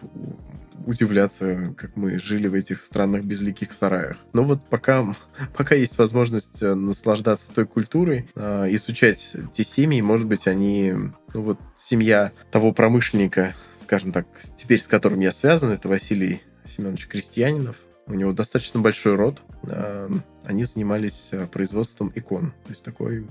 удивляться, 0.85 1.73
как 1.77 1.95
мы 1.95 2.19
жили 2.19 2.47
в 2.47 2.53
этих 2.53 2.81
странных 2.81 3.25
безликих 3.25 3.71
сараях. 3.71 4.17
Но 4.33 4.43
вот 4.43 4.59
пока, 4.69 5.05
пока 5.57 5.75
есть 5.75 5.97
возможность 5.97 6.61
э, 6.61 6.73
наслаждаться 6.73 7.53
той 7.53 7.65
культурой, 7.65 8.29
э, 8.35 8.67
изучать 8.75 9.35
те 9.53 9.63
семьи, 9.63 10.01
может 10.01 10.27
быть, 10.27 10.47
они... 10.47 10.93
Ну 11.33 11.41
вот 11.41 11.59
семья 11.77 12.31
того 12.51 12.71
промышленника, 12.71 13.55
скажем 13.77 14.11
так, 14.11 14.25
теперь 14.55 14.81
с 14.81 14.87
которым 14.87 15.19
я 15.19 15.31
связан, 15.31 15.71
это 15.71 15.89
Василий 15.89 16.41
Семенович 16.65 17.07
Крестьянинов. 17.07 17.75
У 18.07 18.13
него 18.13 18.31
достаточно 18.31 18.79
большой 18.79 19.15
род. 19.15 19.41
Э, 19.63 20.09
они 20.45 20.63
занимались 20.63 21.31
производством 21.51 22.11
икон. 22.15 22.53
То 22.65 22.69
есть 22.69 22.83
такой 22.83 23.25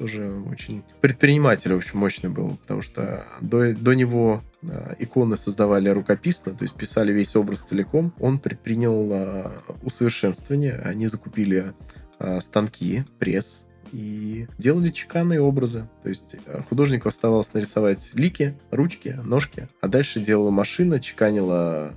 тоже 0.00 0.32
очень 0.50 0.82
предприниматель, 1.02 1.74
в 1.74 1.76
общем, 1.76 1.98
мощный 1.98 2.30
был, 2.30 2.56
потому 2.62 2.80
что 2.80 3.26
до, 3.42 3.74
до 3.74 3.92
него 3.92 4.40
э, 4.62 4.94
иконы 4.98 5.36
создавали 5.36 5.90
рукописно, 5.90 6.54
то 6.54 6.64
есть 6.64 6.74
писали 6.74 7.12
весь 7.12 7.36
образ 7.36 7.60
целиком. 7.60 8.14
Он 8.18 8.38
предпринял 8.38 9.10
э, 9.12 9.50
усовершенствование, 9.82 10.76
они 10.84 11.06
закупили 11.06 11.74
э, 12.18 12.40
станки, 12.40 13.04
пресс, 13.18 13.66
и 13.92 14.46
делали 14.58 14.88
чеканные 14.88 15.40
образы. 15.40 15.88
То 16.02 16.08
есть 16.08 16.36
художнику 16.68 17.08
оставалось 17.08 17.52
нарисовать 17.52 18.10
лики, 18.14 18.56
ручки, 18.70 19.18
ножки, 19.24 19.68
а 19.80 19.88
дальше 19.88 20.20
делала 20.20 20.50
машина, 20.50 21.00
чеканила 21.00 21.92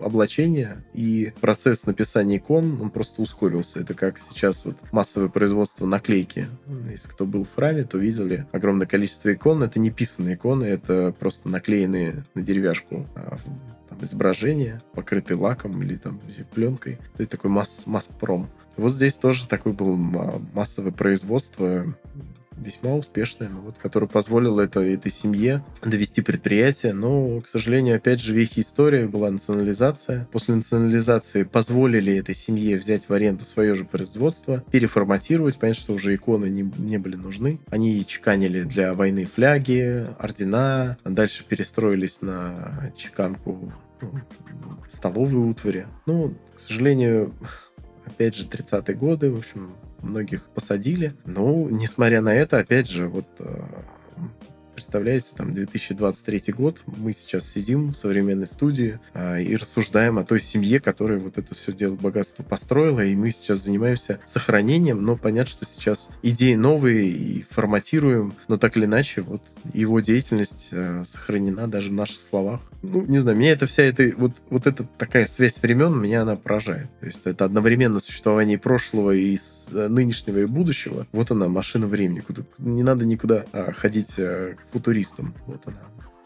облачения, 0.00 0.84
и 0.94 1.32
процесс 1.40 1.86
написания 1.86 2.38
икон, 2.38 2.80
он 2.80 2.90
просто 2.90 3.22
ускорился. 3.22 3.80
Это 3.80 3.94
как 3.94 4.18
сейчас 4.18 4.64
вот 4.64 4.76
массовое 4.92 5.28
производство 5.28 5.86
наклейки. 5.86 6.46
Если 6.90 7.08
кто 7.08 7.26
был 7.26 7.44
в 7.44 7.54
храме, 7.54 7.84
то 7.84 7.98
видели 7.98 8.46
огромное 8.52 8.86
количество 8.86 9.32
икон. 9.32 9.62
Это 9.62 9.78
не 9.78 9.90
писанные 9.90 10.34
иконы, 10.34 10.64
это 10.64 11.14
просто 11.18 11.48
наклеенные 11.48 12.24
на 12.34 12.42
деревяшку 12.42 13.06
а, 13.14 13.36
там, 13.88 13.98
изображения, 14.02 14.82
покрытые 14.94 15.36
лаком 15.36 15.82
или 15.82 15.96
там 15.96 16.20
пленкой. 16.54 16.98
Это 17.14 17.26
такой 17.26 17.50
масс, 17.50 17.86
масс-пром. 17.86 18.48
Вот 18.76 18.92
здесь 18.92 19.14
тоже 19.14 19.46
такое 19.46 19.72
было 19.72 19.96
массовое 19.96 20.92
производство 20.92 21.86
весьма 22.60 22.94
успешная, 22.94 23.48
ну, 23.48 23.60
вот, 23.60 23.76
которая 23.80 24.08
позволила 24.08 24.60
это, 24.60 24.80
этой 24.80 25.10
семье 25.10 25.64
довести 25.82 26.20
предприятие. 26.20 26.92
Но, 26.92 27.40
к 27.40 27.48
сожалению, 27.48 27.96
опять 27.96 28.20
же, 28.20 28.34
в 28.34 28.36
их 28.36 28.58
истории 28.58 29.06
была 29.06 29.30
национализация. 29.30 30.28
После 30.32 30.54
национализации 30.54 31.44
позволили 31.44 32.16
этой 32.16 32.34
семье 32.34 32.76
взять 32.76 33.08
в 33.08 33.12
аренду 33.12 33.44
свое 33.44 33.74
же 33.74 33.84
производство, 33.84 34.62
переформатировать. 34.70 35.58
Понятно, 35.58 35.82
что 35.82 35.94
уже 35.94 36.14
иконы 36.14 36.46
не, 36.46 36.70
не 36.78 36.98
были 36.98 37.16
нужны. 37.16 37.60
Они 37.70 38.04
чеканили 38.06 38.62
для 38.62 38.94
войны 38.94 39.24
фляги, 39.24 40.06
ордена, 40.18 40.98
дальше 41.04 41.44
перестроились 41.48 42.20
на 42.20 42.92
чеканку 42.96 43.72
ну, 44.02 44.12
столовой 44.90 45.50
утвари. 45.50 45.86
Ну, 46.06 46.34
к 46.54 46.60
сожалению, 46.60 47.34
опять 48.10 48.36
же, 48.36 48.46
30-е 48.46 48.94
годы, 48.94 49.30
в 49.30 49.38
общем, 49.38 49.70
многих 50.02 50.44
посадили. 50.50 51.14
Но, 51.24 51.68
несмотря 51.70 52.20
на 52.20 52.34
это, 52.34 52.58
опять 52.58 52.88
же, 52.88 53.08
вот 53.08 53.26
э, 53.38 53.62
представляете, 54.74 55.26
там 55.36 55.52
2023 55.52 56.54
год, 56.54 56.82
мы 56.86 57.12
сейчас 57.12 57.46
сидим 57.46 57.90
в 57.90 57.96
современной 57.96 58.46
студии 58.46 58.98
э, 59.12 59.42
и 59.42 59.54
рассуждаем 59.56 60.18
о 60.18 60.24
той 60.24 60.40
семье, 60.40 60.80
которая 60.80 61.18
вот 61.18 61.38
это 61.38 61.54
все 61.54 61.72
дело 61.72 61.96
богатство 61.96 62.42
построила, 62.42 63.04
и 63.04 63.14
мы 63.14 63.30
сейчас 63.30 63.60
занимаемся 63.60 64.20
сохранением, 64.26 65.02
но 65.02 65.16
понятно, 65.16 65.50
что 65.50 65.64
сейчас 65.66 66.08
идеи 66.22 66.54
новые 66.54 67.08
и 67.08 67.44
форматируем, 67.50 68.32
но 68.48 68.56
так 68.56 68.76
или 68.76 68.86
иначе 68.86 69.20
вот 69.20 69.42
его 69.72 70.00
деятельность 70.00 70.68
э, 70.72 71.04
сохранена 71.06 71.68
даже 71.68 71.90
в 71.90 71.94
наших 71.94 72.20
словах. 72.30 72.60
Ну, 72.82 73.04
не 73.06 73.18
знаю, 73.18 73.36
меня 73.36 73.52
это 73.52 73.66
вся 73.66 73.82
эта 73.82 74.10
вот, 74.16 74.32
вот 74.48 74.66
эта 74.66 74.84
такая 74.84 75.26
связь 75.26 75.60
времен, 75.60 76.00
меня 76.00 76.22
она 76.22 76.36
поражает. 76.36 76.88
То 77.00 77.06
есть 77.06 77.20
это 77.24 77.44
одновременно 77.44 78.00
существование 78.00 78.58
прошлого 78.58 79.10
и 79.10 79.36
э, 79.36 79.88
нынешнего 79.88 80.38
и 80.38 80.46
будущего. 80.46 81.06
Вот 81.12 81.30
она, 81.30 81.48
машина 81.48 81.86
времени. 81.86 82.20
Куда, 82.20 82.42
не 82.58 82.82
надо 82.82 83.04
никуда 83.04 83.44
а, 83.52 83.72
ходить 83.72 84.14
а, 84.18 84.54
к 84.54 84.72
футуристам. 84.72 85.34
Вот 85.46 85.62
она 85.66 85.80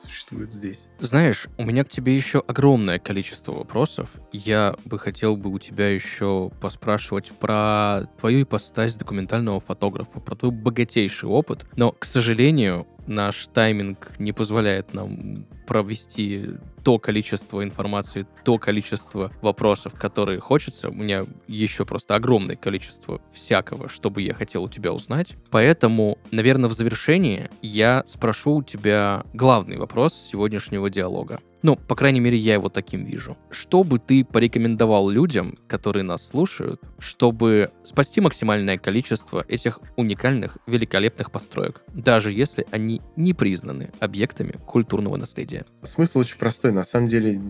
существует 0.05 0.53
здесь. 0.53 0.87
Знаешь, 0.99 1.49
у 1.57 1.65
меня 1.65 1.85
к 1.85 1.89
тебе 1.89 2.17
еще 2.17 2.43
огромное 2.47 2.99
количество 2.99 3.53
вопросов. 3.53 4.11
Я 4.33 4.77
бы 4.85 4.99
хотел 4.99 5.37
бы 5.37 5.51
у 5.51 5.59
тебя 5.59 5.89
еще 5.89 6.51
поспрашивать 6.61 7.33
про 7.33 8.07
твою 8.19 8.43
ипостась 8.43 8.95
документального 8.95 9.61
фотографа, 9.61 10.21
про 10.21 10.37
твой 10.37 10.53
богатейший 10.53 11.29
опыт. 11.29 11.67
Но, 11.77 11.93
к 11.93 12.05
сожалению, 12.05 12.87
наш 13.07 13.47
тайминг 13.53 14.13
не 14.19 14.33
позволяет 14.33 14.95
нам 14.95 15.47
провести 15.67 16.47
то 16.83 16.99
количество 16.99 17.65
информации, 17.65 18.27
то 18.45 18.59
количество 18.59 19.33
вопросов, 19.41 19.95
которые 19.99 20.39
хочется. 20.41 20.91
У 20.91 20.95
меня 20.95 21.23
еще 21.49 21.85
просто 21.85 22.15
огромное 22.15 22.57
количество 22.57 23.21
всякого, 23.33 23.89
что 23.89 24.11
бы 24.11 24.21
я 24.21 24.35
хотел 24.35 24.65
у 24.65 24.69
тебя 24.69 24.93
узнать. 24.93 25.35
Поэтому, 25.51 26.19
наверное, 26.31 26.69
в 26.69 26.75
завершении 26.75 27.49
я 27.63 28.05
спрошу 28.07 28.57
у 28.57 28.63
тебя 28.63 29.25
главный 29.33 29.79
вопрос 29.79 30.15
сегодняшнего 30.15 30.91
диалога. 30.91 31.41
Ну, 31.65 31.77
по 31.77 31.97
крайней 31.97 32.21
мере, 32.21 32.37
я 32.37 32.53
его 32.53 32.69
таким 32.69 33.07
вижу. 33.07 33.39
Что 33.51 33.85
бы 33.85 33.99
ты 33.99 34.23
порекомендовал 34.23 35.09
людям, 35.09 35.57
которые 35.67 36.03
нас 36.03 36.29
слушают, 36.29 36.79
чтобы 36.99 37.71
спасти 37.85 38.21
максимальное 38.21 38.77
количество 38.77 39.47
этих 39.49 39.81
уникальных, 39.97 40.59
великолепных 40.67 41.31
построек, 41.31 41.81
даже 41.95 42.33
если 42.33 42.67
они 42.71 43.01
не 43.17 43.33
признаны 43.33 43.91
объектами 43.99 44.53
культурного 44.67 45.17
наследия? 45.17 45.65
Смысл 45.83 46.19
очень 46.19 46.37
простой. 46.37 46.71
На 46.71 46.85
самом 46.85 47.09
деле, 47.09 47.41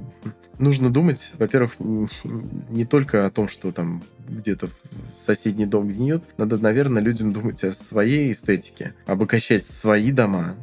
нужно 0.60 0.90
думать, 0.90 1.32
во-первых, 1.40 1.72
не 1.80 2.84
только 2.84 3.26
о 3.26 3.30
том, 3.32 3.48
что 3.48 3.72
там 3.72 4.04
где-то 4.28 4.68
соседний 5.16 5.66
дом 5.66 5.88
гниет, 5.88 6.22
надо, 6.38 6.58
наверное, 6.58 7.02
людям 7.02 7.32
думать 7.32 7.64
о 7.64 7.72
своей 7.72 8.30
эстетике, 8.30 8.94
обогащать 9.06 9.66
свои 9.66 10.12
дома, 10.12 10.54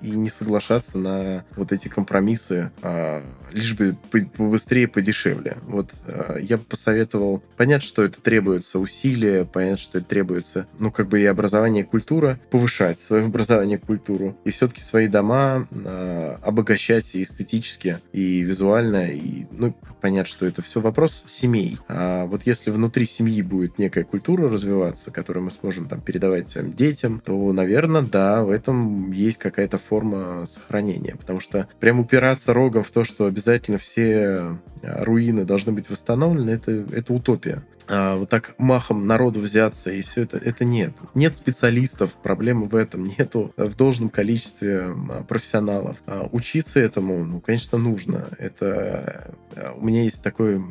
и 0.00 0.10
не 0.10 0.28
соглашаться 0.28 0.98
на 0.98 1.44
вот 1.56 1.72
эти 1.72 1.88
компромиссы, 1.88 2.70
а, 2.82 3.22
лишь 3.52 3.74
бы 3.74 3.96
по- 4.10 4.20
побыстрее, 4.20 4.88
подешевле. 4.88 5.56
Вот 5.62 5.90
э, 6.06 6.38
я 6.42 6.56
бы 6.56 6.64
посоветовал 6.64 7.42
понять, 7.56 7.82
что 7.82 8.04
это 8.04 8.20
требуется 8.20 8.78
усилия, 8.78 9.44
понять, 9.44 9.80
что 9.80 9.98
это 9.98 10.08
требуется, 10.08 10.66
ну, 10.78 10.90
как 10.90 11.08
бы 11.08 11.20
и 11.20 11.26
образование, 11.26 11.84
и 11.84 11.86
культура, 11.86 12.38
повышать 12.50 12.98
свое 12.98 13.24
образование, 13.24 13.78
культуру, 13.78 14.36
и 14.44 14.50
все-таки 14.50 14.82
свои 14.82 15.08
дома 15.08 15.66
а, 15.72 16.38
обогащать 16.42 17.14
и 17.14 17.22
эстетически, 17.22 17.98
и 18.12 18.40
визуально, 18.40 19.10
и, 19.10 19.46
ну, 19.50 19.74
понять, 20.00 20.28
что 20.28 20.46
это 20.46 20.62
все 20.62 20.80
вопрос 20.80 21.24
семей. 21.28 21.78
А 21.88 22.26
вот 22.26 22.42
если 22.46 22.70
внутри 22.70 23.04
семьи 23.04 23.42
будет 23.42 23.78
некая 23.78 24.04
культура 24.04 24.48
развиваться, 24.48 25.10
которую 25.10 25.44
мы 25.44 25.50
сможем 25.50 25.86
там 25.86 26.00
передавать 26.00 26.48
своим 26.48 26.72
детям, 26.72 27.22
то, 27.24 27.52
наверное, 27.52 28.02
да, 28.02 28.42
в 28.42 28.50
этом 28.50 29.12
есть 29.12 29.38
какая-то 29.50 29.78
форма 29.78 30.46
сохранения. 30.46 31.14
Потому 31.16 31.40
что 31.40 31.68
прям 31.78 32.00
упираться 32.00 32.52
рогом 32.52 32.82
в 32.82 32.90
то, 32.90 33.04
что 33.04 33.26
обязательно 33.26 33.78
все 33.78 34.58
а, 34.82 35.04
руины 35.04 35.44
должны 35.44 35.72
быть 35.72 35.90
восстановлены, 35.90 36.50
это, 36.50 36.70
это 36.92 37.12
утопия. 37.12 37.62
А 37.92 38.14
вот 38.14 38.28
так 38.28 38.54
махом 38.56 39.08
народу 39.08 39.40
взяться 39.40 39.90
и 39.90 40.02
все 40.02 40.22
это, 40.22 40.36
это 40.36 40.64
нет. 40.64 40.92
Нет 41.14 41.34
специалистов, 41.34 42.12
проблемы 42.12 42.68
в 42.68 42.76
этом, 42.76 43.04
нету 43.18 43.52
в 43.56 43.74
должном 43.74 44.10
количестве 44.10 44.94
профессионалов. 45.26 45.96
А 46.06 46.28
учиться 46.30 46.78
этому, 46.78 47.24
ну, 47.24 47.40
конечно, 47.40 47.78
нужно. 47.78 48.28
Это 48.38 49.34
а, 49.56 49.74
у 49.76 49.84
меня 49.84 50.04
есть 50.04 50.22
такое 50.22 50.62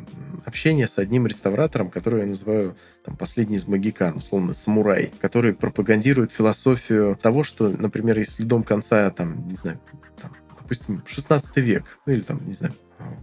общение 0.46 0.88
с 0.88 0.96
одним 0.96 1.26
реставратором, 1.26 1.90
который 1.90 2.20
я 2.20 2.26
называю 2.26 2.74
там, 3.04 3.18
последний 3.18 3.56
из 3.56 3.68
магикан, 3.68 4.16
условно, 4.16 4.54
самурай, 4.54 5.12
который 5.20 5.52
пропагандирует 5.52 6.32
философию 6.32 7.18
того, 7.20 7.44
что, 7.44 7.68
например, 7.68 8.18
если 8.18 8.44
дом 8.44 8.62
конца, 8.62 9.10
там, 9.10 9.46
не 9.46 9.56
знаю, 9.56 9.78
там, 10.22 10.34
допустим, 10.58 11.02
16 11.06 11.54
век, 11.58 11.98
ну 12.06 12.14
или 12.14 12.22
там, 12.22 12.40
не 12.46 12.54
знаю, 12.54 12.72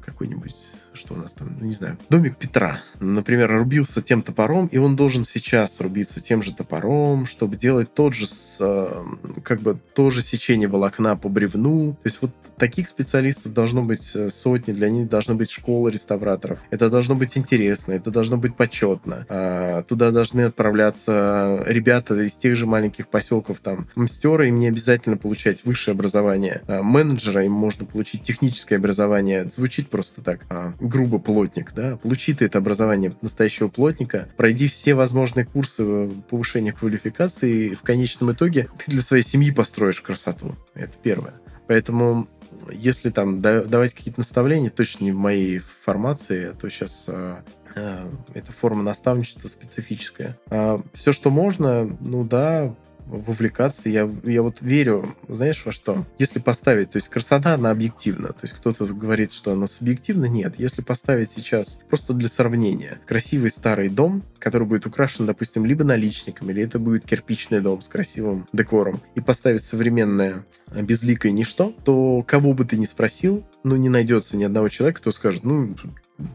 какой-нибудь, 0.05 0.55
что 0.97 1.13
у 1.13 1.17
нас 1.17 1.31
там, 1.31 1.55
ну, 1.59 1.65
не 1.65 1.73
знаю, 1.73 1.97
домик 2.09 2.37
Петра, 2.37 2.81
например, 2.99 3.51
рубился 3.51 4.01
тем 4.01 4.21
топором, 4.21 4.67
и 4.67 4.77
он 4.77 4.95
должен 4.95 5.25
сейчас 5.25 5.79
рубиться 5.79 6.21
тем 6.21 6.41
же 6.41 6.53
топором, 6.53 7.25
чтобы 7.27 7.55
делать 7.55 7.93
тот 7.93 8.13
же, 8.13 8.27
с, 8.27 8.57
э, 8.59 9.03
как 9.43 9.61
бы, 9.61 9.79
то 9.93 10.09
же 10.09 10.21
сечение 10.21 10.67
волокна 10.67 11.15
по 11.15 11.29
бревну. 11.29 11.93
То 11.93 12.07
есть 12.07 12.21
вот 12.21 12.31
таких 12.57 12.87
специалистов 12.87 13.53
должно 13.53 13.83
быть 13.83 14.11
э, 14.13 14.29
сотни, 14.29 14.73
для 14.73 14.89
них 14.89 15.09
должна 15.09 15.35
быть 15.35 15.51
школа 15.51 15.89
реставраторов. 15.89 16.59
Это 16.69 16.89
должно 16.89 17.15
быть 17.15 17.37
интересно, 17.37 17.93
это 17.93 18.11
должно 18.11 18.37
быть 18.37 18.55
почетно. 18.55 19.25
А, 19.29 19.83
Туда 19.83 20.11
должны 20.11 20.41
отправляться 20.41 21.63
ребята 21.67 22.15
из 22.19 22.33
тех 22.33 22.55
же 22.55 22.65
маленьких 22.65 23.07
поселков, 23.07 23.59
там, 23.59 23.87
мастеры, 23.95 24.47
им 24.47 24.59
не 24.59 24.67
обязательно 24.67 25.17
получать 25.17 25.63
высшее 25.65 25.93
образование. 25.93 26.61
А, 26.67 26.81
Менеджера 26.81 27.45
им 27.45 27.51
можно 27.51 27.85
получить 27.85 28.23
техническое 28.23 28.77
образование. 28.77 29.45
Звучит 29.45 29.89
просто 29.89 30.21
так, 30.21 30.45
а, 30.49 30.73
грубо 30.87 31.19
плотник, 31.19 31.73
да. 31.73 31.97
Получи 31.97 32.33
ты 32.33 32.45
это 32.45 32.57
образование 32.57 33.13
настоящего 33.21 33.67
плотника, 33.67 34.27
пройди 34.37 34.67
все 34.67 34.93
возможные 34.93 35.45
курсы 35.45 36.09
повышения 36.29 36.71
квалификации, 36.71 37.71
и 37.71 37.75
в 37.75 37.81
конечном 37.81 38.31
итоге 38.31 38.69
ты 38.77 38.91
для 38.91 39.01
своей 39.01 39.23
семьи 39.23 39.51
построишь 39.51 40.01
красоту. 40.01 40.55
Это 40.73 40.93
первое. 41.01 41.33
Поэтому 41.67 42.27
если 42.71 43.09
там 43.09 43.41
да- 43.41 43.63
давать 43.63 43.93
какие-то 43.93 44.19
наставления, 44.19 44.69
точно 44.69 45.05
не 45.05 45.11
в 45.11 45.17
моей 45.17 45.59
формации, 45.83 46.53
то 46.59 46.69
сейчас 46.69 47.05
а, 47.07 47.43
а, 47.75 48.09
это 48.33 48.51
форма 48.51 48.83
наставничества 48.83 49.47
специфическая. 49.47 50.37
все, 50.93 51.11
что 51.11 51.29
можно, 51.29 51.85
ну 51.99 52.23
да, 52.23 52.73
вовлекаться. 53.09 53.89
Я, 53.89 54.09
я 54.23 54.41
вот 54.41 54.57
верю, 54.61 55.05
знаешь, 55.27 55.63
во 55.65 55.71
что? 55.71 56.05
Если 56.17 56.39
поставить, 56.39 56.91
то 56.91 56.97
есть 56.97 57.07
красота, 57.09 57.53
она 57.53 57.71
объективна. 57.71 58.29
То 58.29 58.39
есть 58.43 58.53
кто-то 58.53 58.85
говорит, 58.93 59.33
что 59.33 59.53
она 59.53 59.67
субъективна. 59.67 60.25
Нет. 60.25 60.55
Если 60.57 60.81
поставить 60.81 61.31
сейчас, 61.31 61.79
просто 61.89 62.13
для 62.13 62.29
сравнения, 62.29 62.99
красивый 63.05 63.51
старый 63.51 63.89
дом, 63.89 64.23
который 64.39 64.67
будет 64.67 64.85
украшен, 64.85 65.25
допустим, 65.25 65.65
либо 65.65 65.83
наличниками, 65.83 66.51
или 66.51 66.63
это 66.63 66.79
будет 66.79 67.05
кирпичный 67.05 67.61
дом 67.61 67.81
с 67.81 67.87
красивым 67.87 68.47
декором, 68.53 68.99
и 69.15 69.21
поставить 69.21 69.63
современное 69.63 70.45
а, 70.67 70.81
безликое 70.81 71.31
ничто, 71.31 71.73
то 71.83 72.23
кого 72.27 72.53
бы 72.53 72.65
ты 72.65 72.77
ни 72.77 72.85
спросил, 72.85 73.45
ну, 73.63 73.75
не 73.75 73.89
найдется 73.89 74.37
ни 74.37 74.43
одного 74.43 74.69
человека, 74.69 75.01
кто 75.01 75.11
скажет, 75.11 75.43
ну, 75.43 75.75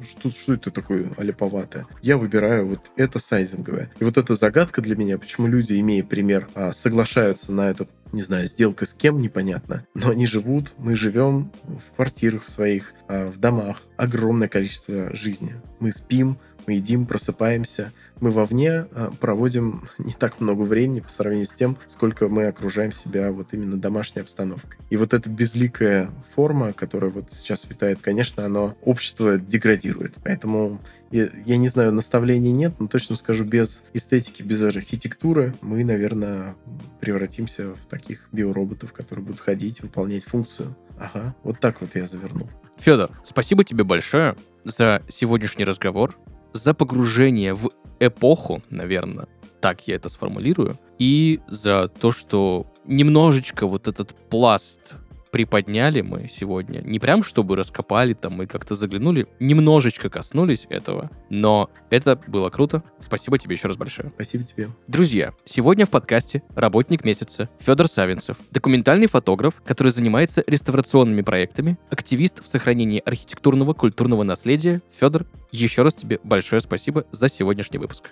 что, 0.03 0.31
что 0.31 0.55
это 0.55 0.71
такое 0.71 1.11
аляповатое? 1.17 1.87
Я 2.03 2.17
выбираю 2.17 2.67
вот 2.67 2.81
это 2.97 3.19
сайзинговое. 3.19 3.91
И 3.99 4.05
вот 4.05 4.17
эта 4.17 4.35
загадка 4.35 4.81
для 4.81 4.97
меня, 4.97 5.19
почему 5.19 5.47
люди, 5.47 5.79
имея 5.81 6.05
пример, 6.05 6.49
а, 6.55 6.73
соглашаются 6.73 7.53
на 7.53 7.71
этот 7.71 7.89
не 8.13 8.23
знаю, 8.23 8.47
сделка 8.47 8.87
с 8.87 8.93
кем, 8.93 9.21
непонятно. 9.21 9.87
Но 9.95 10.11
они 10.11 10.27
живут, 10.27 10.73
мы 10.79 10.97
живем 10.97 11.51
в 11.65 11.97
квартирах 11.97 12.47
своих, 12.47 12.95
а, 13.09 13.31
в 13.31 13.39
домах. 13.39 13.83
Огромное 13.97 14.49
количество 14.49 15.15
жизни. 15.15 15.55
Мы 15.81 15.93
спим, 15.93 16.39
мы 16.67 16.75
едим, 16.75 17.07
просыпаемся. 17.07 17.93
Мы 18.21 18.31
вовне 18.31 18.87
а, 18.93 19.11
проводим 19.21 19.89
не 19.99 20.13
так 20.13 20.41
много 20.41 20.63
времени 20.63 21.01
по 21.01 21.11
сравнению 21.11 21.47
с 21.47 21.55
тем, 21.55 21.77
сколько 21.87 22.29
мы 22.29 22.47
окружаем 22.47 22.93
себя 22.93 23.33
вот 23.33 23.49
именно 23.53 23.77
домашней 23.77 24.23
обстановкой. 24.23 24.79
И 24.91 24.97
вот 24.97 25.15
эта 25.15 25.29
безликая 25.29 26.11
форма, 26.35 26.73
которая 26.73 27.11
вот 27.11 27.27
сейчас 27.33 27.65
витает, 27.69 27.99
конечно, 28.01 28.45
оно 28.45 28.77
общество 28.83 29.39
деградирует. 29.39 30.15
Поэтому 30.23 30.81
я, 31.13 31.29
я 31.45 31.57
не 31.57 31.69
знаю, 31.69 31.93
наставлений 31.93 32.53
нет, 32.53 32.73
но 32.79 32.89
точно 32.89 33.17
скажу, 33.17 33.45
без 33.45 33.85
эстетики, 33.93 34.43
без 34.43 34.63
архитектуры 34.63 35.55
мы, 35.61 35.85
наверное, 35.85 36.55
превратимся 37.01 37.75
в 37.75 37.87
таких 37.89 38.29
биороботов, 38.33 38.93
которые 38.93 39.25
будут 39.25 39.41
ходить, 39.41 39.83
выполнять 39.83 40.25
функцию. 40.25 40.75
Ага, 40.99 41.35
вот 41.45 41.61
так 41.61 41.81
вот 41.81 41.95
я 41.95 42.07
завернул. 42.07 42.49
Федор, 42.79 43.11
спасибо 43.25 43.63
тебе 43.65 43.85
большое 43.85 44.37
за 44.65 45.03
сегодняшний 45.09 45.65
разговор, 45.65 46.17
за 46.53 46.75
погружение 46.75 47.55
в 47.55 47.71
эпоху, 48.01 48.63
наверное, 48.71 49.29
так 49.61 49.87
я 49.87 49.97
это 49.97 50.09
сформулирую, 50.09 50.77
и 50.99 51.41
за 51.47 51.89
то, 51.89 52.11
что 52.11 52.67
немножечко 52.85 53.67
вот 53.67 53.87
этот 53.87 54.15
пласт 54.29 54.95
приподняли 55.33 56.03
мы 56.03 56.29
сегодня. 56.29 56.81
Не 56.83 57.01
прям, 57.01 57.25
чтобы 57.25 57.57
раскопали 57.57 58.13
там 58.13 58.43
и 58.43 58.47
как-то 58.47 58.75
заглянули, 58.77 59.27
немножечко 59.41 60.11
коснулись 60.11 60.67
этого, 60.69 61.11
но 61.31 61.71
это 61.91 62.21
было 62.29 62.51
круто. 62.51 62.85
Спасибо 63.01 63.39
тебе 63.39 63.57
еще 63.57 63.67
раз 63.67 63.77
большое. 63.77 64.13
Спасибо 64.15 64.45
тебе. 64.45 64.69
Друзья, 64.87 65.33
сегодня 65.45 65.87
в 65.87 65.91
подкасте 65.91 66.43
работник 66.55 67.05
месяца 67.05 67.49
Федор 67.61 67.89
Савинцев, 67.89 68.37
документальный 68.51 69.09
фотограф, 69.09 69.63
который 69.65 69.89
занимается 69.89 70.45
реставрационными 70.47 71.23
проектами, 71.23 71.79
активист 71.91 72.45
в 72.45 72.47
сохранении 72.47 73.03
архитектурного 73.05 73.73
культурного 73.73 74.23
наследия. 74.25 74.83
Федор, 75.01 75.25
еще 75.51 75.81
раз 75.83 75.95
тебе 75.95 76.21
большое 76.23 76.61
спасибо 76.61 77.07
за 77.11 77.31
сегодняшний 77.31 77.79
выпуск. 77.79 78.11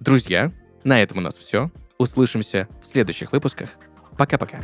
Друзья, 0.00 0.52
на 0.84 1.02
этом 1.02 1.18
у 1.18 1.20
нас 1.22 1.36
все. 1.38 1.70
Услышимся 1.96 2.68
в 2.82 2.86
следующих 2.86 3.32
выпусках. 3.32 3.70
Пока-пока. 4.18 4.60